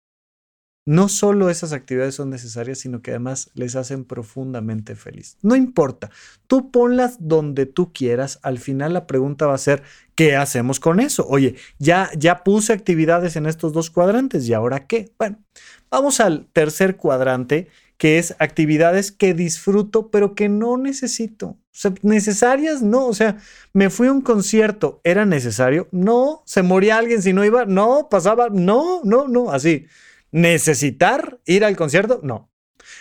no 0.87 1.09
solo 1.09 1.49
esas 1.49 1.73
actividades 1.73 2.16
son 2.16 2.31
necesarias, 2.31 2.79
sino 2.79 3.01
que 3.01 3.12
además 3.12 3.51
les 3.55 3.75
hacen 3.75 4.05
profundamente 4.05 4.94
feliz. 4.94 5.38
No 5.40 5.57
importa, 5.57 6.11
tú 6.47 6.70
ponlas 6.70 7.16
donde 7.20 7.64
tú 7.66 7.92
quieras, 7.92 8.38
al 8.42 8.59
final 8.59 8.92
la 8.92 9.07
pregunta 9.07 9.47
va 9.47 9.55
a 9.55 9.59
ser, 9.59 9.83
¿qué 10.14 10.37
hacemos 10.37 10.81
con 10.81 11.01
eso? 11.01 11.27
Oye, 11.27 11.57
ya, 11.79 12.11
ya 12.16 12.44
puse 12.44 12.73
actividades 12.73 13.37
en 13.37 13.47
estos 13.47 13.73
dos 13.73 13.90
cuadrantes, 13.90 14.47
¿y 14.47 14.53
ahora 14.53 14.87
qué? 14.87 15.11
Bueno, 15.18 15.38
vamos 15.90 16.20
al 16.20 16.49
tercer 16.53 16.97
cuadrante, 16.97 17.68
que 17.97 18.18
es 18.18 18.35
actividades 18.38 19.12
que 19.12 19.33
disfruto, 19.33 20.11
pero 20.11 20.35
que 20.35 20.49
no 20.49 20.77
necesito. 20.77 21.57
Necesarias, 22.03 22.83
no. 22.83 23.07
O 23.07 23.14
sea, 23.14 23.38
me 23.73 23.88
fui 23.88 24.09
a 24.09 24.12
un 24.12 24.20
concierto, 24.20 25.01
¿era 25.05 25.25
necesario? 25.25 25.88
No. 25.92 26.42
¿Se 26.44 26.62
moría 26.62 26.99
alguien 26.99 27.23
si 27.23 27.33
no 27.33 27.44
iba? 27.44 27.64
No. 27.66 28.09
¿Pasaba? 28.11 28.49
No, 28.51 29.01
no, 29.05 29.29
no. 29.29 29.53
Así 29.53 29.87
necesitar 30.35 31.40
ir 31.47 31.64
al 31.64 31.77
concierto, 31.77 32.20
no. 32.25 32.51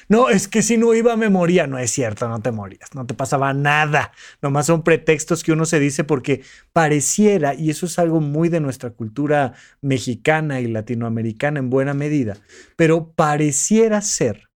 No, 0.07 0.29
es 0.29 0.47
que 0.47 0.61
si 0.61 0.77
no 0.77 0.93
iba 0.93 1.17
me 1.17 1.29
moría. 1.29 1.65
No 1.65 1.79
es 1.79 1.89
cierto, 1.89 2.29
no 2.29 2.41
te 2.41 2.51
morías, 2.51 2.93
no 2.93 3.07
te 3.07 3.15
pasaba 3.15 3.53
nada. 3.53 4.11
Nomás 4.41 4.67
son 4.67 4.83
pretextos 4.83 5.43
que 5.43 5.51
uno 5.51 5.65
se 5.65 5.79
dice 5.79 6.03
porque 6.03 6.43
pareciera, 6.73 7.55
y 7.55 7.71
eso 7.71 7.87
es 7.87 7.97
algo 7.97 8.21
muy 8.21 8.49
de 8.49 8.59
nuestra 8.59 8.91
cultura 8.91 9.53
mexicana 9.81 10.61
y 10.61 10.67
latinoamericana 10.67 11.59
en 11.59 11.71
buena 11.71 11.95
medida, 11.95 12.37
pero 12.75 13.11
pareciera 13.13 14.01
ser 14.01 14.49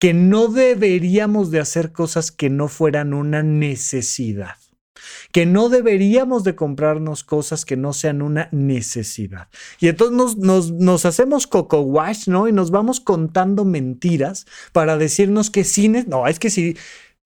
que 0.00 0.12
no 0.12 0.48
deberíamos 0.48 1.52
de 1.52 1.60
hacer 1.60 1.92
cosas 1.92 2.32
que 2.32 2.50
no 2.50 2.66
fueran 2.66 3.14
una 3.14 3.42
necesidad 3.44 4.56
que 5.36 5.44
no 5.44 5.68
deberíamos 5.68 6.44
de 6.44 6.54
comprarnos 6.54 7.22
cosas 7.22 7.66
que 7.66 7.76
no 7.76 7.92
sean 7.92 8.22
una 8.22 8.48
necesidad. 8.52 9.48
Y 9.78 9.88
entonces 9.88 10.38
nos, 10.38 11.04
hacemos 11.04 11.46
coco 11.46 11.82
wash, 11.82 12.26
¿no? 12.26 12.48
Y 12.48 12.54
nos 12.54 12.70
vamos 12.70 13.00
contando 13.00 13.66
mentiras 13.66 14.46
para 14.72 14.96
decirnos 14.96 15.50
que 15.50 15.64
sí, 15.64 15.90
no, 15.90 16.26
es 16.26 16.38
que 16.38 16.48
sí. 16.48 16.74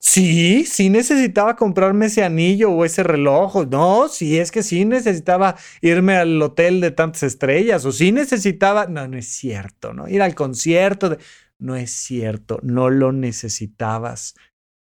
Sí, 0.00 0.64
sí 0.66 0.90
necesitaba 0.90 1.54
comprarme 1.54 2.06
ese 2.06 2.24
anillo 2.24 2.72
o 2.72 2.84
ese 2.84 3.04
reloj. 3.04 3.68
No, 3.70 4.08
sí, 4.08 4.40
es 4.40 4.50
que 4.50 4.64
sí 4.64 4.84
necesitaba 4.84 5.54
irme 5.80 6.16
al 6.16 6.42
hotel 6.42 6.80
de 6.80 6.90
tantas 6.90 7.22
estrellas 7.22 7.84
o 7.84 7.92
sí 7.92 8.10
necesitaba. 8.10 8.86
No, 8.88 9.06
no 9.06 9.18
es 9.18 9.28
cierto, 9.28 9.94
¿no? 9.94 10.08
Ir 10.08 10.22
al 10.22 10.34
concierto. 10.34 11.16
No 11.60 11.76
es 11.76 11.92
cierto, 11.92 12.58
no 12.64 12.90
lo 12.90 13.12
necesitabas. 13.12 14.34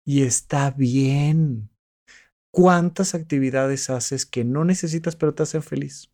Y 0.07 0.23
está 0.23 0.71
bien. 0.71 1.68
¿Cuántas 2.59 3.15
actividades 3.15 3.89
haces 3.89 4.27
que 4.27 4.43
no 4.45 4.65
necesitas 4.65 5.15
pero 5.15 5.33
te 5.33 5.45
hacen 5.45 5.63
feliz? 5.63 6.11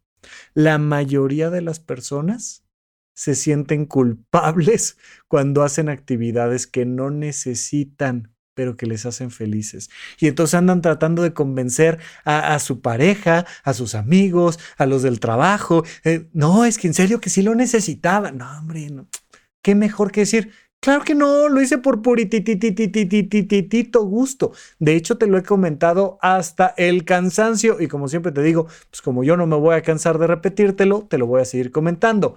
La 0.53 0.77
mayoría 0.77 1.49
de 1.49 1.63
las 1.63 1.81
personas 1.81 2.67
se 3.15 3.35
sienten 3.35 3.87
culpables 3.87 4.99
cuando 5.27 5.63
hacen 5.63 5.89
actividades 5.89 6.67
que 6.67 6.85
no 6.85 7.09
necesitan 7.09 8.35
pero 8.53 8.77
que 8.77 8.85
les 8.85 9.07
hacen 9.07 9.31
felices. 9.31 9.89
Y 10.21 10.27
entonces 10.27 10.53
andan 10.53 10.83
tratando 10.83 11.23
de 11.23 11.33
convencer 11.33 11.99
a, 12.27 12.59
su 12.59 12.83
pareja, 12.83 13.47
a 13.63 13.73
sus 13.73 13.95
amigos, 13.95 14.59
a 14.77 14.85
los 14.85 15.03
del 15.03 15.21
trabajo. 15.21 15.83
Eh, 16.05 16.29
no, 16.35 16.67
es 16.67 16.77
que 16.77 16.89
en 16.89 16.95
serio 16.95 17.23
que 17.23 17.31
sí 17.31 17.41
lo 17.41 17.55
necesitaba. 17.55 18.33
No, 18.33 18.59
hombre, 18.59 18.91
no. 18.91 19.09
¿Qué 19.63 19.75
mejor 19.75 20.13
que 20.13 20.21
decir? 20.21 20.53
Claro 20.85 21.03
que 21.03 21.14
no, 21.14 21.49
lo 21.49 21.62
hice 21.62 21.79
por 21.79 22.03
purititititititito 22.03 24.05
gusto. 24.05 24.53
De 24.79 24.94
hecho, 24.94 25.16
te 25.16 25.27
lo 25.27 25.38
he 25.38 25.42
comentado 25.42 26.18
hasta 26.20 26.75
el 26.77 27.07
cansancio 27.07 27.81
y 27.81 27.88
como 27.88 28.07
siempre 28.07 28.33
te 28.33 28.42
digo, 28.42 28.66
pues 28.90 29.01
como 29.01 29.25
yo 29.25 29.38
no 29.38 29.47
me 29.47 29.57
voy 29.57 29.77
a 29.77 29.83
cansar 29.83 30.18
de 30.18 30.27
repetírtelo, 30.27 31.07
te 31.09 31.16
lo 31.16 31.27
voy 31.27 31.40
a 31.40 31.47
seguir 31.47 31.70
comentando. 31.70 32.37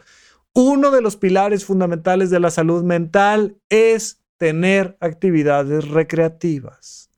Uno 0.53 0.91
de 0.91 1.01
los 1.01 1.17
pilares 1.17 1.65
fundamentales 1.65 2.29
de 2.29 2.39
la 2.39 2.49
salud 2.49 2.85
mental 2.85 3.57
es 3.67 4.23
tener 4.37 4.95
actividades 5.01 5.89
recreativas. 5.89 7.09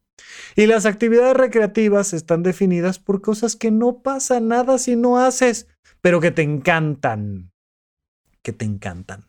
Y 0.55 0.65
las 0.65 0.87
actividades 0.87 1.37
recreativas 1.37 2.13
están 2.13 2.41
definidas 2.41 2.97
por 2.97 3.21
cosas 3.21 3.55
que 3.55 3.69
no 3.69 4.01
pasa 4.01 4.39
nada 4.39 4.79
si 4.79 4.95
no 4.95 5.19
haces, 5.19 5.67
pero 6.01 6.21
que 6.21 6.31
te 6.31 6.41
encantan. 6.41 7.51
Que 8.41 8.51
te 8.51 8.65
encantan 8.65 9.28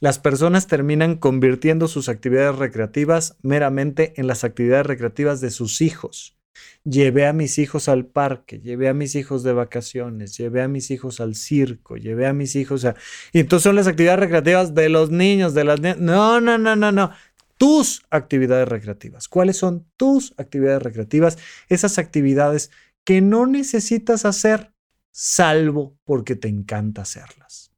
las 0.00 0.18
personas 0.18 0.68
terminan 0.68 1.16
convirtiendo 1.16 1.88
sus 1.88 2.08
actividades 2.08 2.56
recreativas 2.56 3.36
meramente 3.42 4.14
en 4.16 4.26
las 4.26 4.44
actividades 4.44 4.86
recreativas 4.86 5.40
de 5.40 5.50
sus 5.50 5.80
hijos. 5.80 6.36
Llevé 6.84 7.26
a 7.26 7.32
mis 7.32 7.58
hijos 7.58 7.88
al 7.88 8.06
parque, 8.06 8.60
llevé 8.60 8.88
a 8.88 8.94
mis 8.94 9.14
hijos 9.14 9.42
de 9.42 9.52
vacaciones, 9.52 10.36
llevé 10.36 10.62
a 10.62 10.68
mis 10.68 10.90
hijos 10.90 11.20
al 11.20 11.34
circo, 11.34 11.96
llevé 11.96 12.26
a 12.26 12.32
mis 12.32 12.56
hijos 12.56 12.84
a... 12.84 12.94
Y 13.32 13.40
entonces 13.40 13.64
son 13.64 13.76
las 13.76 13.86
actividades 13.86 14.20
recreativas 14.20 14.74
de 14.74 14.88
los 14.88 15.10
niños, 15.10 15.54
de 15.54 15.64
las. 15.64 15.80
No, 15.80 16.40
no, 16.40 16.58
no, 16.58 16.76
no, 16.76 16.92
no. 16.92 17.10
Tus 17.56 18.02
actividades 18.10 18.68
recreativas. 18.68 19.28
¿Cuáles 19.28 19.56
son 19.56 19.86
tus 19.96 20.32
actividades 20.36 20.82
recreativas? 20.82 21.38
Esas 21.68 21.98
actividades 21.98 22.70
que 23.04 23.20
no 23.20 23.46
necesitas 23.46 24.24
hacer 24.24 24.72
salvo 25.12 25.96
porque 26.04 26.36
te 26.36 26.48
encanta 26.48 27.02
hacerlas 27.02 27.68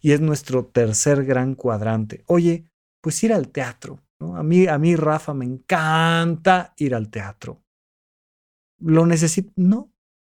y 0.00 0.12
es 0.12 0.20
nuestro 0.20 0.66
tercer 0.66 1.24
gran 1.24 1.54
cuadrante. 1.54 2.22
Oye, 2.26 2.64
pues 3.00 3.22
ir 3.24 3.32
al 3.32 3.48
teatro. 3.48 4.00
A, 4.20 4.42
mí, 4.42 4.66
a 4.66 4.78
mí, 4.78 4.96
Rafa, 4.96 5.34
me 5.34 5.44
encanta 5.44 6.74
ir 6.76 6.94
al 6.94 7.10
teatro. 7.10 7.62
¿Lo 8.80 9.06
necesito? 9.06 9.52
No, 9.56 9.92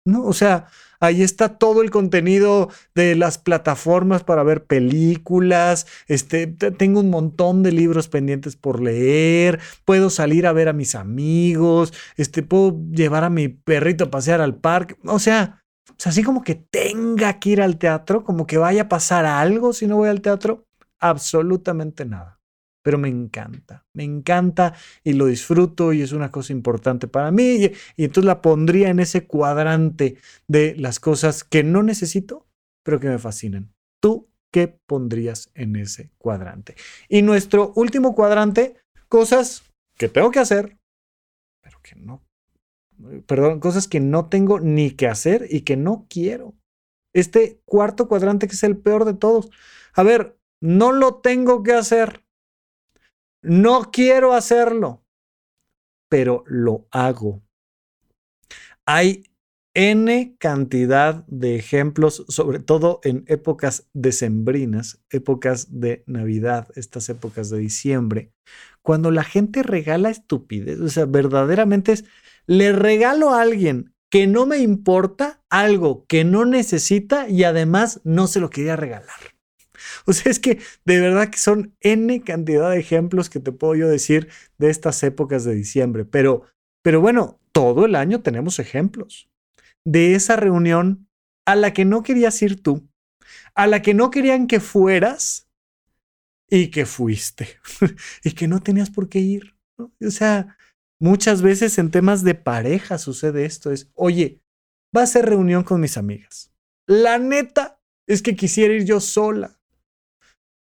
no. 0.04 0.24
O 0.24 0.32
sea, 0.32 0.66
ahí 0.98 1.22
está 1.22 1.58
todo 1.58 1.82
el 1.82 1.90
contenido 1.90 2.70
de 2.94 3.16
las 3.16 3.38
plataformas 3.38 4.22
para 4.22 4.42
ver 4.42 4.64
películas. 4.64 5.86
Este, 6.06 6.46
tengo 6.46 7.00
un 7.00 7.10
montón 7.10 7.62
de 7.62 7.72
libros 7.72 8.08
pendientes 8.08 8.56
por 8.56 8.80
leer. 8.80 9.60
Puedo 9.84 10.10
salir 10.10 10.46
a 10.46 10.52
ver 10.52 10.68
a 10.68 10.74
mis 10.74 10.94
amigos. 10.94 11.92
Este, 12.16 12.42
puedo 12.42 12.78
llevar 12.90 13.24
a 13.24 13.30
mi 13.30 13.48
perrito 13.48 14.04
a 14.04 14.10
pasear 14.10 14.40
al 14.40 14.56
parque. 14.56 14.96
O 15.04 15.18
sea, 15.18 15.59
o 15.90 15.94
sea, 15.98 16.10
así 16.10 16.22
como 16.22 16.42
que 16.42 16.54
tenga 16.54 17.38
que 17.38 17.50
ir 17.50 17.62
al 17.62 17.78
teatro, 17.78 18.24
como 18.24 18.46
que 18.46 18.58
vaya 18.58 18.82
a 18.82 18.88
pasar 18.88 19.26
algo 19.26 19.72
si 19.72 19.86
no 19.86 19.96
voy 19.96 20.08
al 20.08 20.20
teatro, 20.20 20.66
absolutamente 20.98 22.04
nada. 22.04 22.40
Pero 22.82 22.96
me 22.96 23.08
encanta, 23.08 23.84
me 23.94 24.04
encanta 24.04 24.74
y 25.04 25.12
lo 25.12 25.26
disfruto 25.26 25.92
y 25.92 26.00
es 26.00 26.12
una 26.12 26.30
cosa 26.30 26.52
importante 26.52 27.08
para 27.08 27.30
mí. 27.30 27.42
Y, 27.42 27.72
y 27.96 28.04
entonces 28.04 28.24
la 28.24 28.40
pondría 28.40 28.88
en 28.88 29.00
ese 29.00 29.26
cuadrante 29.26 30.16
de 30.48 30.74
las 30.76 30.98
cosas 30.98 31.44
que 31.44 31.62
no 31.62 31.82
necesito, 31.82 32.46
pero 32.82 32.98
que 32.98 33.08
me 33.08 33.18
fascinan. 33.18 33.74
¿Tú 34.00 34.30
qué 34.50 34.80
pondrías 34.86 35.50
en 35.54 35.76
ese 35.76 36.10
cuadrante? 36.16 36.74
Y 37.08 37.20
nuestro 37.20 37.72
último 37.76 38.14
cuadrante, 38.14 38.76
cosas 39.08 39.62
que 39.98 40.08
tengo 40.08 40.30
que 40.30 40.38
hacer, 40.38 40.78
pero 41.62 41.80
que 41.82 41.96
no 41.96 42.22
perdón, 43.26 43.60
cosas 43.60 43.88
que 43.88 44.00
no 44.00 44.28
tengo 44.28 44.60
ni 44.60 44.90
que 44.92 45.06
hacer 45.06 45.46
y 45.50 45.62
que 45.62 45.76
no 45.76 46.06
quiero. 46.08 46.54
Este 47.14 47.60
cuarto 47.64 48.08
cuadrante 48.08 48.46
que 48.46 48.54
es 48.54 48.62
el 48.62 48.76
peor 48.76 49.04
de 49.04 49.14
todos. 49.14 49.50
A 49.94 50.02
ver, 50.02 50.38
no 50.60 50.92
lo 50.92 51.16
tengo 51.16 51.62
que 51.62 51.72
hacer. 51.72 52.24
No 53.42 53.90
quiero 53.90 54.34
hacerlo, 54.34 55.04
pero 56.08 56.44
lo 56.46 56.86
hago. 56.90 57.42
Hay 58.86 59.24
N 59.74 60.36
cantidad 60.38 61.24
de 61.28 61.54
ejemplos, 61.54 62.24
sobre 62.28 62.58
todo 62.58 63.00
en 63.04 63.24
épocas 63.28 63.88
decembrinas, 63.92 65.00
épocas 65.10 65.80
de 65.80 66.02
Navidad, 66.06 66.68
estas 66.74 67.08
épocas 67.08 67.50
de 67.50 67.58
diciembre, 67.58 68.32
cuando 68.82 69.12
la 69.12 69.22
gente 69.22 69.62
regala 69.62 70.10
estupidez, 70.10 70.80
o 70.80 70.88
sea, 70.88 71.06
verdaderamente 71.06 71.92
es, 71.92 72.04
le 72.46 72.72
regalo 72.72 73.30
a 73.30 73.42
alguien 73.42 73.94
que 74.10 74.26
no 74.26 74.44
me 74.44 74.58
importa 74.58 75.42
algo 75.48 76.04
que 76.06 76.24
no 76.24 76.44
necesita 76.44 77.28
y 77.28 77.44
además 77.44 78.00
no 78.04 78.26
se 78.26 78.40
lo 78.40 78.50
quería 78.50 78.76
regalar. 78.76 79.20
O 80.06 80.12
sea, 80.12 80.30
es 80.30 80.38
que 80.38 80.60
de 80.84 81.00
verdad 81.00 81.30
que 81.30 81.38
son 81.38 81.74
N 81.80 82.22
cantidad 82.22 82.70
de 82.70 82.78
ejemplos 82.78 83.30
que 83.30 83.40
te 83.40 83.52
puedo 83.52 83.74
yo 83.74 83.88
decir 83.88 84.28
de 84.58 84.70
estas 84.70 85.02
épocas 85.02 85.44
de 85.44 85.54
diciembre. 85.54 86.04
Pero, 86.04 86.44
pero 86.82 87.00
bueno, 87.00 87.40
todo 87.52 87.86
el 87.86 87.94
año 87.94 88.20
tenemos 88.20 88.58
ejemplos 88.58 89.30
de 89.84 90.14
esa 90.14 90.36
reunión 90.36 91.08
a 91.46 91.56
la 91.56 91.72
que 91.72 91.84
no 91.84 92.02
querías 92.02 92.40
ir 92.42 92.62
tú, 92.62 92.88
a 93.54 93.66
la 93.66 93.82
que 93.82 93.94
no 93.94 94.10
querían 94.10 94.46
que 94.46 94.60
fueras 94.60 95.48
y 96.48 96.68
que 96.68 96.86
fuiste 96.86 97.58
y 98.24 98.32
que 98.32 98.48
no 98.48 98.60
tenías 98.60 98.90
por 98.90 99.08
qué 99.08 99.20
ir. 99.20 99.56
O 99.78 100.10
sea, 100.10 100.56
Muchas 101.00 101.40
veces 101.40 101.78
en 101.78 101.90
temas 101.90 102.22
de 102.22 102.34
pareja 102.34 102.98
sucede 102.98 103.46
esto, 103.46 103.70
es, 103.72 103.90
oye, 103.94 104.42
va 104.94 105.02
a 105.02 105.06
ser 105.06 105.26
reunión 105.26 105.64
con 105.64 105.80
mis 105.80 105.96
amigas. 105.96 106.52
La 106.86 107.18
neta 107.18 107.80
es 108.06 108.22
que 108.22 108.36
quisiera 108.36 108.74
ir 108.74 108.84
yo 108.84 109.00
sola. 109.00 109.58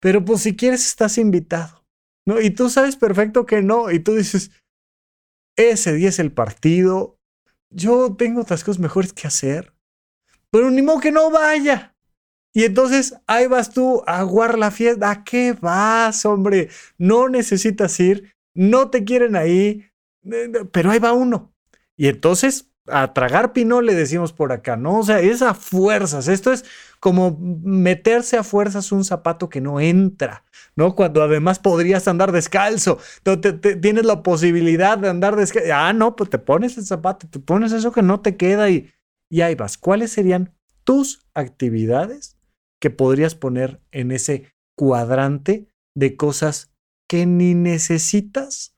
Pero 0.00 0.24
pues 0.24 0.42
si 0.42 0.56
quieres 0.56 0.86
estás 0.86 1.18
invitado. 1.18 1.84
¿no? 2.26 2.40
Y 2.40 2.50
tú 2.50 2.70
sabes 2.70 2.96
perfecto 2.96 3.46
que 3.46 3.62
no. 3.62 3.90
Y 3.90 4.00
tú 4.00 4.14
dices, 4.14 4.50
ese 5.56 5.92
día 5.94 6.08
es 6.08 6.18
el 6.18 6.32
partido. 6.32 7.18
Yo 7.70 8.16
tengo 8.16 8.42
otras 8.42 8.64
cosas 8.64 8.80
mejores 8.80 9.12
que 9.12 9.26
hacer. 9.26 9.74
Pero 10.50 10.70
ni 10.70 10.82
modo 10.82 11.00
que 11.00 11.12
no 11.12 11.30
vaya. 11.30 11.94
Y 12.54 12.64
entonces 12.64 13.14
ahí 13.26 13.46
vas 13.46 13.70
tú 13.70 14.02
a 14.06 14.20
aguar 14.20 14.58
la 14.58 14.70
fiesta. 14.70 15.10
¿A 15.10 15.24
qué 15.24 15.52
vas, 15.52 16.24
hombre? 16.24 16.68
No 16.98 17.28
necesitas 17.28 17.98
ir. 18.00 18.32
No 18.54 18.90
te 18.90 19.04
quieren 19.04 19.36
ahí 19.36 19.91
pero 20.72 20.90
ahí 20.90 20.98
va 20.98 21.12
uno. 21.12 21.52
Y 21.96 22.08
entonces, 22.08 22.72
a 22.86 23.12
tragar 23.12 23.52
pino 23.52 23.80
le 23.80 23.94
decimos 23.94 24.32
por 24.32 24.52
acá, 24.52 24.76
¿no? 24.76 24.98
O 25.00 25.02
sea, 25.04 25.20
es 25.20 25.42
a 25.42 25.54
fuerzas. 25.54 26.28
Esto 26.28 26.52
es 26.52 26.64
como 27.00 27.38
meterse 27.40 28.36
a 28.36 28.44
fuerzas 28.44 28.92
un 28.92 29.04
zapato 29.04 29.48
que 29.48 29.60
no 29.60 29.80
entra, 29.80 30.44
¿no? 30.74 30.94
Cuando 30.94 31.22
además 31.22 31.58
podrías 31.58 32.08
andar 32.08 32.32
descalzo. 32.32 32.98
tienes 33.80 34.04
la 34.04 34.22
posibilidad 34.22 34.98
de 34.98 35.08
andar 35.08 35.36
descalzo. 35.36 35.70
Ah, 35.72 35.92
no, 35.92 36.16
pues 36.16 36.30
te 36.30 36.38
pones 36.38 36.76
el 36.76 36.84
zapato, 36.84 37.28
te 37.28 37.38
pones 37.38 37.72
eso 37.72 37.92
que 37.92 38.02
no 38.02 38.20
te 38.20 38.36
queda 38.36 38.68
y, 38.70 38.90
y 39.30 39.42
ahí 39.42 39.54
vas. 39.54 39.78
¿Cuáles 39.78 40.12
serían 40.12 40.54
tus 40.84 41.26
actividades 41.34 42.36
que 42.80 42.90
podrías 42.90 43.36
poner 43.36 43.80
en 43.92 44.10
ese 44.10 44.52
cuadrante 44.76 45.68
de 45.94 46.16
cosas 46.16 46.72
que 47.08 47.26
ni 47.26 47.54
necesitas 47.54 48.71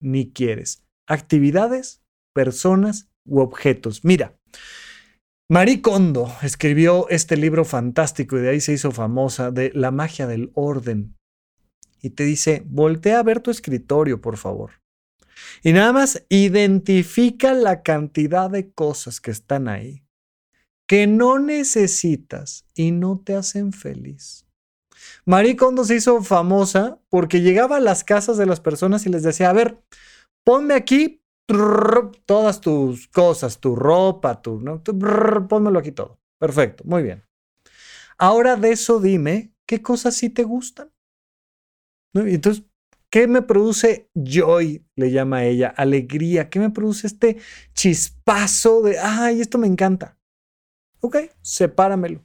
ni 0.00 0.32
quieres. 0.32 0.82
Actividades, 1.06 2.02
personas 2.34 3.08
u 3.24 3.40
objetos. 3.40 4.04
Mira, 4.04 4.36
Marie 5.48 5.82
Kondo 5.82 6.32
escribió 6.42 7.08
este 7.08 7.36
libro 7.36 7.64
fantástico 7.64 8.38
y 8.38 8.40
de 8.40 8.50
ahí 8.50 8.60
se 8.60 8.72
hizo 8.72 8.92
famosa 8.92 9.50
de 9.50 9.72
La 9.74 9.90
magia 9.90 10.26
del 10.26 10.50
orden. 10.54 11.16
Y 12.00 12.10
te 12.10 12.24
dice, 12.24 12.62
voltea 12.66 13.18
a 13.18 13.22
ver 13.22 13.40
tu 13.40 13.50
escritorio, 13.50 14.20
por 14.20 14.36
favor. 14.36 14.80
Y 15.62 15.72
nada 15.72 15.92
más 15.92 16.24
identifica 16.28 17.52
la 17.52 17.82
cantidad 17.82 18.50
de 18.50 18.70
cosas 18.70 19.20
que 19.20 19.30
están 19.30 19.68
ahí, 19.68 20.04
que 20.86 21.06
no 21.06 21.38
necesitas 21.38 22.64
y 22.74 22.92
no 22.92 23.18
te 23.18 23.34
hacen 23.34 23.72
feliz. 23.72 24.46
Marie 25.24 25.56
Kondo 25.56 25.84
se 25.84 25.96
hizo 25.96 26.22
famosa 26.22 26.98
porque 27.08 27.40
llegaba 27.40 27.76
a 27.76 27.80
las 27.80 28.04
casas 28.04 28.36
de 28.36 28.46
las 28.46 28.60
personas 28.60 29.06
y 29.06 29.10
les 29.10 29.22
decía, 29.22 29.50
a 29.50 29.54
ver, 29.54 29.78
ponme 30.44 30.74
aquí 30.74 31.22
todas 32.26 32.60
tus 32.60 33.08
cosas, 33.08 33.58
tu 33.58 33.74
ropa, 33.74 34.40
tu, 34.40 34.60
¿no? 34.60 34.82
pónmelo 34.82 35.78
aquí 35.78 35.92
todo. 35.92 36.18
Perfecto, 36.38 36.84
muy 36.86 37.02
bien. 37.02 37.24
Ahora 38.18 38.56
de 38.56 38.72
eso 38.72 39.00
dime, 39.00 39.52
¿qué 39.66 39.82
cosas 39.82 40.14
sí 40.14 40.30
te 40.30 40.44
gustan? 40.44 40.92
entonces, 42.12 42.64
¿qué 43.08 43.26
me 43.28 43.42
produce 43.42 44.10
joy? 44.14 44.84
Le 44.96 45.10
llama 45.10 45.44
ella, 45.44 45.68
alegría. 45.68 46.50
¿Qué 46.50 46.58
me 46.58 46.70
produce 46.70 47.06
este 47.06 47.38
chispazo 47.72 48.82
de, 48.82 48.98
ay, 48.98 49.40
esto 49.40 49.58
me 49.58 49.68
encanta? 49.68 50.18
Ok, 51.00 51.16
sepáramelo. 51.40 52.24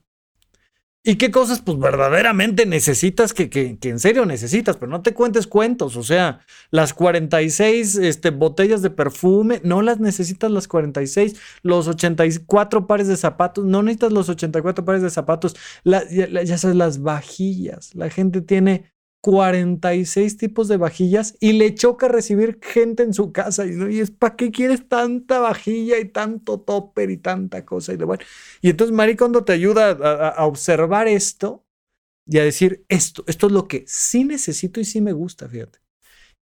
¿Y 1.08 1.18
qué 1.18 1.30
cosas, 1.30 1.62
pues 1.62 1.78
verdaderamente 1.78 2.66
necesitas 2.66 3.32
que, 3.32 3.48
que, 3.48 3.78
en 3.84 4.00
serio 4.00 4.26
necesitas? 4.26 4.76
Pero 4.78 4.92
no 4.92 5.04
te 5.04 5.14
cuentes 5.14 5.46
cuentos. 5.46 5.98
O 5.98 6.04
sea, 6.04 6.40
las 6.72 6.96
46 6.96 7.98
este, 7.98 8.32
botellas 8.32 8.82
de 8.82 8.90
perfume, 8.90 9.62
no 9.64 9.84
las 9.84 10.00
necesitas 10.00 10.50
las 10.50 10.68
46. 10.68 11.36
Los 11.62 11.88
84 11.88 12.88
pares 12.88 13.08
de 13.08 13.18
zapatos, 13.18 13.64
no 13.66 13.84
necesitas 13.84 14.14
los 14.14 14.30
84 14.30 14.84
pares 14.84 15.04
de 15.04 15.12
zapatos. 15.12 15.56
ya, 15.84 16.08
ya 16.10 16.58
sabes, 16.58 16.76
las 16.76 17.00
vajillas. 17.04 17.94
La 17.94 18.10
gente 18.10 18.42
tiene 18.42 18.95
46 19.26 20.38
tipos 20.38 20.68
de 20.68 20.78
vajillas 20.78 21.36
y 21.40 21.54
le 21.54 21.74
choca 21.74 22.08
recibir 22.08 22.60
gente 22.62 23.02
en 23.02 23.12
su 23.12 23.32
casa. 23.32 23.66
Y, 23.66 24.00
es, 24.00 24.12
¿para 24.12 24.36
qué 24.36 24.52
quieres 24.52 24.88
tanta 24.88 25.40
vajilla 25.40 25.98
y 25.98 26.06
tanto 26.06 26.60
topper 26.60 27.10
y 27.10 27.18
tanta 27.18 27.66
cosa? 27.66 27.94
Y, 27.94 27.98
de, 27.98 28.06
bueno. 28.06 28.24
y 28.62 28.70
entonces 28.70 28.96
Marie 28.96 29.16
Kondo 29.16 29.44
te 29.44 29.54
ayuda 29.54 29.90
a, 29.90 30.30
a, 30.30 30.46
observar 30.46 31.08
esto 31.08 31.66
y 32.28 32.38
a 32.38 32.44
decir, 32.44 32.86
esto, 32.88 33.24
esto 33.26 33.48
es 33.48 33.54
lo 33.54 33.68
que 33.68 33.84
sí 33.88 34.26
necesito 34.26 34.80
y 34.80 34.86
sí 34.86 35.02
me 35.02 35.14
gusta, 35.14 35.50
fíjate. 35.50 35.80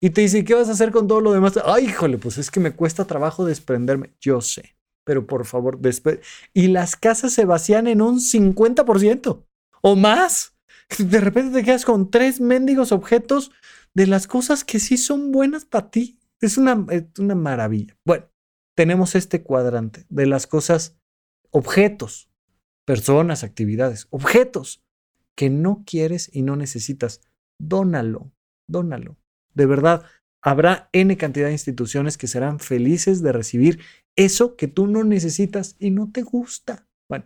Y 0.01 0.09
te 0.09 0.19
dice, 0.19 0.43
¿qué 0.43 0.53
vas 0.53 0.67
a 0.67 0.73
hacer 0.73 0.91
con 0.91 1.07
todo 1.07 1.21
lo 1.21 1.31
demás? 1.31 1.57
Ay, 1.63 1.85
híjole, 1.85 2.17
pues 2.17 2.37
es 2.37 2.51
que 2.51 2.59
me 2.59 2.73
cuesta 2.73 3.05
trabajo 3.05 3.45
desprenderme. 3.45 4.13
Yo 4.19 4.41
sé, 4.41 4.75
pero 5.05 5.25
por 5.25 5.45
favor, 5.45 5.79
después. 5.79 6.19
Y 6.53 6.67
las 6.67 6.97
casas 6.97 7.31
se 7.31 7.45
vacían 7.45 7.87
en 7.87 8.01
un 8.01 8.19
50% 8.19 9.45
o 9.81 9.95
más. 9.95 10.52
De 10.97 11.19
repente 11.19 11.59
te 11.59 11.65
quedas 11.65 11.85
con 11.85 12.11
tres 12.11 12.41
mendigos 12.41 12.91
objetos 12.91 13.51
de 13.93 14.07
las 14.07 14.27
cosas 14.27 14.63
que 14.63 14.79
sí 14.79 14.97
son 14.97 15.31
buenas 15.31 15.65
para 15.65 15.89
ti. 15.89 16.19
Es 16.41 16.57
una, 16.57 16.85
es 16.89 17.05
una 17.19 17.35
maravilla. 17.35 17.95
Bueno, 18.05 18.29
tenemos 18.75 19.15
este 19.15 19.43
cuadrante 19.43 20.05
de 20.09 20.25
las 20.25 20.47
cosas, 20.47 20.97
objetos, 21.51 22.29
personas, 22.85 23.43
actividades, 23.43 24.07
objetos 24.09 24.83
que 25.35 25.49
no 25.49 25.83
quieres 25.85 26.29
y 26.33 26.41
no 26.41 26.55
necesitas. 26.55 27.21
Dónalo, 27.59 28.31
dónalo. 28.67 29.17
De 29.53 29.65
verdad, 29.65 30.05
habrá 30.41 30.89
N 30.91 31.15
cantidad 31.17 31.47
de 31.47 31.53
instituciones 31.53 32.17
que 32.17 32.27
serán 32.27 32.59
felices 32.59 33.21
de 33.21 33.31
recibir 33.31 33.79
eso 34.15 34.55
que 34.55 34.67
tú 34.67 34.87
no 34.87 35.03
necesitas 35.03 35.75
y 35.79 35.91
no 35.91 36.11
te 36.11 36.21
gusta. 36.23 36.87
Bueno, 37.09 37.25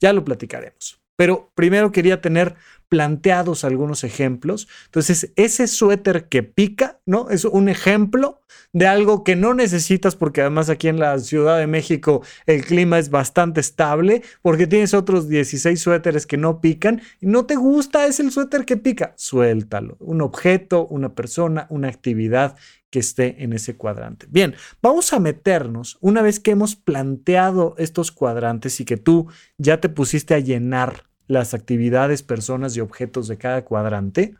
ya 0.00 0.12
lo 0.12 0.24
platicaremos. 0.24 1.00
Pero 1.16 1.50
primero 1.54 1.92
quería 1.92 2.20
tener 2.20 2.56
planteados 2.88 3.64
algunos 3.64 4.04
ejemplos. 4.04 4.68
Entonces, 4.86 5.32
ese 5.36 5.66
suéter 5.66 6.28
que 6.28 6.42
pica, 6.42 7.00
¿no? 7.06 7.30
Es 7.30 7.44
un 7.44 7.68
ejemplo 7.68 8.42
de 8.72 8.86
algo 8.86 9.24
que 9.24 9.36
no 9.36 9.54
necesitas 9.54 10.16
porque 10.16 10.40
además 10.40 10.68
aquí 10.68 10.88
en 10.88 10.98
la 10.98 11.18
Ciudad 11.18 11.58
de 11.58 11.66
México 11.66 12.22
el 12.46 12.64
clima 12.64 12.98
es 12.98 13.10
bastante 13.10 13.60
estable 13.60 14.22
porque 14.42 14.66
tienes 14.66 14.94
otros 14.94 15.28
16 15.28 15.80
suéteres 15.80 16.26
que 16.26 16.36
no 16.36 16.60
pican 16.60 17.00
y 17.20 17.26
no 17.26 17.46
te 17.46 17.56
gusta, 17.56 18.06
es 18.06 18.20
el 18.20 18.30
suéter 18.30 18.64
que 18.64 18.76
pica. 18.76 19.14
Suéltalo. 19.16 19.96
Un 20.00 20.20
objeto, 20.20 20.86
una 20.86 21.14
persona, 21.14 21.66
una 21.70 21.88
actividad 21.88 22.56
que 22.90 23.00
esté 23.00 23.42
en 23.42 23.52
ese 23.52 23.76
cuadrante. 23.76 24.26
Bien, 24.30 24.54
vamos 24.80 25.12
a 25.12 25.20
meternos 25.20 25.98
una 26.00 26.22
vez 26.22 26.40
que 26.40 26.52
hemos 26.52 26.76
planteado 26.76 27.74
estos 27.78 28.12
cuadrantes 28.12 28.80
y 28.80 28.84
que 28.84 28.96
tú 28.96 29.28
ya 29.58 29.80
te 29.80 29.88
pusiste 29.88 30.34
a 30.34 30.38
llenar 30.38 31.04
las 31.26 31.54
actividades, 31.54 32.22
personas 32.22 32.76
y 32.76 32.80
objetos 32.80 33.28
de 33.28 33.38
cada 33.38 33.64
cuadrante, 33.64 34.34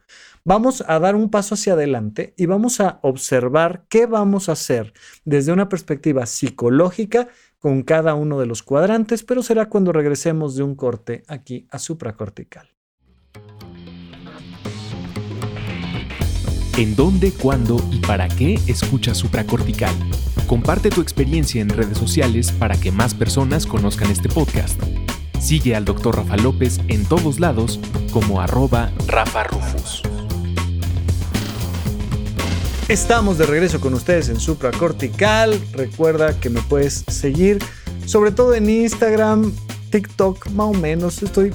vamos 0.44 0.85
a 0.87 0.99
dar 0.99 1.16
un 1.16 1.31
paso 1.31 1.55
hacia 1.55 1.72
adelante 1.72 2.35
y 2.37 2.46
vamos 2.46 2.81
a 2.81 2.99
observar 3.03 3.85
qué 3.88 4.07
vamos 4.07 4.49
a 4.49 4.53
hacer 4.53 4.92
desde 5.25 5.53
una 5.53 5.68
perspectiva 5.68 6.27
psicológica 6.27 7.29
con 7.59 7.83
cada 7.83 8.14
uno 8.14 8.38
de 8.38 8.46
los 8.46 8.62
cuadrantes, 8.62 9.22
pero 9.22 9.42
será 9.42 9.68
cuando 9.68 9.92
regresemos 9.92 10.55
de 10.55 10.62
un 10.62 10.75
corte 10.75 11.25
aquí 11.27 11.66
a 11.70 11.79
supracortical. 11.79 12.68
¿En 16.79 16.94
dónde, 16.94 17.33
cuándo 17.33 17.83
y 17.90 18.01
para 18.01 18.29
qué 18.29 18.61
escucha 18.66 19.14
supracortical? 19.14 19.94
Comparte 20.46 20.90
tu 20.90 21.01
experiencia 21.01 21.62
en 21.62 21.70
redes 21.70 21.96
sociales 21.96 22.53
para 22.53 22.79
que 22.79 22.92
más 22.92 23.14
personas 23.14 23.64
conozcan 23.66 24.11
este 24.11 24.29
podcast. 24.29 24.79
Sigue 25.46 25.76
al 25.76 25.85
Dr. 25.85 26.16
Rafa 26.16 26.37
López 26.37 26.80
en 26.88 27.04
todos 27.04 27.38
lados 27.38 27.78
como 28.11 28.40
arroba 28.40 28.90
Rafa 29.06 29.44
Rufus. 29.44 30.02
Estamos 32.88 33.38
de 33.38 33.46
regreso 33.46 33.80
con 33.80 33.94
ustedes 33.94 34.28
en 34.28 34.40
Supra 34.40 34.72
Cortical. 34.72 35.56
Recuerda 35.70 36.37
que 36.40 36.50
me 36.50 36.61
puedes 36.62 37.04
seguir, 37.06 37.61
sobre 38.06 38.32
todo 38.32 38.54
en 38.54 38.68
Instagram, 38.68 39.52
TikTok, 39.90 40.48
más 40.48 40.66
o 40.66 40.72
menos. 40.74 41.22
Estoy 41.22 41.52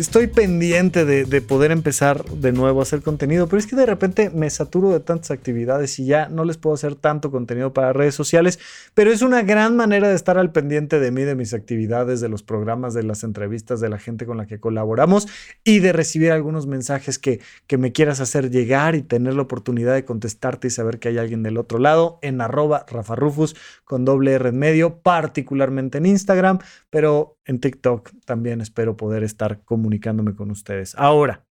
estoy 0.00 0.26
pendiente 0.26 1.04
de, 1.04 1.40
poder 1.42 1.70
empezar 1.70 2.24
de 2.24 2.52
nuevo 2.52 2.80
a 2.80 2.82
hacer 2.82 3.02
contenido, 3.02 3.48
pero 3.48 3.58
es 3.58 3.66
que 3.66 3.76
de 3.76 3.86
repente 3.86 4.30
me 4.30 4.48
saturo 4.48 4.90
de 4.90 5.00
tantas 5.00 5.30
actividades 5.30 5.98
y 5.98 6.06
ya 6.06 6.28
no 6.28 6.44
les 6.44 6.56
puedo 6.56 6.74
hacer 6.74 6.94
tanto 6.94 7.30
contenido 7.30 7.72
para 7.72 7.92
redes 7.92 8.14
sociales, 8.14 8.58
pero 8.94 9.10
es 9.10 9.22
una 9.22 9.42
gran 9.42 9.76
manera 9.76 10.08
de 10.08 10.14
estar 10.14 10.38
al 10.38 10.52
pendiente 10.52 11.00
de 11.00 11.10
mí, 11.10 11.22
de 11.22 11.34
mis 11.34 11.54
actividades, 11.54 12.20
de 12.20 12.28
los 12.28 12.42
programas, 12.42 12.94
de 12.94 13.02
las 13.02 13.24
entrevistas, 13.24 13.80
de 13.80 13.88
la 13.88 13.98
gente 13.98 14.26
con 14.26 14.36
la 14.36 14.46
que 14.46 14.60
colaboramos 14.60 15.28
y 15.64 15.80
de 15.80 15.92
recibir 15.92 16.32
algunos 16.32 16.66
mensajes 16.66 17.18
que, 17.18 17.40
que 17.66 17.78
me 17.78 17.92
quieras 17.92 18.20
hacer 18.20 18.50
llegar 18.50 18.94
y 18.94 19.02
tener 19.02 19.34
la 19.34 19.42
oportunidad 19.42 19.94
de 19.94 20.04
contestarte 20.04 20.68
y 20.68 20.70
saber 20.70 20.98
que 20.98 21.08
hay 21.08 21.18
alguien 21.18 21.42
del 21.42 21.58
otro 21.58 21.78
lado 21.78 22.18
en 22.22 22.40
arroba 22.40 22.86
Rafa 22.88 23.16
Rufus 23.16 23.56
con 23.84 24.04
doble 24.04 24.32
R 24.32 24.48
en 24.48 24.58
medio, 24.58 25.00
particularmente 25.00 25.98
en 25.98 26.06
Instagram, 26.06 26.58
pero 26.90 27.36
en 27.44 27.60
TikTok 27.60 28.10
también 28.24 28.60
espero 28.60 28.96
poder 28.96 29.22
estar 29.22 29.62
comunicándome 29.64 30.34
con 30.34 30.50
ustedes. 30.50 30.94
Ahora, 30.96 31.46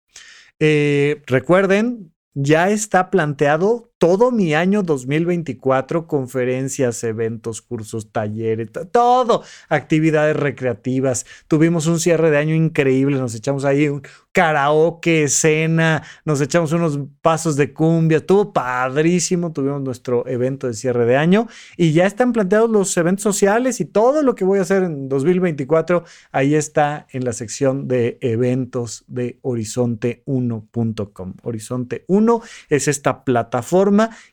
eh, 0.59 1.21
recuerden, 1.27 2.13
ya 2.33 2.69
está 2.69 3.09
planteado 3.09 3.93
todo 3.97 4.31
mi 4.31 4.53
año 4.53 4.83
2024, 4.83 6.05
conferencias, 6.05 7.03
eventos, 7.03 7.61
cursos, 7.61 8.11
talleres, 8.11 8.69
todo, 8.91 9.43
actividades 9.69 10.35
recreativas. 10.35 11.25
Tuvimos 11.47 11.87
un 11.87 11.99
cierre 11.99 12.29
de 12.29 12.37
año 12.37 12.53
increíble, 12.53 13.17
nos 13.17 13.35
echamos 13.35 13.63
ahí 13.63 13.87
un 13.87 14.01
karaoke, 14.33 15.23
escena, 15.23 16.03
nos 16.25 16.41
echamos 16.41 16.73
unos 16.73 16.99
pasos 17.21 17.55
de 17.55 17.71
cumbia, 17.71 18.17
estuvo 18.17 18.51
padrísimo, 18.51 19.53
tuvimos 19.53 19.81
nuestro 19.81 20.27
evento 20.27 20.67
de 20.67 20.73
cierre 20.73 21.05
de 21.05 21.15
año 21.15 21.47
y 21.77 21.93
ya 21.93 22.05
están 22.05 22.33
planteados 22.33 22.69
los 22.69 22.95
eventos 22.97 23.23
sociales 23.23 23.79
y 23.79 23.85
todo 23.85 24.23
lo 24.23 24.35
que 24.35 24.43
voy 24.43 24.59
a 24.59 24.63
hacer 24.63 24.83
en 24.83 25.07
2024, 25.07 26.03
ahí 26.33 26.55
está 26.55 27.07
en 27.11 27.23
la 27.23 27.31
sección 27.31 27.87
de 27.87 28.17
eventos 28.19 29.05
de 29.07 29.39
horizonte1.com. 29.41 31.33
Horizonte 31.43 32.03
1 32.07 32.41
es 32.67 32.89
esta 32.89 33.23
plataforma 33.23 33.84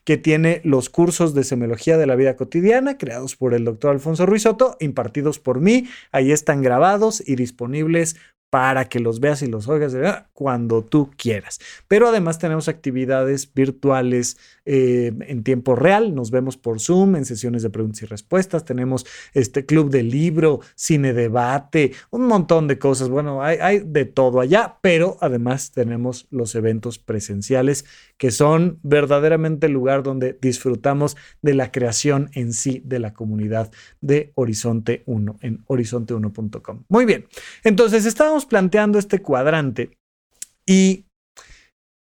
que 0.04 0.16
tiene 0.16 0.60
los 0.64 0.90
cursos 0.90 1.34
de 1.34 1.44
semiología 1.44 1.96
de 1.96 2.06
la 2.06 2.16
vida 2.16 2.36
cotidiana 2.36 2.98
creados 2.98 3.36
por 3.36 3.54
el 3.54 3.64
doctor 3.64 3.92
Alfonso 3.92 4.26
Ruizotto, 4.26 4.76
impartidos 4.80 5.38
por 5.38 5.60
mí. 5.60 5.88
Ahí 6.10 6.32
están 6.32 6.62
grabados 6.62 7.22
y 7.26 7.36
disponibles 7.36 8.16
para 8.52 8.84
que 8.84 9.00
los 9.00 9.18
veas 9.18 9.40
y 9.40 9.46
los 9.46 9.66
oigas 9.66 9.96
cuando 10.34 10.84
tú 10.84 11.10
quieras. 11.16 11.58
Pero 11.88 12.08
además 12.08 12.38
tenemos 12.38 12.68
actividades 12.68 13.50
virtuales 13.54 14.36
eh, 14.64 15.12
en 15.20 15.42
tiempo 15.42 15.74
real. 15.74 16.14
Nos 16.14 16.30
vemos 16.30 16.56
por 16.56 16.80
Zoom 16.80 17.16
en 17.16 17.24
sesiones 17.24 17.62
de 17.62 17.70
preguntas 17.70 18.02
y 18.02 18.06
respuestas. 18.06 18.64
Tenemos 18.64 19.06
este 19.34 19.66
club 19.66 19.90
de 19.90 20.02
libro, 20.02 20.60
cine 20.74 21.12
debate, 21.12 21.92
un 22.10 22.26
montón 22.26 22.68
de 22.68 22.78
cosas. 22.78 23.08
Bueno, 23.08 23.42
hay, 23.42 23.58
hay 23.58 23.80
de 23.80 24.04
todo 24.04 24.40
allá, 24.40 24.78
pero 24.80 25.16
además 25.20 25.72
tenemos 25.72 26.26
los 26.30 26.54
eventos 26.54 26.98
presenciales 26.98 27.84
que 28.16 28.30
son 28.30 28.78
verdaderamente 28.82 29.66
el 29.66 29.72
lugar 29.72 30.02
donde 30.02 30.38
disfrutamos 30.40 31.16
de 31.40 31.54
la 31.54 31.72
creación 31.72 32.30
en 32.34 32.52
sí 32.52 32.82
de 32.84 32.98
la 32.98 33.12
comunidad 33.12 33.70
de 34.00 34.32
Horizonte 34.34 35.02
1 35.06 35.38
en 35.40 35.64
horizonte1.com. 35.66 36.84
Muy 36.88 37.04
bien, 37.04 37.26
entonces 37.64 38.06
estábamos 38.06 38.46
planteando 38.46 38.98
este 38.98 39.20
cuadrante 39.20 39.90
y 40.66 41.06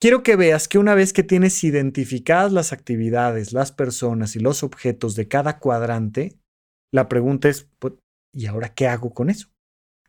quiero 0.02 0.24
que 0.24 0.36
veas 0.36 0.68
que 0.68 0.80
una 0.80 0.96
vez 0.96 1.14
que 1.14 1.24
tienes 1.24 1.64
identificadas 1.64 2.52
las 2.52 2.74
actividades, 2.74 3.54
las 3.54 3.72
personas 3.72 4.36
y 4.36 4.40
los 4.40 4.64
objetos 4.64 5.16
de 5.16 5.28
cada 5.28 5.60
cuadrante, 5.60 6.38
la 6.92 7.08
pregunta 7.08 7.48
es, 7.48 7.70
pues, 7.80 7.94
¿y 8.34 8.48
ahora 8.48 8.74
qué 8.74 8.88
hago 8.88 9.14
con 9.14 9.30
eso? 9.30 9.48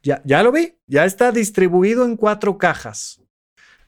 Ya, 0.03 0.21
ya 0.25 0.43
lo 0.43 0.51
vi, 0.51 0.79
ya 0.89 1.05
está 1.05 1.31
distribuido 1.31 2.05
en 2.05 2.17
cuatro 2.17 2.59
cajas. 2.59 3.23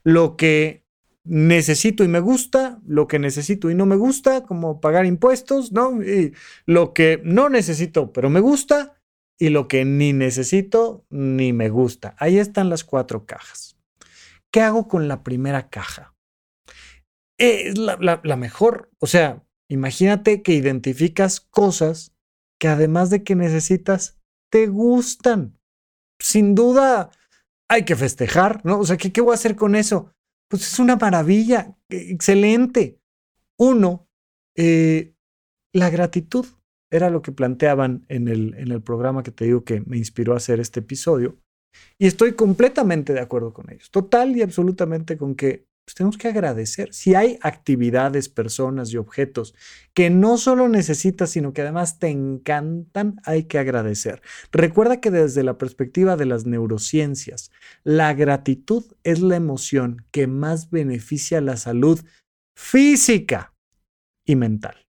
Lo 0.03 0.37
que 0.37 0.85
necesito 1.25 2.03
y 2.03 2.07
me 2.07 2.19
gusta, 2.19 2.79
lo 2.85 3.07
que 3.07 3.19
necesito 3.19 3.71
y 3.71 3.75
no 3.75 3.85
me 3.85 3.95
gusta, 3.95 4.43
como 4.45 4.79
pagar 4.79 5.05
impuestos, 5.05 5.71
¿no? 5.71 6.01
Y 6.03 6.33
lo 6.65 6.93
que 6.93 7.19
no 7.25 7.49
necesito, 7.49 8.13
pero 8.13 8.29
me 8.29 8.39
gusta, 8.39 9.01
y 9.37 9.49
lo 9.49 9.67
que 9.67 9.83
ni 9.83 10.13
necesito 10.13 11.03
ni 11.09 11.51
me 11.51 11.69
gusta. 11.69 12.15
Ahí 12.19 12.37
están 12.37 12.69
las 12.69 12.83
cuatro 12.83 13.25
cajas. 13.25 13.74
¿Qué 14.55 14.61
hago 14.61 14.87
con 14.87 15.09
la 15.09 15.21
primera 15.21 15.67
caja? 15.67 16.15
Es 17.37 17.77
la, 17.77 18.37
mejor. 18.37 18.89
O 18.99 19.05
sea, 19.05 19.45
imagínate 19.69 20.43
que 20.43 20.53
identificas 20.53 21.41
cosas 21.41 22.15
que 22.57 22.69
además 22.69 23.09
de 23.09 23.25
que 23.25 23.35
necesitas, 23.35 24.17
te 24.49 24.67
gustan. 24.67 25.59
Sin 26.21 26.55
duda, 26.55 27.11
hay 27.69 27.83
que 27.83 27.97
festejar, 27.97 28.65
¿no? 28.65 28.79
O 28.79 28.85
sea, 28.85 28.95
¿qué, 28.95 29.11
qué 29.11 29.19
voy 29.19 29.33
a 29.33 29.35
hacer 29.35 29.57
con 29.57 29.75
eso? 29.75 30.13
Pues 30.49 30.61
es 30.65 30.79
una 30.79 30.95
maravilla, 30.95 31.75
excelente. 31.89 33.01
Uno, 33.59 34.07
eh, 34.55 35.17
la 35.73 35.89
gratitud 35.89 36.45
era 36.89 37.09
lo 37.09 37.21
que 37.21 37.33
planteaban 37.33 38.05
en 38.07 38.29
el, 38.29 38.53
en 38.53 38.71
el 38.71 38.81
programa 38.81 39.21
que 39.21 39.31
te 39.31 39.43
digo 39.43 39.65
que 39.65 39.81
me 39.81 39.97
inspiró 39.97 40.31
a 40.31 40.37
hacer 40.37 40.61
este 40.61 40.79
episodio. 40.79 41.41
Y 41.97 42.07
estoy 42.07 42.33
completamente 42.33 43.13
de 43.13 43.21
acuerdo 43.21 43.53
con 43.53 43.71
ellos, 43.71 43.91
total 43.91 44.35
y 44.35 44.41
absolutamente 44.41 45.17
con 45.17 45.35
que 45.35 45.65
pues 45.85 45.93
tenemos 45.93 46.17
que 46.17 46.27
agradecer. 46.27 46.93
Si 46.93 47.13
hay 47.13 47.37
actividades, 47.41 48.27
personas 48.27 48.91
y 48.91 48.97
objetos 48.97 49.53
que 49.93 50.09
no 50.09 50.37
solo 50.37 50.67
necesitas, 50.67 51.29
sino 51.29 51.53
que 51.53 51.61
además 51.61 51.99
te 51.99 52.07
encantan, 52.07 53.21
hay 53.23 53.43
que 53.43 53.59
agradecer. 53.59 54.21
Recuerda 54.51 54.99
que 54.99 55.11
desde 55.11 55.43
la 55.43 55.59
perspectiva 55.59 56.17
de 56.17 56.25
las 56.25 56.47
neurociencias, 56.47 57.51
la 57.83 58.13
gratitud 58.15 58.83
es 59.03 59.21
la 59.21 59.35
emoción 59.35 60.03
que 60.09 60.25
más 60.25 60.71
beneficia 60.71 61.39
la 61.39 61.55
salud 61.55 62.03
física 62.57 63.53
y 64.25 64.35
mental. 64.35 64.84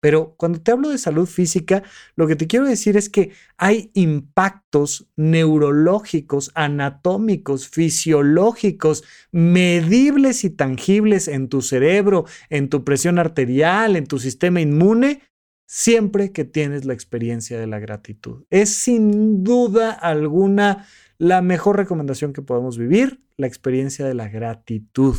Pero 0.00 0.34
cuando 0.36 0.60
te 0.60 0.72
hablo 0.72 0.88
de 0.88 0.98
salud 0.98 1.26
física, 1.26 1.82
lo 2.16 2.26
que 2.26 2.36
te 2.36 2.46
quiero 2.46 2.66
decir 2.66 2.96
es 2.96 3.10
que 3.10 3.32
hay 3.58 3.90
impactos 3.94 5.06
neurológicos, 5.16 6.50
anatómicos, 6.54 7.68
fisiológicos, 7.68 9.04
medibles 9.30 10.44
y 10.44 10.50
tangibles 10.50 11.28
en 11.28 11.48
tu 11.48 11.60
cerebro, 11.60 12.24
en 12.48 12.70
tu 12.70 12.82
presión 12.82 13.18
arterial, 13.18 13.94
en 13.96 14.06
tu 14.06 14.18
sistema 14.18 14.62
inmune, 14.62 15.22
siempre 15.68 16.32
que 16.32 16.44
tienes 16.44 16.86
la 16.86 16.94
experiencia 16.94 17.60
de 17.60 17.66
la 17.66 17.78
gratitud. 17.78 18.44
Es 18.50 18.70
sin 18.70 19.44
duda 19.44 19.92
alguna 19.92 20.86
la 21.18 21.42
mejor 21.42 21.76
recomendación 21.76 22.32
que 22.32 22.42
podemos 22.42 22.78
vivir, 22.78 23.22
la 23.36 23.46
experiencia 23.46 24.06
de 24.06 24.14
la 24.14 24.28
gratitud. 24.28 25.16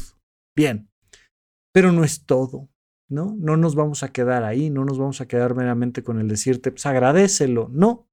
Bien, 0.55 0.89
pero 1.71 1.91
no 1.91 2.03
es 2.03 2.25
todo. 2.25 2.67
¿No? 3.11 3.35
No 3.37 3.57
nos 3.57 3.75
vamos 3.75 4.03
a 4.03 4.11
quedar 4.11 4.43
ahí, 4.43 4.69
no 4.69 4.85
nos 4.85 4.97
vamos 4.97 5.21
a 5.21 5.27
quedar 5.27 5.55
meramente 5.55 6.03
con 6.03 6.19
el 6.19 6.27
decirte, 6.27 6.71
pues 6.71 6.85
agradecelo, 6.85 7.69
no. 7.71 8.07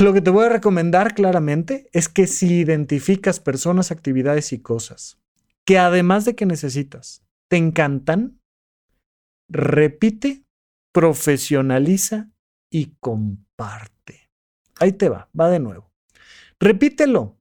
Lo 0.00 0.12
que 0.12 0.20
te 0.20 0.30
voy 0.30 0.46
a 0.46 0.48
recomendar 0.48 1.14
claramente 1.14 1.88
es 1.92 2.08
que 2.08 2.26
si 2.26 2.60
identificas 2.60 3.38
personas, 3.38 3.90
actividades 3.90 4.52
y 4.52 4.60
cosas 4.60 5.18
que 5.64 5.78
además 5.78 6.24
de 6.24 6.34
que 6.34 6.46
necesitas, 6.46 7.24
te 7.48 7.56
encantan, 7.56 8.40
repite, 9.48 10.44
profesionaliza 10.92 12.30
y 12.70 12.96
comparte. 13.00 14.30
Ahí 14.78 14.92
te 14.92 15.08
va, 15.08 15.30
va 15.38 15.48
de 15.48 15.60
nuevo. 15.60 15.92
Repítelo. 16.60 17.38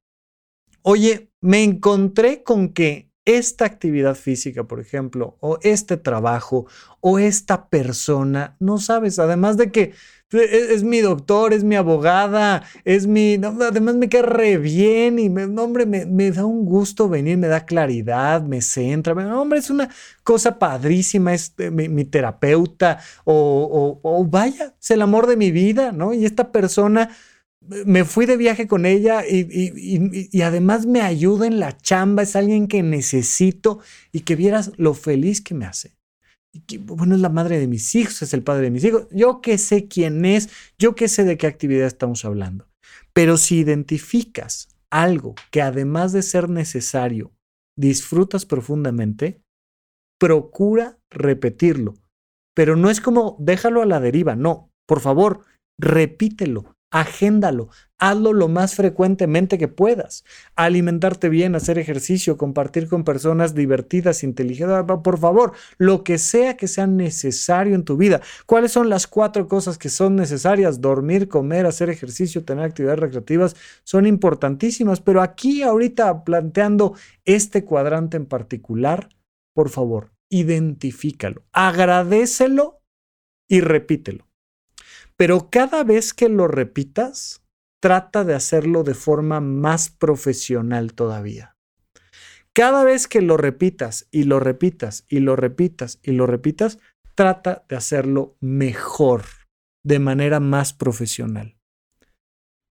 Oye, 0.82 1.32
me 1.42 1.64
encontré 1.64 2.44
con 2.44 2.74
que 2.74 3.13
esta 3.26 3.66
actividad 3.66 4.16
física, 4.16 4.66
por 4.66 4.80
ejemplo, 4.80 5.38
o 5.40 5.58
este 5.62 5.98
trabajo, 5.98 6.66
o 7.00 7.20
esta 7.20 7.70
persona, 7.70 8.56
no 8.60 8.80
sabes, 8.80 9.20
además 9.20 9.58
de 9.58 9.72
que 9.72 9.94
e, 10.32 10.74
es, 10.74 10.84
mi 10.84 11.00
doctor, 11.00 11.54
es 11.54 11.64
mi 11.64 11.76
abogada, 11.76 12.64
es 12.84 13.08
mi, 13.08 13.36
además 13.36 13.96
me 13.96 14.10
queda 14.10 14.24
re 14.24 14.58
bien 14.58 15.20
y, 15.20 15.30
me, 15.30 15.46
hombre, 15.46 15.86
me, 15.86 16.32
da 16.32 16.46
un 16.46 16.66
gusto 16.66 17.08
venir, 17.08 17.38
me 17.38 17.48
da 17.48 17.66
claridad, 17.66 18.42
me 18.42 18.62
centra, 18.62 19.14
hombre, 19.14 19.60
es 19.60 19.70
una 19.70 19.90
cosa 20.24 20.60
padrísima, 20.60 21.34
es 21.34 21.54
eh, 21.60 21.72
mi, 21.72 22.06
terapeuta, 22.06 23.00
o, 23.24 24.00
o, 24.04 24.18
o 24.18 24.26
vaya, 24.26 24.74
es 24.82 24.92
el 24.92 25.02
amor 25.02 25.28
de 25.28 25.38
mi 25.38 25.52
vida, 25.52 25.92
¿no? 25.92 26.14
Y 26.14 26.26
esta 26.26 26.52
persona 26.52 27.10
me 27.68 28.06
fui 28.06 28.26
de 28.26 28.38
viaje 28.38 28.68
con 28.68 28.86
ella 28.86 29.24
y, 29.28 30.42
además 30.42 30.86
me 30.86 31.02
ayuda 31.02 31.48
en 31.48 31.60
la 31.60 31.78
chamba, 31.78 32.24
es 32.24 32.36
alguien 32.36 32.68
que 32.68 32.84
necesito 32.84 33.80
y 34.12 34.22
que 34.22 34.36
vieras 34.36 34.72
lo 34.78 34.94
feliz 34.94 35.42
que 35.42 35.54
me 35.54 35.66
hace. 35.66 35.96
Y 36.54 36.78
bueno, 36.78 37.16
es 37.16 37.22
la 37.22 37.30
madre 37.30 37.60
de 37.60 37.68
mis 37.68 37.96
hijos, 37.96 38.22
es 38.22 38.34
el 38.34 38.44
padre 38.44 38.64
de 38.66 38.72
mis 38.72 38.84
hijos. 38.84 39.08
Yo 39.12 39.42
que 39.42 39.58
sé 39.58 39.88
quién 39.88 40.24
es, 40.26 40.50
yo 40.78 40.94
que 40.94 41.08
sé 41.08 41.24
de 41.24 41.38
qué 41.38 41.48
actividad 41.48 41.88
estamos 41.88 42.26
hablando. 42.26 42.68
Pero 43.14 43.38
si 43.38 43.58
identificas 43.58 44.70
algo 44.92 45.34
que 45.50 45.62
además 45.62 46.12
de 46.12 46.22
ser 46.22 46.50
necesario, 46.50 47.32
disfrutas 47.76 48.46
profundamente, 48.46 49.42
procura 50.20 51.00
repetirlo. 51.10 51.96
Pero 52.56 52.76
no 52.76 52.92
es 52.92 53.02
como 53.02 53.36
déjalo 53.40 53.82
a 53.82 53.88
la 53.88 54.00
deriva, 54.00 54.36
no, 54.36 54.70
por 54.86 55.00
favor, 55.00 55.44
repítelo 55.80 56.73
agéndalo, 56.94 57.70
hazlo 57.98 58.34
lo 58.34 58.48
más 58.48 58.76
frecuentemente 58.76 59.58
que 59.58 59.68
puedas. 59.68 60.24
Alimentarte 60.56 61.28
bien, 61.28 61.56
hacer 61.56 61.80
ejercicio, 61.80 62.38
compartir 62.38 62.88
con 62.88 63.04
personas 63.04 63.56
divertidas, 63.56 64.24
inteligentes, 64.24 64.86
por 65.04 65.18
favor, 65.18 65.54
lo 65.80 66.04
que 66.04 66.20
sea 66.20 66.56
que 66.56 66.68
sea 66.68 66.86
necesario 66.86 67.74
en 67.74 67.84
tu 67.84 67.98
vida. 67.98 68.22
¿Cuáles 68.46 68.74
son 68.74 68.90
las 68.90 69.08
cuatro 69.08 69.48
cosas 69.48 69.80
que 69.80 69.90
son 69.90 70.16
necesarias? 70.16 70.82
Dormir, 70.82 71.28
comer, 71.28 71.66
hacer 71.66 71.90
ejercicio, 71.90 72.46
tener 72.46 72.64
actividades 72.64 73.00
recreativas, 73.00 73.56
son 73.84 74.06
importantísimas, 74.06 75.02
pero 75.02 75.24
aquí 75.24 75.64
ahorita 75.64 76.24
planteando 76.24 76.94
este 77.26 77.66
cuadrante 77.66 78.18
en 78.18 78.28
particular, 78.28 79.10
por 79.56 79.70
favor, 79.70 80.12
identifícalo, 80.30 81.44
agradecelo 81.54 82.84
y 83.50 83.62
repítelo. 83.62 84.28
Pero 85.24 85.50
cada 85.50 85.86
vez 85.86 86.14
que 86.14 86.28
lo 86.28 86.50
repitas, 86.50 87.46
trata 87.82 88.26
de 88.26 88.34
hacerlo 88.34 88.84
de 88.84 88.94
forma 88.94 89.40
más 89.40 89.90
profesional 89.90 90.96
todavía. 90.96 91.56
Cada 92.52 92.84
vez 92.84 93.08
que 93.08 93.22
lo 93.22 93.38
repitas 93.38 94.06
y 94.12 94.24
lo 94.24 94.42
repitas 94.42 95.06
y 95.08 95.22
lo 95.22 95.38
repitas 95.38 96.02
y 96.04 96.12
lo 96.12 96.28
repitas, 96.28 96.78
trata 97.16 97.64
de 97.70 97.78
hacerlo 97.78 98.36
mejor, 98.42 99.24
de 99.86 100.00
manera 100.00 100.42
más 100.42 100.74
profesional. 100.74 101.56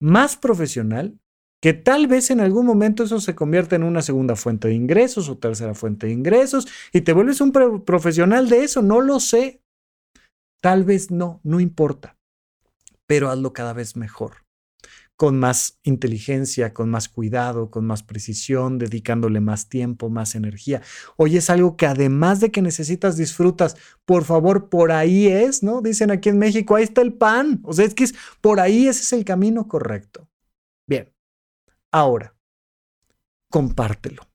Más 0.02 0.36
profesional 0.36 1.22
que 1.62 1.72
tal 1.72 2.08
vez 2.08 2.32
en 2.32 2.42
algún 2.42 2.66
momento 2.66 3.06
eso 3.06 3.22
se 3.22 3.34
convierta 3.34 3.78
en 3.78 3.84
una 3.84 4.02
segunda 4.02 4.36
fuente 4.36 4.68
de 4.68 4.74
ingresos 4.74 5.30
o 5.30 5.38
tercera 5.38 5.74
fuente 5.74 6.08
de 6.08 6.12
ingresos 6.12 6.68
y 6.92 7.00
te 7.00 7.14
vuelves 7.14 7.40
un 7.40 7.54
profesional 7.54 8.50
de 8.50 8.66
eso, 8.66 8.82
no 8.82 9.00
lo 9.00 9.22
sé. 9.22 9.62
Tal 10.62 10.84
vez 10.84 11.12
no, 11.12 11.40
no 11.46 11.62
importa 11.62 12.18
pero 13.12 13.30
hazlo 13.30 13.52
cada 13.52 13.74
vez 13.74 13.98
mejor, 13.98 14.46
con 15.18 15.38
más 15.38 15.82
inteligencia, 15.84 16.74
con 16.74 16.90
más 16.90 17.10
cuidado, 17.10 17.70
con 17.70 17.86
más 17.86 18.04
precisión, 18.04 18.78
dedicándole 18.78 19.42
más 19.42 19.68
tiempo, 19.68 20.10
más 20.10 20.34
energía. 20.34 20.82
Hoy 21.18 21.36
es 21.36 21.50
algo 21.50 21.76
que 21.76 21.88
además 21.88 22.40
de 22.40 22.52
que 22.52 22.62
necesitas, 22.62 23.18
disfrutas. 23.18 23.76
Por 24.06 24.24
favor, 24.24 24.70
por 24.70 24.94
ahí 24.94 25.28
es, 25.28 25.62
¿no? 25.62 25.82
Dicen 25.82 26.10
aquí 26.10 26.30
en 26.30 26.40
México, 26.40 26.74
ahí 26.74 26.86
está 26.86 27.02
el 27.02 27.12
pan. 27.12 27.60
O 27.66 27.74
sea, 27.74 27.84
es 27.84 27.96
que 27.96 28.06
por 28.40 28.62
ahí 28.62 28.88
ese 28.88 29.02
es 29.02 29.12
el 29.12 29.26
camino 29.26 29.68
correcto. 29.68 30.30
Bien, 30.88 31.14
ahora, 31.92 32.34
compártelo. 33.50 34.31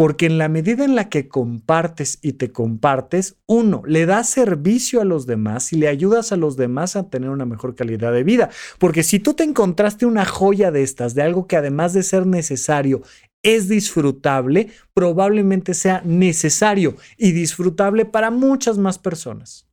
Porque 0.00 0.24
en 0.24 0.38
la 0.38 0.48
medida 0.48 0.86
en 0.86 0.94
la 0.94 1.10
que 1.10 1.28
compartes 1.28 2.20
y 2.22 2.32
te 2.32 2.52
compartes, 2.52 3.36
uno, 3.44 3.82
le 3.84 4.06
das 4.06 4.30
servicio 4.30 5.02
a 5.02 5.04
los 5.04 5.26
demás 5.26 5.74
y 5.74 5.76
le 5.76 5.88
ayudas 5.88 6.32
a 6.32 6.38
los 6.38 6.56
demás 6.56 6.96
a 6.96 7.10
tener 7.10 7.28
una 7.28 7.44
mejor 7.44 7.74
calidad 7.74 8.10
de 8.10 8.24
vida. 8.24 8.48
Porque 8.78 9.02
si 9.02 9.18
tú 9.18 9.34
te 9.34 9.44
encontraste 9.44 10.06
una 10.06 10.24
joya 10.24 10.70
de 10.70 10.84
estas, 10.84 11.14
de 11.14 11.20
algo 11.20 11.46
que 11.46 11.58
además 11.58 11.92
de 11.92 12.02
ser 12.02 12.24
necesario, 12.24 13.02
es 13.42 13.68
disfrutable, 13.68 14.70
probablemente 14.94 15.74
sea 15.74 16.00
necesario 16.02 16.96
y 17.18 17.32
disfrutable 17.32 18.06
para 18.06 18.30
muchas 18.30 18.78
más 18.78 18.98
personas. 18.98 19.68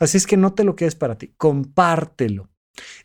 Así 0.00 0.16
es 0.16 0.26
que 0.26 0.36
no 0.36 0.54
te 0.54 0.64
lo 0.64 0.74
quedes 0.74 0.96
para 0.96 1.18
ti, 1.18 1.34
compártelo. 1.36 2.48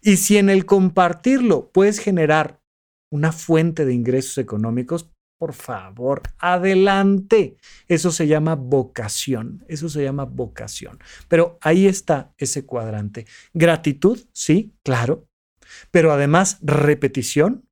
Y 0.01 0.17
si 0.17 0.37
en 0.37 0.49
el 0.49 0.65
compartirlo 0.65 1.69
puedes 1.71 1.99
generar 1.99 2.63
una 3.11 3.31
fuente 3.31 3.85
de 3.85 3.93
ingresos 3.93 4.39
económicos, 4.39 5.12
por 5.43 5.51
favor, 5.51 6.21
adelante. 6.39 7.57
Eso 7.89 8.13
se 8.13 8.27
llama 8.27 8.55
vocación, 8.55 9.65
eso 9.67 9.89
se 9.89 10.01
llama 10.01 10.23
vocación. 10.23 10.99
Pero 11.27 11.57
ahí 11.59 11.85
está 11.85 12.33
ese 12.37 12.65
cuadrante. 12.65 13.25
Gratitud, 13.53 14.23
sí, 14.31 14.73
claro, 14.83 15.27
pero 15.91 16.13
además 16.13 16.59
repetición, 16.61 17.67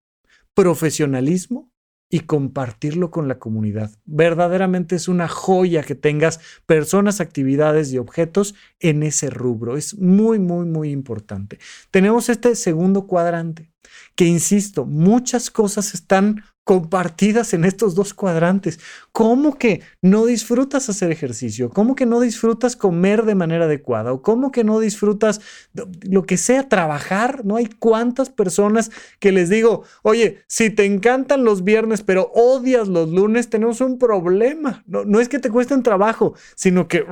profesionalismo 0.53 1.71
y 2.09 2.19
compartirlo 2.19 3.09
con 3.09 3.29
la 3.29 3.39
comunidad. 3.39 3.89
Verdaderamente 4.03 4.97
es 4.97 5.07
una 5.07 5.29
joya 5.29 5.81
que 5.81 5.95
tengas 5.95 6.41
personas, 6.65 7.21
actividades 7.21 7.93
y 7.93 7.97
objetos 7.97 8.53
en 8.79 9.01
ese 9.01 9.29
rubro. 9.29 9.77
Es 9.77 9.97
muy, 9.97 10.37
muy, 10.37 10.65
muy 10.65 10.91
importante. 10.91 11.57
Tenemos 11.89 12.27
este 12.27 12.53
segundo 12.55 13.07
cuadrante 13.07 13.71
que, 14.15 14.25
insisto, 14.25 14.85
muchas 14.85 15.49
cosas 15.49 15.93
están 15.93 16.43
compartidas 16.71 17.53
en 17.53 17.65
estos 17.65 17.95
dos 17.95 18.13
cuadrantes. 18.13 18.79
¿Cómo 19.11 19.57
que 19.57 19.81
no 20.01 20.25
disfrutas 20.25 20.87
hacer 20.87 21.11
ejercicio? 21.11 21.69
¿Cómo 21.69 21.95
que 21.95 22.05
no 22.05 22.21
disfrutas 22.21 22.77
comer 22.77 23.25
de 23.25 23.35
manera 23.35 23.65
adecuada? 23.65 24.13
¿O 24.13 24.21
cómo 24.21 24.53
que 24.53 24.63
no 24.63 24.79
disfrutas 24.79 25.41
lo 25.73 26.23
que 26.23 26.37
sea 26.37 26.69
trabajar? 26.69 27.43
No 27.43 27.57
hay 27.57 27.65
cuántas 27.65 28.29
personas 28.29 28.89
que 29.19 29.33
les 29.33 29.49
digo, 29.49 29.83
oye, 30.01 30.45
si 30.47 30.69
te 30.69 30.85
encantan 30.85 31.43
los 31.43 31.65
viernes 31.65 32.03
pero 32.03 32.31
odias 32.33 32.87
los 32.87 33.09
lunes, 33.09 33.49
tenemos 33.49 33.81
un 33.81 33.99
problema. 33.99 34.85
No, 34.87 35.03
no 35.03 35.19
es 35.19 35.27
que 35.27 35.39
te 35.39 35.49
cuesten 35.49 35.83
trabajo, 35.83 36.35
sino 36.55 36.87
que 36.87 37.05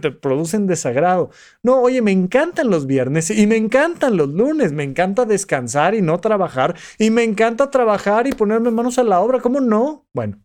te 0.00 0.12
producen 0.12 0.68
desagrado. 0.68 1.30
No, 1.64 1.80
oye, 1.80 2.00
me 2.00 2.12
encantan 2.12 2.70
los 2.70 2.86
viernes 2.86 3.28
y 3.32 3.48
me 3.48 3.56
encantan 3.56 4.16
los 4.16 4.28
lunes. 4.28 4.70
Me 4.70 4.84
encanta 4.84 5.24
descansar 5.24 5.96
y 5.96 6.00
no 6.00 6.20
trabajar. 6.20 6.76
Y 6.96 7.10
me 7.10 7.24
encanta 7.24 7.72
trabajar 7.72 8.28
y 8.28 8.32
ponerme 8.32 8.70
manos 8.70 8.99
la 9.04 9.20
obra. 9.20 9.40
¿Cómo 9.40 9.60
no? 9.60 10.06
Bueno, 10.14 10.42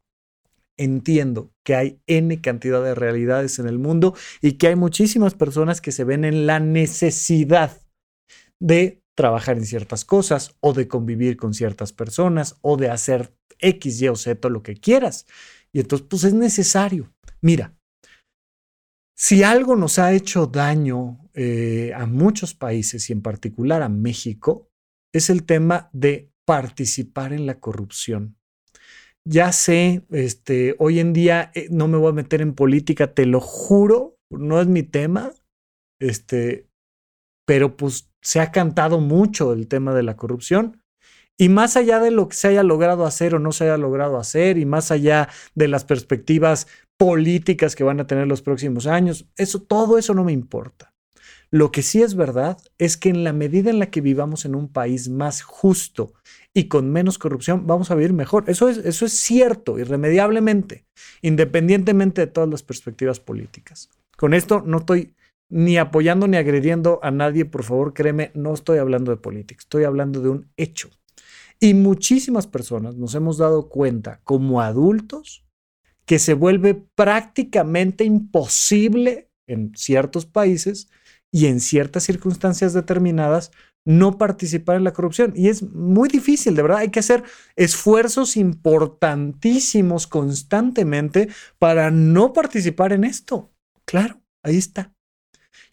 entiendo 0.78 1.52
que 1.64 1.76
hay 1.76 2.02
N 2.08 2.42
cantidad 2.42 2.84
de 2.84 2.96
realidades 2.96 3.60
en 3.60 3.68
el 3.68 3.80
mundo 3.80 4.16
y 4.42 4.54
que 4.54 4.68
hay 4.68 4.76
muchísimas 4.76 5.34
personas 5.34 5.82
que 5.82 5.92
se 5.92 6.04
ven 6.04 6.26
en 6.26 6.46
la 6.46 6.60
necesidad 6.60 7.82
de 8.60 9.02
trabajar 9.16 9.58
en 9.58 9.66
ciertas 9.66 10.06
cosas 10.06 10.56
o 10.60 10.74
de 10.74 10.88
convivir 10.88 11.38
con 11.38 11.54
ciertas 11.54 11.94
personas 11.94 12.58
o 12.62 12.78
de 12.78 12.90
hacer 12.90 13.34
X, 13.60 14.02
Y 14.02 14.08
o 14.10 14.16
Z, 14.16 14.50
lo 14.50 14.64
que 14.64 14.76
quieras. 14.76 15.26
Y 15.72 15.80
entonces, 15.80 16.08
pues 16.10 16.24
es 16.26 16.34
necesario. 16.34 17.14
Mira, 17.42 17.78
si 19.18 19.44
algo 19.44 19.76
nos 19.76 19.98
ha 19.98 20.14
hecho 20.14 20.46
daño 20.46 21.30
eh, 21.34 21.94
a 21.96 22.06
muchos 22.06 22.54
países 22.54 23.10
y 23.10 23.14
en 23.14 23.22
particular 23.22 23.82
a 23.82 23.90
México, 23.90 24.70
es 25.14 25.30
el 25.30 25.46
tema 25.46 25.90
de 25.94 26.34
participar 26.46 27.32
en 27.32 27.46
la 27.46 27.60
corrupción. 27.60 28.38
Ya 29.28 29.52
sé, 29.52 30.04
este, 30.12 30.76
hoy 30.78 31.00
en 31.00 31.12
día 31.12 31.52
eh, 31.56 31.68
no 31.72 31.88
me 31.88 31.98
voy 31.98 32.10
a 32.10 32.14
meter 32.14 32.42
en 32.42 32.54
política, 32.54 33.14
te 33.14 33.26
lo 33.26 33.40
juro, 33.40 34.18
no 34.30 34.62
es 34.62 34.68
mi 34.68 34.84
tema, 34.84 35.34
este, 36.00 36.68
pero 37.48 37.76
pues 37.76 38.12
se 38.22 38.40
ha 38.40 38.52
cantado 38.52 39.00
mucho 39.00 39.54
el 39.54 39.68
tema 39.68 39.96
de 39.96 40.04
la 40.04 40.16
corrupción. 40.16 40.82
Y 41.38 41.50
más 41.50 41.76
allá 41.76 42.00
de 42.00 42.12
lo 42.12 42.30
que 42.30 42.36
se 42.36 42.50
haya 42.50 42.64
logrado 42.64 43.06
hacer 43.06 43.36
o 43.36 43.40
no 43.40 43.52
se 43.52 43.66
haya 43.66 43.78
logrado 43.78 44.18
hacer, 44.20 44.60
y 44.60 44.66
más 44.66 44.92
allá 44.92 45.28
de 45.56 45.68
las 45.68 45.86
perspectivas 45.86 46.68
políticas 46.98 47.76
que 47.76 47.84
van 47.84 48.00
a 48.00 48.08
tener 48.08 48.28
los 48.28 48.44
próximos 48.44 48.86
años, 48.86 49.26
eso, 49.38 49.62
todo 49.62 49.98
eso 49.98 50.14
no 50.14 50.24
me 50.24 50.34
importa. 50.34 50.94
Lo 51.52 51.72
que 51.72 51.82
sí 51.82 52.04
es 52.04 52.16
verdad 52.16 52.58
es 52.78 52.96
que 52.96 53.10
en 53.10 53.24
la 53.24 53.34
medida 53.34 53.70
en 53.70 53.80
la 53.80 53.90
que 53.90 54.02
vivamos 54.02 54.46
en 54.46 54.56
un 54.56 54.72
país 54.72 55.10
más 55.10 55.42
justo 55.42 56.14
y 56.58 56.70
con 56.70 56.90
menos 56.90 57.18
corrupción, 57.18 57.68
vamos 57.68 57.92
a 57.92 57.96
vivir 57.96 58.14
mejor. 58.14 58.46
Eso 58.48 58.70
es, 58.70 58.78
eso 58.78 59.06
es 59.06 59.12
cierto, 59.12 59.78
irremediablemente, 59.78 60.86
independientemente 61.22 62.22
de 62.22 62.28
todas 62.28 62.50
las 62.50 62.64
perspectivas 62.64 63.20
políticas. 63.20 63.90
Con 64.18 64.34
esto 64.34 64.64
no 64.66 64.78
estoy 64.78 65.14
ni 65.52 65.78
apoyando 65.78 66.28
ni 66.28 66.38
agrediendo 66.38 67.00
a 67.04 67.12
nadie, 67.12 67.44
por 67.44 67.64
favor, 67.64 67.94
créeme, 67.94 68.32
no 68.36 68.54
estoy 68.54 68.78
hablando 68.78 69.12
de 69.12 69.18
política, 69.18 69.60
estoy 69.60 69.84
hablando 69.84 70.22
de 70.22 70.30
un 70.30 70.50
hecho. 70.56 70.90
Y 71.60 71.74
muchísimas 71.74 72.48
personas 72.48 72.96
nos 72.96 73.14
hemos 73.16 73.38
dado 73.38 73.68
cuenta 73.68 74.22
como 74.24 74.62
adultos 74.62 75.46
que 76.06 76.20
se 76.20 76.36
vuelve 76.36 76.82
prácticamente 76.96 78.06
imposible 78.06 79.30
en 79.46 79.74
ciertos 79.76 80.26
países 80.26 80.88
y 81.34 81.48
en 81.48 81.60
ciertas 81.60 82.04
circunstancias 82.04 82.72
determinadas 82.74 83.52
no 83.86 84.18
participar 84.18 84.78
en 84.78 84.84
la 84.84 84.94
corrupción. 84.94 85.34
Y 85.36 85.48
es 85.48 85.64
muy 85.64 86.10
difícil, 86.10 86.56
de 86.56 86.64
verdad, 86.64 86.80
hay 86.80 86.90
que 86.90 87.00
hacer 87.00 87.24
esfuerzos 87.56 88.36
importantísimos 88.36 90.08
constantemente 90.08 91.30
para 91.60 91.92
no 91.92 92.34
participar 92.34 92.92
en 92.94 93.04
esto. 93.04 93.54
Claro, 93.86 94.22
ahí 94.44 94.58
está. 94.58 94.94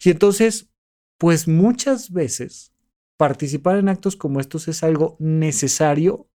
Y 0.03 0.11
entonces, 0.11 0.69
pues 1.17 1.47
muchas 1.47 2.11
veces 2.11 2.73
participar 3.17 3.77
en 3.77 3.89
actos 3.89 4.15
como 4.15 4.39
estos 4.39 4.67
es 4.67 4.83
algo 4.83 5.17
necesario, 5.19 6.29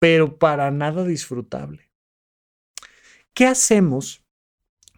pero 0.00 0.38
para 0.38 0.70
nada 0.70 1.04
disfrutable. 1.04 1.90
¿Qué 3.34 3.46
hacemos 3.46 4.24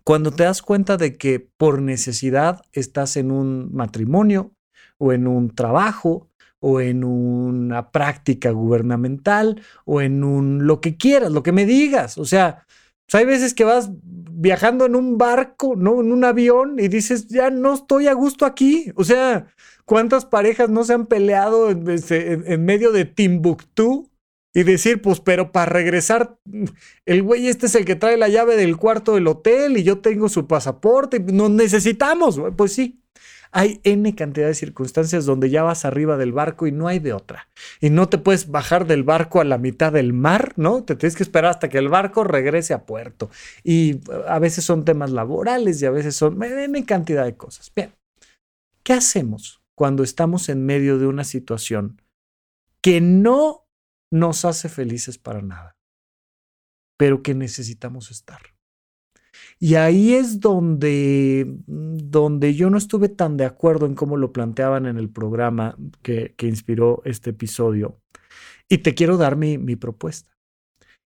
cuando 0.04 0.30
te 0.30 0.44
das 0.44 0.62
cuenta 0.62 0.96
de 0.96 1.16
que 1.16 1.40
por 1.40 1.82
necesidad 1.82 2.62
estás 2.72 3.16
en 3.16 3.32
un 3.32 3.74
matrimonio 3.74 4.55
o 4.98 5.12
en 5.12 5.26
un 5.26 5.54
trabajo 5.54 6.28
o 6.60 6.80
en 6.80 7.04
una 7.04 7.90
práctica 7.90 8.50
gubernamental 8.50 9.62
o 9.84 10.00
en 10.00 10.24
un 10.24 10.66
lo 10.66 10.80
que 10.80 10.96
quieras, 10.96 11.32
lo 11.32 11.42
que 11.42 11.52
me 11.52 11.66
digas? 11.66 12.18
O 12.18 12.24
sea, 12.24 12.66
hay 13.12 13.24
veces 13.24 13.54
que 13.54 13.64
vas 13.64 13.90
viajando 14.02 14.86
en 14.86 14.96
un 14.96 15.16
barco, 15.18 15.74
¿no? 15.76 16.00
En 16.00 16.12
un 16.12 16.24
avión 16.24 16.78
y 16.78 16.88
dices, 16.88 17.28
ya 17.28 17.50
no 17.50 17.74
estoy 17.74 18.08
a 18.08 18.12
gusto 18.14 18.44
aquí. 18.44 18.92
O 18.96 19.04
sea, 19.04 19.46
¿cuántas 19.84 20.24
parejas 20.24 20.68
no 20.70 20.84
se 20.84 20.94
han 20.94 21.06
peleado 21.06 21.70
en, 21.70 21.88
este, 21.88 22.58
medio 22.58 22.92
de 22.92 23.04
Timbuktu? 23.04 24.10
Y 24.54 24.62
decir, 24.62 25.02
pues, 25.02 25.20
pero 25.20 25.52
para 25.52 25.70
regresar, 25.70 26.38
el 27.04 27.22
güey 27.22 27.46
este 27.46 27.66
es 27.66 27.74
el 27.74 27.84
que 27.84 27.94
trae 27.94 28.16
la 28.16 28.28
llave 28.28 28.56
del 28.56 28.78
cuarto 28.78 29.14
del 29.14 29.26
hotel 29.26 29.76
y 29.76 29.82
yo 29.82 29.98
tengo 29.98 30.30
su 30.30 30.46
pasaporte, 30.46 31.20
nos 31.20 31.50
necesitamos. 31.50 32.40
Pues 32.56 32.72
sí, 32.72 33.02
hay 33.56 33.80
N 33.84 34.14
cantidad 34.14 34.48
de 34.48 34.54
circunstancias 34.54 35.24
donde 35.24 35.48
ya 35.48 35.62
vas 35.62 35.86
arriba 35.86 36.18
del 36.18 36.32
barco 36.32 36.66
y 36.66 36.72
no 36.72 36.88
hay 36.88 36.98
de 36.98 37.14
otra. 37.14 37.48
Y 37.80 37.88
no 37.88 38.06
te 38.06 38.18
puedes 38.18 38.50
bajar 38.50 38.86
del 38.86 39.02
barco 39.02 39.40
a 39.40 39.44
la 39.44 39.56
mitad 39.56 39.94
del 39.94 40.12
mar, 40.12 40.52
¿no? 40.56 40.84
Te 40.84 40.94
tienes 40.94 41.16
que 41.16 41.22
esperar 41.22 41.52
hasta 41.52 41.70
que 41.70 41.78
el 41.78 41.88
barco 41.88 42.22
regrese 42.22 42.74
a 42.74 42.84
puerto. 42.84 43.30
Y 43.64 44.00
a 44.28 44.38
veces 44.40 44.62
son 44.62 44.84
temas 44.84 45.10
laborales 45.10 45.80
y 45.80 45.86
a 45.86 45.90
veces 45.90 46.14
son 46.14 46.42
N 46.42 46.84
cantidad 46.84 47.24
de 47.24 47.34
cosas. 47.38 47.72
Bien, 47.74 47.94
¿qué 48.82 48.92
hacemos 48.92 49.62
cuando 49.74 50.02
estamos 50.02 50.50
en 50.50 50.66
medio 50.66 50.98
de 50.98 51.06
una 51.06 51.24
situación 51.24 52.02
que 52.82 53.00
no 53.00 53.66
nos 54.10 54.44
hace 54.44 54.68
felices 54.68 55.16
para 55.16 55.40
nada, 55.40 55.78
pero 56.98 57.22
que 57.22 57.34
necesitamos 57.34 58.10
estar? 58.10 58.55
Y 59.58 59.76
ahí 59.76 60.12
es 60.12 60.40
donde, 60.40 61.46
donde 61.66 62.54
yo 62.54 62.68
no 62.68 62.76
estuve 62.76 63.08
tan 63.08 63.38
de 63.38 63.46
acuerdo 63.46 63.86
en 63.86 63.94
cómo 63.94 64.18
lo 64.18 64.32
planteaban 64.32 64.84
en 64.84 64.98
el 64.98 65.08
programa 65.08 65.76
que, 66.02 66.34
que 66.36 66.46
inspiró 66.46 67.00
este 67.04 67.30
episodio. 67.30 67.98
Y 68.68 68.78
te 68.78 68.94
quiero 68.94 69.16
dar 69.16 69.36
mi, 69.36 69.56
mi 69.56 69.76
propuesta. 69.76 70.36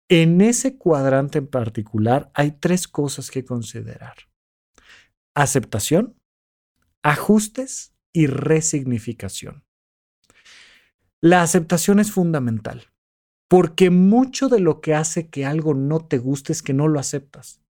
En 0.08 0.40
ese 0.40 0.78
cuadrante 0.78 1.38
en 1.38 1.48
particular 1.48 2.30
hay 2.34 2.52
tres 2.52 2.88
cosas 2.88 3.30
que 3.30 3.44
considerar. 3.44 4.14
Aceptación, 5.34 6.16
ajustes 7.02 7.94
y 8.12 8.26
resignificación. 8.26 9.64
La 11.20 11.42
aceptación 11.42 12.00
es 12.00 12.10
fundamental, 12.10 12.90
porque 13.48 13.90
mucho 13.90 14.48
de 14.48 14.60
lo 14.60 14.80
que 14.80 14.94
hace 14.94 15.28
que 15.28 15.44
algo 15.44 15.74
no 15.74 16.00
te 16.06 16.16
guste 16.16 16.52
es 16.52 16.62
que 16.62 16.72
no 16.72 16.88
lo 16.88 16.98
aceptas 16.98 17.60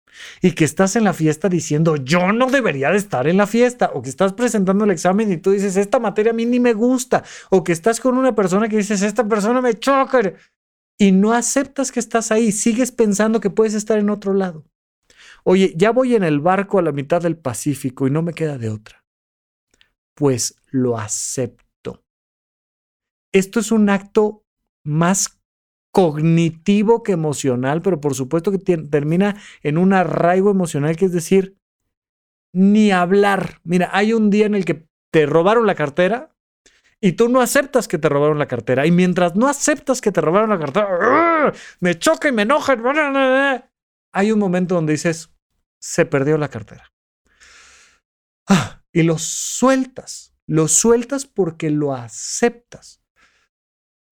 y 0.42 0.52
que 0.52 0.64
estás 0.64 0.96
en 0.96 1.04
la 1.04 1.12
fiesta 1.12 1.48
diciendo 1.48 1.96
yo 1.96 2.32
no 2.32 2.46
debería 2.50 2.90
de 2.90 2.98
estar 2.98 3.26
en 3.26 3.36
la 3.36 3.46
fiesta 3.46 3.90
o 3.94 4.02
que 4.02 4.10
estás 4.10 4.32
presentando 4.32 4.84
el 4.84 4.90
examen 4.90 5.30
y 5.32 5.36
tú 5.36 5.52
dices 5.52 5.76
esta 5.76 5.98
materia 5.98 6.32
a 6.32 6.34
mí 6.34 6.46
ni 6.46 6.60
me 6.60 6.72
gusta 6.72 7.24
o 7.50 7.64
que 7.64 7.72
estás 7.72 8.00
con 8.00 8.18
una 8.18 8.34
persona 8.34 8.68
que 8.68 8.76
dices 8.76 9.02
esta 9.02 9.26
persona 9.26 9.60
me 9.60 9.74
choca 9.74 10.20
y 11.00 11.12
no 11.12 11.32
aceptas 11.32 11.92
que 11.92 11.98
estás 11.98 12.30
ahí, 12.30 12.52
sigues 12.52 12.92
pensando 12.92 13.40
que 13.40 13.48
puedes 13.48 13.72
estar 13.72 13.98
en 13.98 14.10
otro 14.10 14.34
lado. 14.34 14.66
Oye, 15.44 15.72
ya 15.74 15.92
voy 15.92 16.14
en 16.14 16.22
el 16.22 16.40
barco 16.40 16.78
a 16.78 16.82
la 16.82 16.92
mitad 16.92 17.22
del 17.22 17.38
Pacífico 17.38 18.06
y 18.06 18.10
no 18.10 18.20
me 18.20 18.34
queda 18.34 18.58
de 18.58 18.68
otra. 18.68 19.02
Pues 20.14 20.60
lo 20.70 20.98
acepto. 20.98 22.04
Esto 23.32 23.60
es 23.60 23.72
un 23.72 23.88
acto 23.88 24.44
más 24.84 25.39
cognitivo 25.92 27.02
que 27.02 27.12
emocional, 27.12 27.82
pero 27.82 28.00
por 28.00 28.14
supuesto 28.14 28.52
que 28.52 28.58
termina 28.58 29.36
en 29.62 29.78
un 29.78 29.92
arraigo 29.92 30.50
emocional, 30.50 30.96
que 30.96 31.06
es 31.06 31.12
decir, 31.12 31.56
ni 32.52 32.90
hablar. 32.90 33.60
Mira, 33.64 33.90
hay 33.92 34.12
un 34.12 34.30
día 34.30 34.46
en 34.46 34.54
el 34.54 34.64
que 34.64 34.86
te 35.12 35.26
robaron 35.26 35.66
la 35.66 35.74
cartera 35.74 36.34
y 37.00 37.12
tú 37.12 37.28
no 37.28 37.40
aceptas 37.40 37.88
que 37.88 37.98
te 37.98 38.08
robaron 38.08 38.38
la 38.38 38.46
cartera. 38.46 38.86
Y 38.86 38.90
mientras 38.90 39.34
no 39.34 39.48
aceptas 39.48 40.00
que 40.00 40.12
te 40.12 40.20
robaron 40.20 40.50
la 40.50 40.58
cartera, 40.58 41.52
me 41.80 41.98
choca 41.98 42.28
y 42.28 42.32
me 42.32 42.42
enoja. 42.42 42.76
Hay 44.12 44.32
un 44.32 44.38
momento 44.38 44.74
donde 44.74 44.92
dices, 44.92 45.32
se 45.80 46.06
perdió 46.06 46.36
la 46.36 46.48
cartera. 46.48 46.92
Ah, 48.48 48.82
y 48.92 49.02
lo 49.02 49.18
sueltas. 49.18 50.34
Lo 50.46 50.68
sueltas 50.68 51.26
porque 51.26 51.70
lo 51.70 51.94
aceptas. 51.94 53.02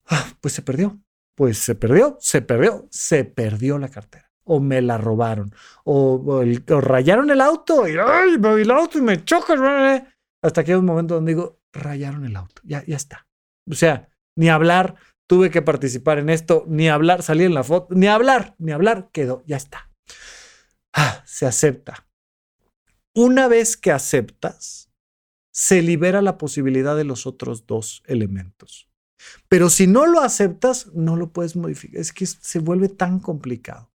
Ah, 0.07 0.33
pues 0.41 0.55
se 0.55 0.63
perdió 0.63 1.01
pues 1.39 1.59
se 1.59 1.77
perdió, 1.77 2.19
se 2.21 2.43
perdió, 2.43 2.89
se 2.91 3.25
perdió 3.25 3.79
la 3.79 3.89
cartera. 3.89 4.29
O 4.43 4.59
me 4.59 4.83
la 4.83 4.99
robaron. 4.99 5.55
O, 5.85 6.43
rayaron 6.67 7.31
el 7.31 7.41
auto. 7.41 7.87
Y 7.87 7.97
¡ay! 7.97 8.39
Me 8.41 8.61
el 8.61 8.71
auto 8.73 8.99
y 8.99 9.03
me 9.03 9.25
chocan. 9.25 10.09
Hasta 10.43 10.65
que 10.65 10.73
hay 10.73 10.79
un 10.79 10.85
momento 10.85 11.15
donde 11.15 11.31
digo, 11.31 11.61
rayaron 11.73 12.25
el 12.25 12.35
auto. 12.35 12.61
Ya, 12.65 12.85
ya 12.85 12.97
está. 12.97 13.29
O 13.71 13.75
sea, 13.75 14.09
ni 14.35 14.49
hablar, 14.49 14.97
tuve 15.29 15.53
que 15.53 15.63
participar 15.63 16.19
en 16.19 16.29
esto, 16.29 16.65
ni 16.67 16.89
hablar, 16.89 17.23
salí 17.23 17.45
en 17.45 17.55
la 17.55 17.63
foto, 17.63 17.95
ni 17.95 18.09
hablar, 18.09 18.57
ni 18.59 18.73
hablar, 18.73 19.09
quedó, 19.13 19.45
ya 19.47 19.59
está. 19.59 19.93
Ah, 20.93 21.23
se 21.25 21.47
acepta. 21.47 22.09
Una 23.15 23.47
vez 23.47 23.77
que 23.77 23.93
aceptas, 23.93 24.91
se 25.53 25.83
libera 25.83 26.21
la 26.21 26.37
posibilidad 26.37 26.97
de 26.97 27.05
los 27.05 27.29
otros 27.29 27.65
dos 27.65 28.03
elementos. 28.07 28.89
Pero 29.49 29.71
si 29.71 29.87
no 29.87 30.07
lo 30.07 30.21
aceptas, 30.21 30.89
no 30.95 31.17
lo 31.17 31.33
puedes 31.33 31.57
modificar. 31.57 32.01
Es 32.01 32.13
que 32.13 32.27
se 32.27 32.59
vuelve 32.59 32.89
tan 32.89 33.21
complicado. 33.21 33.91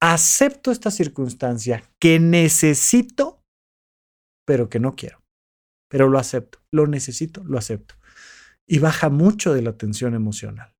Acepto 0.00 0.70
esta 0.70 0.90
circunstancia 0.90 1.82
que 1.98 2.20
necesito, 2.20 3.42
pero 4.46 4.68
que 4.68 4.78
no 4.78 4.94
quiero. 4.94 5.20
Pero 5.88 6.08
lo 6.08 6.18
acepto. 6.18 6.60
Lo 6.70 6.86
necesito, 6.86 7.42
lo 7.44 7.58
acepto. 7.58 7.94
Y 8.66 8.78
baja 8.78 9.08
mucho 9.08 9.54
de 9.54 9.62
la 9.62 9.76
tensión 9.76 10.14
emocional. 10.14 10.74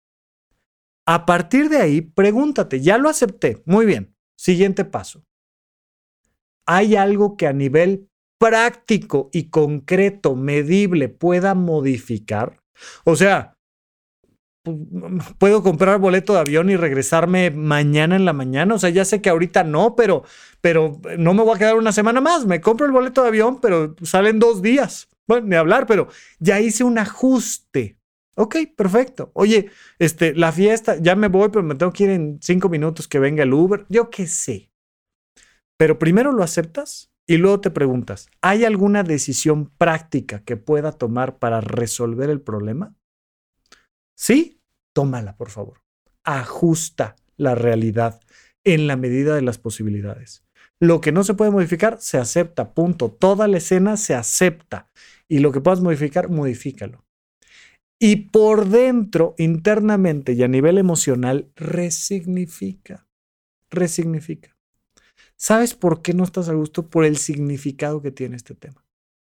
A 1.06 1.24
partir 1.24 1.70
de 1.70 1.78
ahí, 1.78 2.02
pregúntate, 2.02 2.82
ya 2.82 2.98
lo 2.98 3.08
acepté, 3.08 3.62
muy 3.64 3.86
bien. 3.86 4.14
Siguiente 4.36 4.84
paso. 4.84 5.24
¿Hay 6.66 6.96
algo 6.96 7.38
que 7.38 7.46
a 7.46 7.54
nivel 7.54 8.10
práctico 8.38 9.30
y 9.32 9.48
concreto, 9.48 10.36
medible, 10.36 11.08
pueda 11.08 11.54
modificar? 11.54 12.62
O 13.04 13.16
sea, 13.16 13.58
puedo 15.38 15.62
comprar 15.62 15.98
boleto 15.98 16.34
de 16.34 16.40
avión 16.40 16.70
y 16.70 16.76
regresarme 16.76 17.50
mañana 17.50 18.16
en 18.16 18.24
la 18.24 18.32
mañana. 18.32 18.74
O 18.74 18.78
sea, 18.78 18.90
ya 18.90 19.04
sé 19.04 19.20
que 19.22 19.30
ahorita 19.30 19.64
no, 19.64 19.96
pero, 19.96 20.24
pero 20.60 21.00
no 21.18 21.34
me 21.34 21.42
voy 21.42 21.54
a 21.54 21.58
quedar 21.58 21.76
una 21.76 21.92
semana 21.92 22.20
más. 22.20 22.46
Me 22.46 22.60
compro 22.60 22.86
el 22.86 22.92
boleto 22.92 23.22
de 23.22 23.28
avión, 23.28 23.60
pero 23.60 23.94
salen 24.02 24.38
dos 24.38 24.62
días. 24.62 25.08
Bueno, 25.26 25.46
ni 25.46 25.56
hablar, 25.56 25.86
pero 25.86 26.08
ya 26.38 26.60
hice 26.60 26.84
un 26.84 26.98
ajuste. 26.98 27.98
Ok, 28.36 28.56
perfecto. 28.76 29.30
Oye, 29.34 29.70
este, 29.98 30.34
la 30.34 30.52
fiesta, 30.52 30.96
ya 31.00 31.16
me 31.16 31.28
voy, 31.28 31.48
pero 31.48 31.64
me 31.64 31.74
tengo 31.74 31.92
que 31.92 32.04
ir 32.04 32.10
en 32.10 32.38
cinco 32.40 32.68
minutos 32.68 33.08
que 33.08 33.18
venga 33.18 33.42
el 33.42 33.52
Uber. 33.52 33.84
Yo 33.88 34.10
qué 34.10 34.26
sé. 34.26 34.70
Pero 35.76 35.98
primero 35.98 36.32
lo 36.32 36.42
aceptas 36.42 37.07
y 37.30 37.36
luego 37.36 37.60
te 37.60 37.70
preguntas, 37.70 38.30
¿hay 38.40 38.64
alguna 38.64 39.02
decisión 39.02 39.66
práctica 39.66 40.42
que 40.44 40.56
pueda 40.56 40.92
tomar 40.92 41.38
para 41.38 41.60
resolver 41.60 42.30
el 42.30 42.40
problema? 42.40 42.96
Sí, 44.16 44.62
tómala, 44.94 45.36
por 45.36 45.50
favor. 45.50 45.82
Ajusta 46.24 47.16
la 47.36 47.54
realidad 47.54 48.20
en 48.64 48.86
la 48.86 48.96
medida 48.96 49.34
de 49.34 49.42
las 49.42 49.58
posibilidades. 49.58 50.42
Lo 50.80 51.02
que 51.02 51.12
no 51.12 51.22
se 51.22 51.34
puede 51.34 51.50
modificar, 51.50 52.00
se 52.00 52.16
acepta, 52.16 52.72
punto. 52.72 53.10
Toda 53.10 53.46
la 53.46 53.58
escena 53.58 53.98
se 53.98 54.14
acepta. 54.14 54.88
Y 55.28 55.40
lo 55.40 55.52
que 55.52 55.60
puedas 55.60 55.82
modificar, 55.82 56.30
modifícalo. 56.30 57.04
Y 58.00 58.30
por 58.30 58.68
dentro, 58.68 59.34
internamente 59.36 60.32
y 60.32 60.42
a 60.42 60.48
nivel 60.48 60.78
emocional, 60.78 61.52
resignifica. 61.56 63.06
Resignifica. 63.70 64.57
¿Sabes 65.38 65.74
por 65.74 66.02
qué 66.02 66.14
no 66.14 66.24
estás 66.24 66.48
a 66.48 66.54
gusto? 66.54 66.90
Por 66.90 67.04
el 67.04 67.16
significado 67.16 68.02
que 68.02 68.10
tiene 68.10 68.36
este 68.36 68.54
tema. 68.54 68.84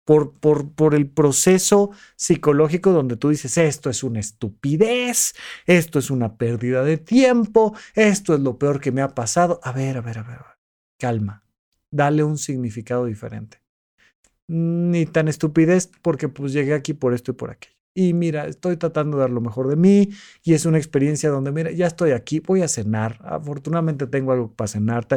Por, 0.06 0.34
por, 0.40 0.72
por, 0.72 0.94
el 0.94 1.10
proceso 1.10 1.90
psicológico 2.16 2.92
donde 2.92 3.18
tú 3.18 3.30
dices, 3.30 3.58
esto 3.58 3.90
es 3.90 4.04
una 4.04 4.20
estupidez, 4.20 5.34
esto 5.66 5.98
es 5.98 6.12
una 6.12 6.38
pérdida 6.38 6.84
de 6.84 6.98
tiempo, 6.98 7.76
esto 7.96 8.36
es 8.36 8.40
lo 8.42 8.60
peor 8.60 8.80
que 8.80 8.92
me 8.92 9.02
ha 9.02 9.16
pasado. 9.16 9.60
A 9.64 9.72
ver, 9.72 9.98
a 9.98 10.02
ver, 10.02 10.20
a 10.20 10.24
ver, 10.24 10.40
calma, 11.00 11.44
dale 11.90 12.24
un 12.24 12.38
significado 12.38 13.06
diferente. 13.06 13.64
Ni 14.48 15.08
tan 15.08 15.28
estupidez 15.28 15.90
porque 16.04 16.30
pues 16.30 16.54
llegué 16.54 16.76
aquí 16.76 16.94
por 16.94 17.16
esto 17.16 17.32
y 17.32 17.34
por 17.34 17.50
aquello 17.50 17.76
y 17.96 18.14
mira, 18.14 18.46
estoy 18.46 18.76
tratando 18.76 19.18
de 19.18 19.22
dar 19.22 19.30
lo 19.30 19.40
mejor 19.40 19.70
de 19.70 19.78
mí 19.78 20.10
y 20.44 20.54
es 20.54 20.66
una 20.66 20.78
experiencia 20.78 21.30
donde, 21.30 21.52
mira, 21.52 21.72
ya 21.72 21.88
estoy 21.88 22.12
aquí, 22.12 22.42
voy 22.42 22.62
a 22.62 22.68
cenar, 22.68 23.20
afortunadamente 23.24 24.06
tengo 24.06 24.34
algo 24.34 24.54
para 24.54 24.68
cenar 24.68 25.08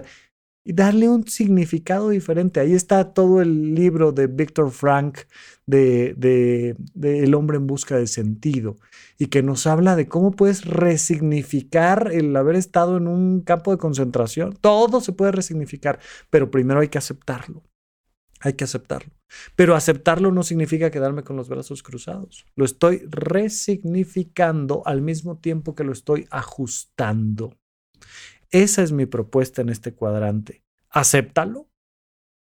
y 0.69 0.75
darle 0.75 1.09
un 1.09 1.27
significado 1.27 2.11
diferente. 2.11 2.61
Ahí 2.61 2.75
está 2.75 3.15
todo 3.15 3.41
el 3.41 3.75
libro 3.75 4.13
de 4.13 4.27
Víctor 4.27 4.71
Frank 4.71 5.21
de, 5.65 6.13
de, 6.13 6.77
de, 6.93 7.25
El 7.25 7.35
hombre 7.35 7.57
en 7.57 7.67
busca 7.67 7.97
de 7.97 8.07
sentido 8.07 8.77
y 9.19 9.29
que 9.29 9.43
nos 9.43 9.67
habla 9.67 9.97
de 9.97 10.09
cómo 10.09 10.31
puedes 10.33 10.67
resignificar 10.67 12.11
el 12.13 12.37
haber 12.37 12.55
estado 12.55 12.99
en 12.99 13.09
un 13.09 13.41
campo 13.41 13.71
de 13.71 13.79
concentración. 13.79 14.59
Todo 14.61 15.01
se 15.01 15.15
puede 15.15 15.33
resignificar, 15.33 16.01
pero 16.29 16.51
primero 16.51 16.81
hay 16.81 16.89
que 16.89 16.99
aceptarlo. 16.99 17.63
Hay 18.41 18.53
que 18.53 18.65
aceptarlo. 18.65 19.15
Pero 19.57 19.75
aceptarlo 19.75 20.33
no 20.33 20.43
significa 20.43 20.91
quedarme 20.91 21.25
con 21.25 21.37
los 21.37 21.49
brazos 21.49 21.83
cruzados. 21.83 22.45
Lo 22.57 22.67
estoy 22.67 23.07
resignificando 23.09 24.83
al 24.85 25.01
mismo 25.01 25.39
tiempo 25.39 25.75
que 25.75 25.85
lo 25.85 25.93
estoy 25.93 26.27
ajustando. 26.31 27.57
Esa 28.51 28.83
es 28.83 28.93
mi 28.93 29.07
propuesta 29.07 29.63
en 29.63 29.69
este 29.69 29.95
cuadrante. 29.95 30.63
Acéptalo, 30.91 31.69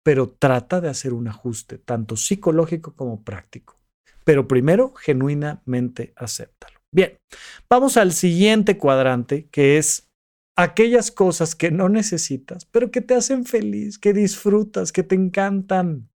pero 0.04 0.30
trata 0.30 0.82
de 0.82 0.90
hacer 0.90 1.14
un 1.14 1.28
ajuste, 1.28 1.78
tanto 1.80 2.16
psicológico 2.16 2.96
como 2.96 3.24
práctico. 3.24 3.76
Pero 4.24 4.48
primero, 4.48 4.94
genuinamente 4.94 6.14
acéptalo. 6.16 6.80
Bien, 6.92 7.18
vamos 7.70 7.98
al 7.98 8.14
siguiente 8.14 8.78
cuadrante, 8.78 9.48
que 9.50 9.78
es 9.78 10.10
aquellas 10.56 11.12
cosas 11.12 11.56
que 11.56 11.72
no 11.72 11.90
necesitas, 11.90 12.66
pero 12.66 12.92
que 12.92 13.02
te 13.02 13.16
hacen 13.16 13.46
feliz, 13.46 14.00
que 14.00 14.14
disfrutas, 14.14 14.92
que 14.92 15.04
te 15.04 15.16
encantan. 15.16 16.10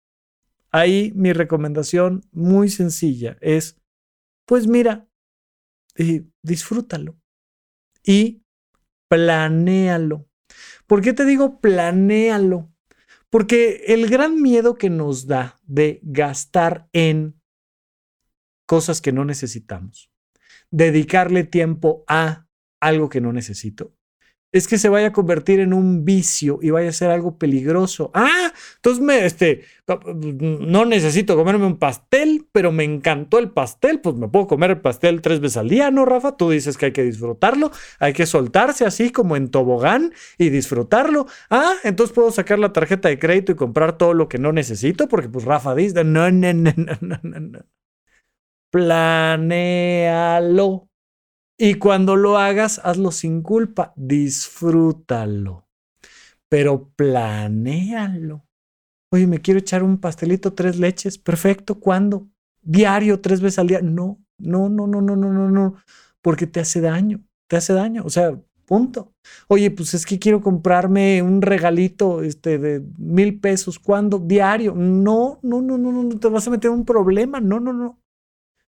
Ahí 0.70 1.12
mi 1.14 1.32
recomendación 1.32 2.22
muy 2.30 2.68
sencilla 2.68 3.36
es, 3.41 3.80
pues 4.47 4.66
mira, 4.66 5.09
eh, 5.97 6.24
disfrútalo 6.43 7.18
y 8.05 8.43
planéalo. 9.09 10.28
¿Por 10.86 11.02
qué 11.02 11.12
te 11.12 11.24
digo 11.24 11.61
planéalo? 11.61 12.72
Porque 13.30 13.84
el 13.88 14.09
gran 14.09 14.40
miedo 14.40 14.76
que 14.76 14.90
nos 14.90 15.26
da 15.26 15.59
de 15.66 16.00
gastar 16.02 16.88
en 16.92 17.40
cosas 18.66 19.00
que 19.00 19.12
no 19.12 19.24
necesitamos, 19.24 20.11
dedicarle 20.70 21.44
tiempo 21.44 22.04
a 22.06 22.46
algo 22.80 23.09
que 23.09 23.20
no 23.20 23.32
necesito, 23.32 23.97
es 24.53 24.66
que 24.66 24.78
se 24.78 24.88
vaya 24.88 25.09
a 25.09 25.12
convertir 25.12 25.61
en 25.61 25.74
un 25.74 26.05
vicio 26.05 26.59
y 26.62 26.70
vaya 26.70 26.88
a 26.88 26.92
ser 26.92 27.11
algo 27.11 27.36
peligroso. 27.36 28.11
Ah, 28.14 28.53
entonces 28.76 29.03
me, 29.03 29.26
este, 29.26 29.64
no 30.11 30.84
necesito 30.86 31.36
comerme 31.36 31.66
un 31.66 31.78
pastel, 31.78 32.49
pero 32.53 32.72
me 32.72 32.84
encantó 32.84 33.38
el 33.38 33.51
pastel, 33.51 34.01
pues 34.01 34.16
me 34.16 34.28
puedo 34.28 34.46
comer 34.46 34.70
el 34.70 34.80
pastel 34.80 35.20
tres 35.20 35.40
veces 35.40 35.59
al 35.59 35.68
día, 35.68 35.90
¿no, 35.90 36.05
Rafa? 36.07 36.36
Tú 36.36 36.51
dices 36.51 36.78
que 36.78 36.86
hay 36.86 36.92
que 36.92 37.05
disfrutarlo, 37.05 37.70
hay 37.99 38.12
que 38.14 38.26
soltarse 38.26 38.86
así 38.86 39.11
como 39.11 39.36
en 39.36 39.51
tobogán 39.51 40.14
y 40.38 40.49
disfrutarlo. 40.51 41.26
Ah, 41.51 41.74
entonces 41.84 42.14
puedo 42.14 42.30
sacar 42.30 42.59
la 42.59 42.72
tarjeta 42.72 43.09
de 43.09 43.18
crédito 43.18 43.53
y 43.53 43.57
comprar 43.57 43.99
todo 43.99 44.14
lo 44.14 44.28
que 44.28 44.38
no 44.38 44.53
necesito, 44.53 45.09
porque 45.09 45.28
pues 45.28 45.44
Rafa 45.44 45.74
dice, 45.74 46.05
no, 46.05 46.30
no, 46.30 46.53
no, 46.55 46.72
no, 46.76 47.20
no, 47.22 47.40
no. 47.40 47.61
Planéalo. 48.70 50.09
Y 51.61 51.74
cuando 51.74 52.14
lo 52.14 52.38
hagas, 52.38 52.80
hazlo 52.84 53.11
sin 53.11 53.42
culpa, 53.42 53.92
disfrútalo, 53.96 55.66
pero 56.48 56.92
planéalo. 56.94 58.46
Oye, 59.11 59.26
me 59.26 59.40
quiero 59.40 59.59
echar 59.59 59.82
un 59.82 59.98
pastelito 59.98 60.52
tres 60.52 60.78
leches, 60.78 61.18
perfecto, 61.18 61.80
¿cuándo? 61.80 62.28
Diario, 62.62 63.20
tres 63.20 63.40
veces 63.40 63.59
al 63.59 63.66
día. 63.66 63.80
No, 63.82 64.20
no, 64.38 64.68
no, 64.68 64.86
no, 64.86 65.00
no, 65.00 65.16
no, 65.16 65.32
no, 65.32 65.50
no, 65.50 65.74
porque 66.22 66.46
te 66.46 66.61
hace 66.61 66.80
daño, 66.80 67.24
te 67.48 67.56
hace 67.56 67.72
daño, 67.72 68.04
o 68.04 68.11
sea, 68.11 68.40
punto. 68.64 69.12
Oye, 69.48 69.72
pues 69.72 69.94
es 69.94 70.06
que 70.06 70.20
quiero 70.20 70.40
comprarme 70.40 71.22
un 71.22 71.42
regalito 71.42 72.22
este, 72.22 72.59
de 72.59 72.84
mil 72.98 73.40
pesos, 73.40 73.80
¿cuándo? 73.80 74.20
Diario. 74.20 74.74
No, 74.76 75.40
no, 75.42 75.61
no, 75.61 75.76
no, 75.76 75.90
no, 75.90 76.20
te 76.20 76.28
vas 76.28 76.46
a 76.46 76.50
meter 76.52 76.70
en 76.70 76.76
un 76.78 76.84
problema, 76.84 77.40
no, 77.40 77.59
no, 77.59 77.72
no. 77.72 78.00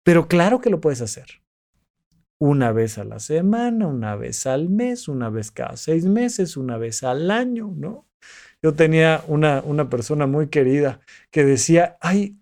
Pero 0.03 0.27
claro 0.27 0.61
que 0.61 0.71
lo 0.71 0.81
puedes 0.81 1.01
hacer 1.01 1.41
una 2.41 2.71
vez 2.71 2.97
a 2.97 3.03
la 3.03 3.19
semana, 3.19 3.85
una 3.85 4.15
vez 4.15 4.47
al 4.47 4.67
mes, 4.67 5.07
una 5.07 5.29
vez 5.29 5.51
cada 5.51 5.77
seis 5.77 6.05
meses, 6.05 6.57
una 6.57 6.79
vez 6.79 7.03
al 7.03 7.29
año, 7.29 7.71
¿no? 7.77 8.07
Yo 8.63 8.73
tenía 8.73 9.23
una, 9.27 9.61
una 9.63 9.91
persona 9.91 10.25
muy 10.25 10.47
querida 10.47 11.01
que 11.29 11.45
decía, 11.45 11.97
ay, 12.01 12.39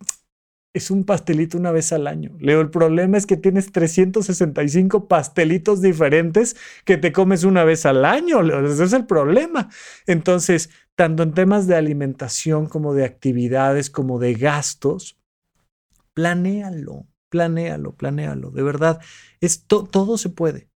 es 0.74 0.90
un 0.90 1.04
pastelito 1.04 1.58
una 1.58 1.74
vez 1.74 1.92
al 1.92 2.08
año. 2.08 2.32
Leo, 2.40 2.62
el 2.62 2.70
problema 2.70 3.18
es 3.18 3.26
que 3.26 3.36
tienes 3.36 3.74
365 3.74 5.10
pastelitos 5.10 5.82
diferentes 5.82 6.56
que 6.86 6.96
te 6.96 7.12
comes 7.12 7.44
una 7.44 7.66
vez 7.66 7.86
al 7.86 8.06
año. 8.06 8.42
Ese 8.66 8.86
es 8.86 8.94
el 8.94 9.06
problema. 9.06 9.70
Entonces, 10.08 10.70
tanto 10.96 11.24
en 11.24 11.34
temas 11.34 11.68
de 11.68 11.76
alimentación 11.76 12.68
como 12.68 12.94
de 12.94 13.04
actividades, 13.04 13.90
como 13.90 14.18
de 14.18 14.34
gastos, 14.34 15.20
planéalo. 16.14 17.09
Planéalo, 17.30 17.96
planéalo. 17.96 18.52
De 18.52 18.64
verdad, 18.64 19.02
es 19.40 19.66
todo 19.66 20.18
se 20.18 20.30
puede, 20.30 20.70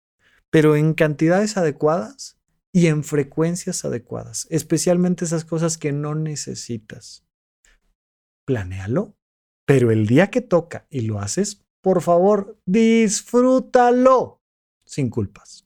pero 0.49 0.76
en 0.76 0.93
cantidades 0.93 1.58
adecuadas 1.58 2.39
y 2.72 2.88
en 2.88 3.04
frecuencias 3.04 3.86
adecuadas, 3.86 4.47
especialmente 4.49 5.26
esas 5.26 5.45
cosas 5.45 5.78
que 5.78 5.91
no 5.91 6.16
necesitas. 6.16 7.26
Planéalo, 8.45 9.16
pero 9.66 9.91
el 9.91 10.08
día 10.08 10.30
que 10.30 10.41
toca 10.41 10.88
y 10.89 11.01
lo 11.01 11.20
haces, 11.20 11.64
por 11.82 12.01
favor, 12.01 12.58
disfrútalo 12.66 14.41
sin 14.86 15.10
culpas 15.10 15.62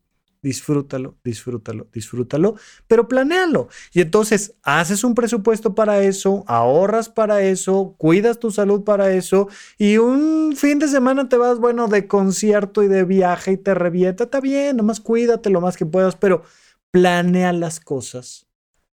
disfrútalo, 0.47 1.17
disfrútalo, 1.25 1.89
disfrútalo, 1.91 2.55
pero 2.87 3.09
planéalo. 3.09 3.67
Y 3.91 3.99
entonces 3.99 4.55
haces 4.63 5.03
un 5.03 5.13
presupuesto 5.13 5.75
para 5.75 6.01
eso, 6.03 6.45
ahorras 6.47 7.09
para 7.09 7.41
eso, 7.41 7.95
cuidas 7.97 8.39
tu 8.39 8.49
salud 8.49 8.85
para 8.85 9.11
eso 9.11 9.49
y 9.77 9.97
un 9.97 10.55
fin 10.55 10.79
de 10.79 10.87
semana 10.87 11.27
te 11.27 11.35
vas, 11.35 11.59
bueno, 11.59 11.89
de 11.89 12.07
concierto 12.07 12.81
y 12.81 12.87
de 12.87 13.03
viaje 13.03 13.51
y 13.51 13.57
te 13.57 13.73
revienta, 13.73 14.23
está 14.23 14.39
bien, 14.39 14.77
nomás 14.77 15.01
cuídate 15.01 15.49
lo 15.49 15.59
más 15.59 15.75
que 15.75 15.85
puedas, 15.85 16.15
pero 16.15 16.43
planea 16.91 17.51
las 17.51 17.81
cosas, 17.81 18.47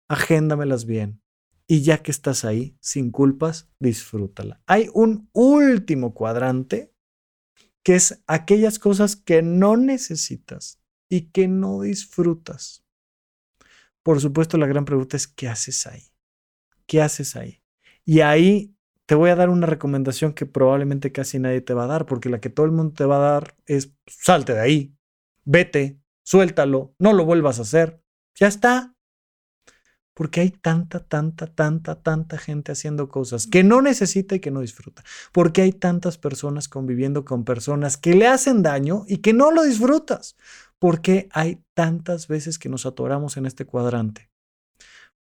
agéndamelas 0.10 0.86
bien. 0.86 1.22
Y 1.66 1.82
ya 1.82 1.98
que 2.00 2.12
estás 2.12 2.44
ahí, 2.44 2.78
sin 2.82 3.12
culpas, 3.12 3.70
disfrútala. 3.80 4.62
Hay 4.68 4.90
un 4.94 5.30
último 5.32 6.14
cuadrante 6.14 6.94
que 7.84 7.96
es 7.96 8.22
aquellas 8.28 8.80
cosas 8.80 9.16
que 9.16 9.42
no 9.42 9.78
necesitas 9.78 10.82
y 11.10 11.30
que 11.32 11.48
no 11.48 11.82
disfrutas. 11.82 12.84
por 14.04 14.22
supuesto 14.22 14.58
la 14.58 14.68
gran 14.68 14.86
pregunta 14.86 15.18
es, 15.18 15.28
¿qué 15.28 15.50
haces 15.50 15.86
ahí? 15.86 16.04
¿Qué 16.86 17.02
haces 17.02 17.36
ahí? 17.36 17.62
Y 18.06 18.22
ahí 18.22 18.78
te 19.06 19.16
voy 19.16 19.30
a 19.30 19.36
dar 19.36 19.50
una 19.50 19.68
recomendación 19.68 20.34
que 20.34 20.46
probablemente 20.46 21.12
casi 21.12 21.40
nadie 21.40 21.62
te 21.62 21.74
va 21.74 21.86
a 21.86 21.88
dar, 21.88 22.06
porque 22.06 22.30
la 22.30 22.40
que 22.40 22.50
todo 22.50 22.66
el 22.66 22.72
mundo 22.72 22.94
te 22.94 23.06
va 23.06 23.18
a 23.18 23.32
dar 23.32 23.56
es, 23.66 23.94
salte 24.06 24.54
de 24.54 24.60
ahí, 24.62 24.96
vete, 25.46 26.00
suéltalo, 26.24 26.94
no 27.00 27.14
lo 27.14 27.26
vuelvas 27.26 27.60
a 27.60 27.62
hacer, 27.62 28.02
ya 28.36 28.48
está. 28.48 28.94
Porque 30.14 30.42
hay 30.42 30.50
tanta, 30.50 31.00
tanta, 31.00 31.46
tanta, 31.46 32.02
tanta 32.02 32.38
gente 32.40 32.72
haciendo 32.72 33.08
cosas 33.08 33.46
que 33.46 33.64
no 33.64 33.84
necesita 33.84 34.36
y 34.36 34.40
que 34.40 34.50
no 34.50 34.62
disfruta. 34.62 35.04
Porque 35.32 35.62
hay 35.62 35.72
tantas 35.72 36.18
personas 36.18 36.68
conviviendo 36.68 37.24
con 37.24 37.46
personas 37.46 37.98
que 37.98 38.16
le 38.16 38.28
hacen 38.28 38.64
daño 38.64 39.06
y 39.08 39.18
que 39.18 39.34
no 39.34 39.52
lo 39.52 39.64
disfrutas. 39.64 40.36
Porque 40.80 41.28
hay 41.32 41.64
tantas 41.74 42.28
veces 42.28 42.60
que 42.60 42.70
nos 42.70 42.86
atoramos 42.86 43.38
en 43.38 43.46
este 43.46 43.66
cuadrante. 43.66 44.30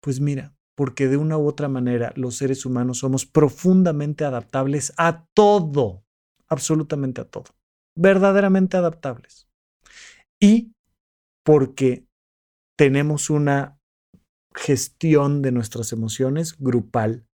Pues 0.01 0.19
mira, 0.19 0.53
porque 0.75 1.07
de 1.07 1.17
una 1.17 1.37
u 1.37 1.47
otra 1.47 1.69
manera 1.69 2.13
los 2.15 2.35
seres 2.35 2.65
humanos 2.65 2.99
somos 2.99 3.25
profundamente 3.25 4.25
adaptables 4.25 4.93
a 4.97 5.25
todo, 5.33 6.03
absolutamente 6.47 7.21
a 7.21 7.25
todo, 7.25 7.55
verdaderamente 7.97 8.75
adaptables. 8.77 9.47
Y 10.39 10.73
porque 11.43 12.05
tenemos 12.77 13.29
una 13.29 13.79
gestión 14.53 15.41
de 15.41 15.51
nuestras 15.51 15.93
emociones 15.93 16.57
grupal 16.57 17.25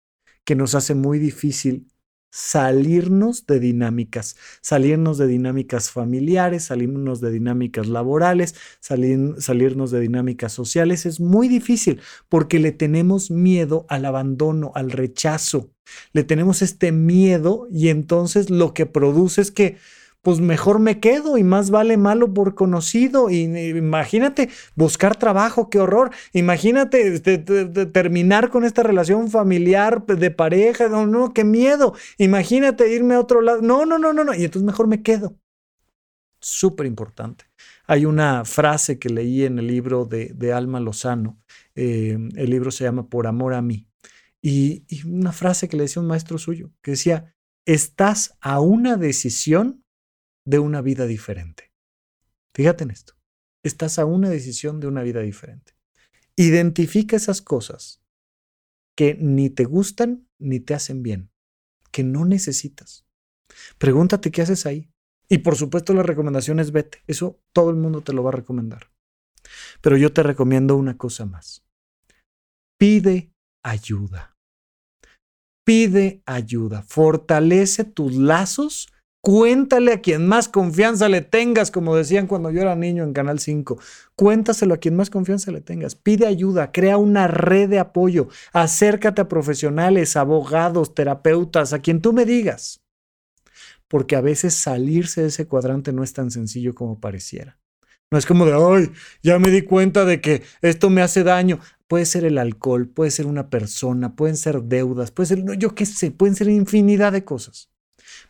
que 0.46 0.56
nos 0.56 0.76
hace 0.76 0.96
muy 0.96 1.20
difícil 1.20 1.91
salirnos 2.32 3.46
de 3.46 3.60
dinámicas, 3.60 4.38
salirnos 4.62 5.18
de 5.18 5.28
dinámicas 5.28 5.92
familiares, 5.92 6.64
salirnos 6.64 7.22
de 7.22 7.30
dinámicas 7.30 7.88
laborales, 7.88 8.56
salirnos 8.80 9.92
de 9.92 10.00
dinámicas 10.00 10.54
sociales. 10.54 11.06
Es 11.06 11.20
muy 11.20 11.48
difícil 11.48 12.00
porque 12.30 12.60
le 12.60 12.72
tenemos 12.72 13.30
miedo 13.30 13.86
al 13.90 14.06
abandono, 14.06 14.72
al 14.74 14.92
rechazo. 14.92 15.70
Le 16.14 16.24
tenemos 16.24 16.62
este 16.62 16.94
miedo 16.94 17.68
y 17.70 17.90
entonces 17.90 18.50
lo 18.50 18.74
que 18.74 18.86
produce 18.86 19.42
es 19.42 19.52
que 19.52 19.78
pues 20.22 20.40
mejor 20.40 20.80
me 20.80 21.00
quedo 21.00 21.38
y 21.38 21.44
más 21.44 21.72
vale 21.72 21.98
malo 21.98 22.34
por 22.34 22.54
conocido. 22.54 23.30
Y, 23.30 23.44
imagínate 23.44 24.50
buscar 24.76 25.16
trabajo, 25.16 25.70
qué 25.70 25.80
horror. 25.80 26.12
Imagínate 26.34 27.20
terminar 27.20 28.50
con 28.50 28.64
esta 28.64 28.84
relación 28.84 29.30
familiar 29.30 30.06
de 30.06 30.32
pareja, 30.32 30.88
no, 30.90 31.08
no, 31.08 31.34
qué 31.34 31.44
miedo. 31.44 31.94
Imagínate 32.18 32.94
irme 32.94 33.16
a 33.16 33.20
otro 33.20 33.42
lado. 33.42 33.62
No, 33.62 33.86
no, 33.86 33.98
no, 33.98 34.14
no, 34.14 34.24
no. 34.24 34.34
Y 34.34 34.44
entonces 34.44 34.66
mejor 34.66 34.88
me 34.88 35.02
quedo. 35.02 35.36
Súper 36.40 36.86
importante. 36.86 37.46
Hay 37.86 38.06
una 38.06 38.46
frase 38.46 39.00
que 39.00 39.10
leí 39.10 39.44
en 39.44 39.60
el 39.60 39.68
libro 39.68 40.06
de, 40.06 40.54
Alma 40.54 40.80
Lozano. 40.80 41.40
Eh, 41.76 42.18
el 42.36 42.50
libro 42.50 42.72
se 42.72 42.84
llama 42.84 43.08
Por 43.08 43.28
amor 43.28 43.54
a 43.54 43.62
mí. 43.62 43.88
y 44.44 44.84
una 45.06 45.32
frase 45.32 45.68
que 45.68 45.78
le 45.78 45.84
decía 45.84 46.02
un 46.02 46.08
maestro 46.08 46.38
suyo, 46.40 46.72
que 46.82 46.92
decía, 46.92 47.36
estás 47.66 48.38
a 48.42 48.60
una 48.60 48.98
decisión 48.98 49.81
de 50.46 50.60
una 50.60 50.82
vida 50.82 51.06
diferente. 51.06 51.72
Fíjate 52.54 52.84
en 52.84 52.92
esto. 52.92 53.14
Estás 53.64 54.00
a 54.00 54.06
una 54.06 54.30
decisión 54.30 54.80
de 54.80 54.88
una 54.88 55.04
vida 55.04 55.22
diferente. 55.22 55.74
Identifica 56.36 57.16
esas 57.16 57.42
cosas 57.42 58.02
que 58.98 59.16
ni 59.16 59.50
te 59.50 59.66
gustan 59.66 60.28
ni 60.40 60.60
te 60.60 60.74
hacen 60.74 61.04
bien, 61.04 61.32
que 61.92 62.04
no 62.04 62.26
necesitas. 62.26 63.06
Pregúntate 63.78 64.32
qué 64.32 64.42
haces 64.42 64.66
ahí. 64.66 64.90
Y 65.30 65.40
por 65.40 65.56
supuesto 65.56 65.94
la 65.94 66.04
recomendación 66.04 66.60
es 66.60 66.72
vete. 66.72 67.04
Eso 67.08 67.40
todo 67.54 67.70
el 67.70 67.78
mundo 67.78 68.02
te 68.02 68.14
lo 68.14 68.24
va 68.24 68.30
a 68.30 68.34
recomendar. 68.36 68.92
Pero 69.82 69.98
yo 69.98 70.12
te 70.12 70.24
recomiendo 70.24 70.76
una 70.76 70.98
cosa 70.98 71.26
más. 71.26 71.64
Pide 72.78 73.32
ayuda. 73.64 74.36
Pide 75.66 76.22
ayuda. 76.26 76.84
Fortalece 76.84 77.86
tus 77.86 78.16
lazos 78.16 78.92
Cuéntale 79.24 79.94
a 79.94 80.02
quien 80.02 80.26
más 80.26 80.50
confianza 80.50 81.08
le 81.08 81.22
tengas, 81.22 81.70
como 81.70 81.96
decían 81.96 82.26
cuando 82.26 82.50
yo 82.50 82.62
era 82.62 82.76
niño 82.76 83.04
en 83.04 83.14
Canal 83.14 83.38
5. 83.38 83.80
Cuéntaselo 84.16 84.74
a 84.74 84.78
quien 84.78 84.96
más 84.96 85.12
confianza 85.12 85.52
le 85.52 85.62
tengas. 85.62 85.94
Pide 85.94 86.26
ayuda, 86.26 86.72
crea 86.72 86.98
una 86.98 87.28
red 87.28 87.70
de 87.70 87.78
apoyo. 87.78 88.30
Acércate 88.52 89.22
a 89.22 89.28
profesionales, 89.28 90.16
abogados, 90.16 90.96
terapeutas, 90.96 91.72
a 91.72 91.80
quien 91.80 92.02
tú 92.02 92.14
me 92.14 92.26
digas. 92.26 92.82
Porque 93.88 94.16
a 94.16 94.22
veces 94.22 94.56
salirse 94.56 95.22
de 95.22 95.28
ese 95.28 95.46
cuadrante 95.46 95.94
no 95.94 96.04
es 96.04 96.14
tan 96.14 96.32
sencillo 96.32 96.74
como 96.74 97.00
pareciera. 97.00 97.60
No 98.10 98.18
es 98.18 98.26
como 98.26 98.48
de, 98.48 98.54
ay, 98.54 98.92
ya 99.22 99.38
me 99.38 99.52
di 99.52 99.62
cuenta 99.62 100.04
de 100.04 100.20
que 100.20 100.42
esto 100.64 100.90
me 100.90 101.04
hace 101.04 101.24
daño. 101.24 101.60
Puede 101.88 102.06
ser 102.06 102.26
el 102.26 102.40
alcohol, 102.40 102.90
puede 102.90 103.12
ser 103.12 103.28
una 103.28 103.52
persona, 103.52 104.16
pueden 104.16 104.36
ser 104.36 104.64
deudas, 104.64 105.12
puede 105.12 105.28
ser, 105.28 105.44
yo 105.60 105.76
qué 105.76 105.86
sé, 105.86 106.10
pueden 106.10 106.36
ser 106.36 106.50
infinidad 106.50 107.12
de 107.12 107.24
cosas. 107.24 107.71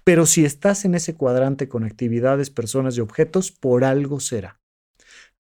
Pero 0.03 0.25
si 0.25 0.45
estás 0.45 0.85
en 0.85 0.95
ese 0.95 1.15
cuadrante 1.15 1.67
con 1.67 1.83
actividades, 1.83 2.49
personas 2.49 2.97
y 2.97 3.01
objetos, 3.01 3.51
por 3.51 3.83
algo 3.83 4.19
será. 4.19 4.61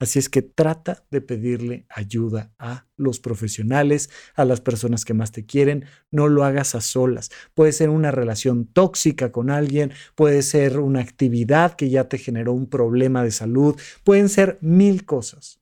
Así 0.01 0.17
es 0.17 0.29
que 0.29 0.41
trata 0.41 1.05
de 1.11 1.21
pedirle 1.21 1.85
ayuda 1.87 2.51
a 2.57 2.87
los 2.97 3.19
profesionales, 3.19 4.09
a 4.33 4.45
las 4.45 4.59
personas 4.59 5.05
que 5.05 5.13
más 5.13 5.31
te 5.31 5.45
quieren. 5.45 5.85
No 6.09 6.27
lo 6.27 6.43
hagas 6.43 6.73
a 6.73 6.81
solas. 6.81 7.29
Puede 7.53 7.71
ser 7.71 7.89
una 7.89 8.09
relación 8.09 8.65
tóxica 8.65 9.31
con 9.31 9.51
alguien, 9.51 9.91
puede 10.15 10.41
ser 10.41 10.79
una 10.79 11.01
actividad 11.01 11.73
que 11.75 11.91
ya 11.91 12.09
te 12.09 12.17
generó 12.17 12.51
un 12.53 12.67
problema 12.67 13.23
de 13.23 13.29
salud, 13.29 13.79
pueden 14.03 14.29
ser 14.29 14.57
mil 14.61 15.05
cosas. 15.05 15.61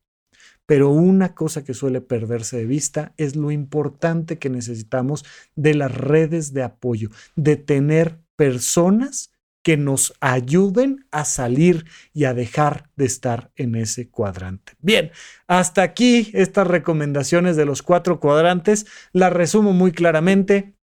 Pero 0.66 0.90
una 0.90 1.36
cosa 1.36 1.66
que 1.66 1.74
suele 1.74 2.00
perderse 2.00 2.56
de 2.56 2.66
vista 2.66 3.14
es 3.18 3.36
lo 3.36 3.52
importante 3.52 4.38
que 4.38 4.50
necesitamos 4.50 5.26
de 5.56 5.74
las 5.74 5.94
redes 5.94 6.54
de 6.54 6.64
apoyo, 6.64 7.10
de 7.36 7.58
tener 7.58 8.20
personas 8.40 9.34
que 9.66 9.76
nos 9.76 10.14
ayuden 10.22 11.06
a 11.12 11.26
salir 11.26 11.86
y 12.14 12.24
a 12.24 12.34
dejar 12.34 12.90
de 12.96 13.04
estar 13.04 13.52
en 13.58 13.76
ese 13.76 14.10
cuadrante. 14.10 14.72
Bien, 14.80 15.12
hasta 15.46 15.84
aquí 15.84 16.32
estas 16.34 16.66
recomendaciones 16.66 17.58
de 17.58 17.66
los 17.66 17.84
cuatro 17.84 18.22
cuadrantes. 18.22 18.86
Las 19.12 19.34
resumo 19.34 19.74
muy 19.74 19.92
claramente. 19.92 20.78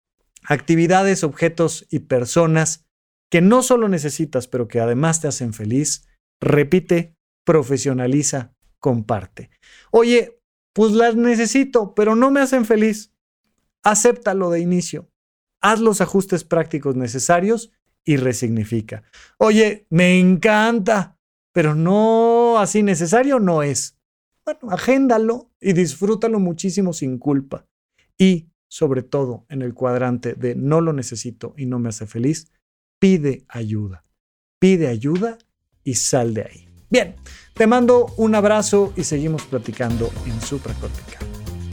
Actividades, 0.44 1.24
objetos 1.24 1.86
y 1.90 1.98
personas 1.98 2.86
que 3.30 3.42
no 3.42 3.62
solo 3.62 3.86
necesitas, 3.90 4.48
pero 4.48 4.66
que 4.66 4.80
además 4.80 5.20
te 5.20 5.28
hacen 5.28 5.52
feliz. 5.52 6.08
Repite, 6.40 7.18
profesionaliza, 7.44 8.54
comparte. 8.78 9.50
Oye, 9.90 10.40
pues 10.72 10.92
las 10.92 11.16
necesito, 11.16 11.94
pero 11.94 12.16
no 12.16 12.30
me 12.30 12.40
hacen 12.40 12.64
feliz. 12.64 13.12
Acéptalo 13.82 14.48
de 14.48 14.60
inicio 14.60 15.11
haz 15.62 15.80
los 15.80 16.00
ajustes 16.00 16.44
prácticos 16.44 16.96
necesarios 16.96 17.72
y 18.04 18.16
resignifica. 18.16 19.04
Oye, 19.38 19.86
me 19.88 20.18
encanta, 20.18 21.16
pero 21.52 21.74
no 21.74 22.58
así 22.58 22.82
necesario 22.82 23.38
no 23.38 23.62
es. 23.62 23.96
Bueno, 24.44 24.70
agéndalo 24.70 25.50
y 25.60 25.72
disfrútalo 25.72 26.40
muchísimo 26.40 26.92
sin 26.92 27.18
culpa. 27.18 27.66
Y 28.18 28.48
sobre 28.68 29.02
todo 29.02 29.46
en 29.48 29.62
el 29.62 29.74
cuadrante 29.74 30.34
de 30.34 30.54
no 30.54 30.80
lo 30.80 30.92
necesito 30.92 31.54
y 31.56 31.66
no 31.66 31.78
me 31.78 31.90
hace 31.90 32.06
feliz, 32.06 32.50
pide 32.98 33.44
ayuda. 33.48 34.04
Pide 34.58 34.88
ayuda 34.88 35.38
y 35.84 35.94
sal 35.94 36.34
de 36.34 36.42
ahí. 36.42 36.68
Bien, 36.90 37.14
te 37.54 37.66
mando 37.66 38.06
un 38.16 38.34
abrazo 38.34 38.92
y 38.96 39.04
seguimos 39.04 39.44
platicando 39.44 40.10
en 40.26 40.40
supracortical. 40.40 41.31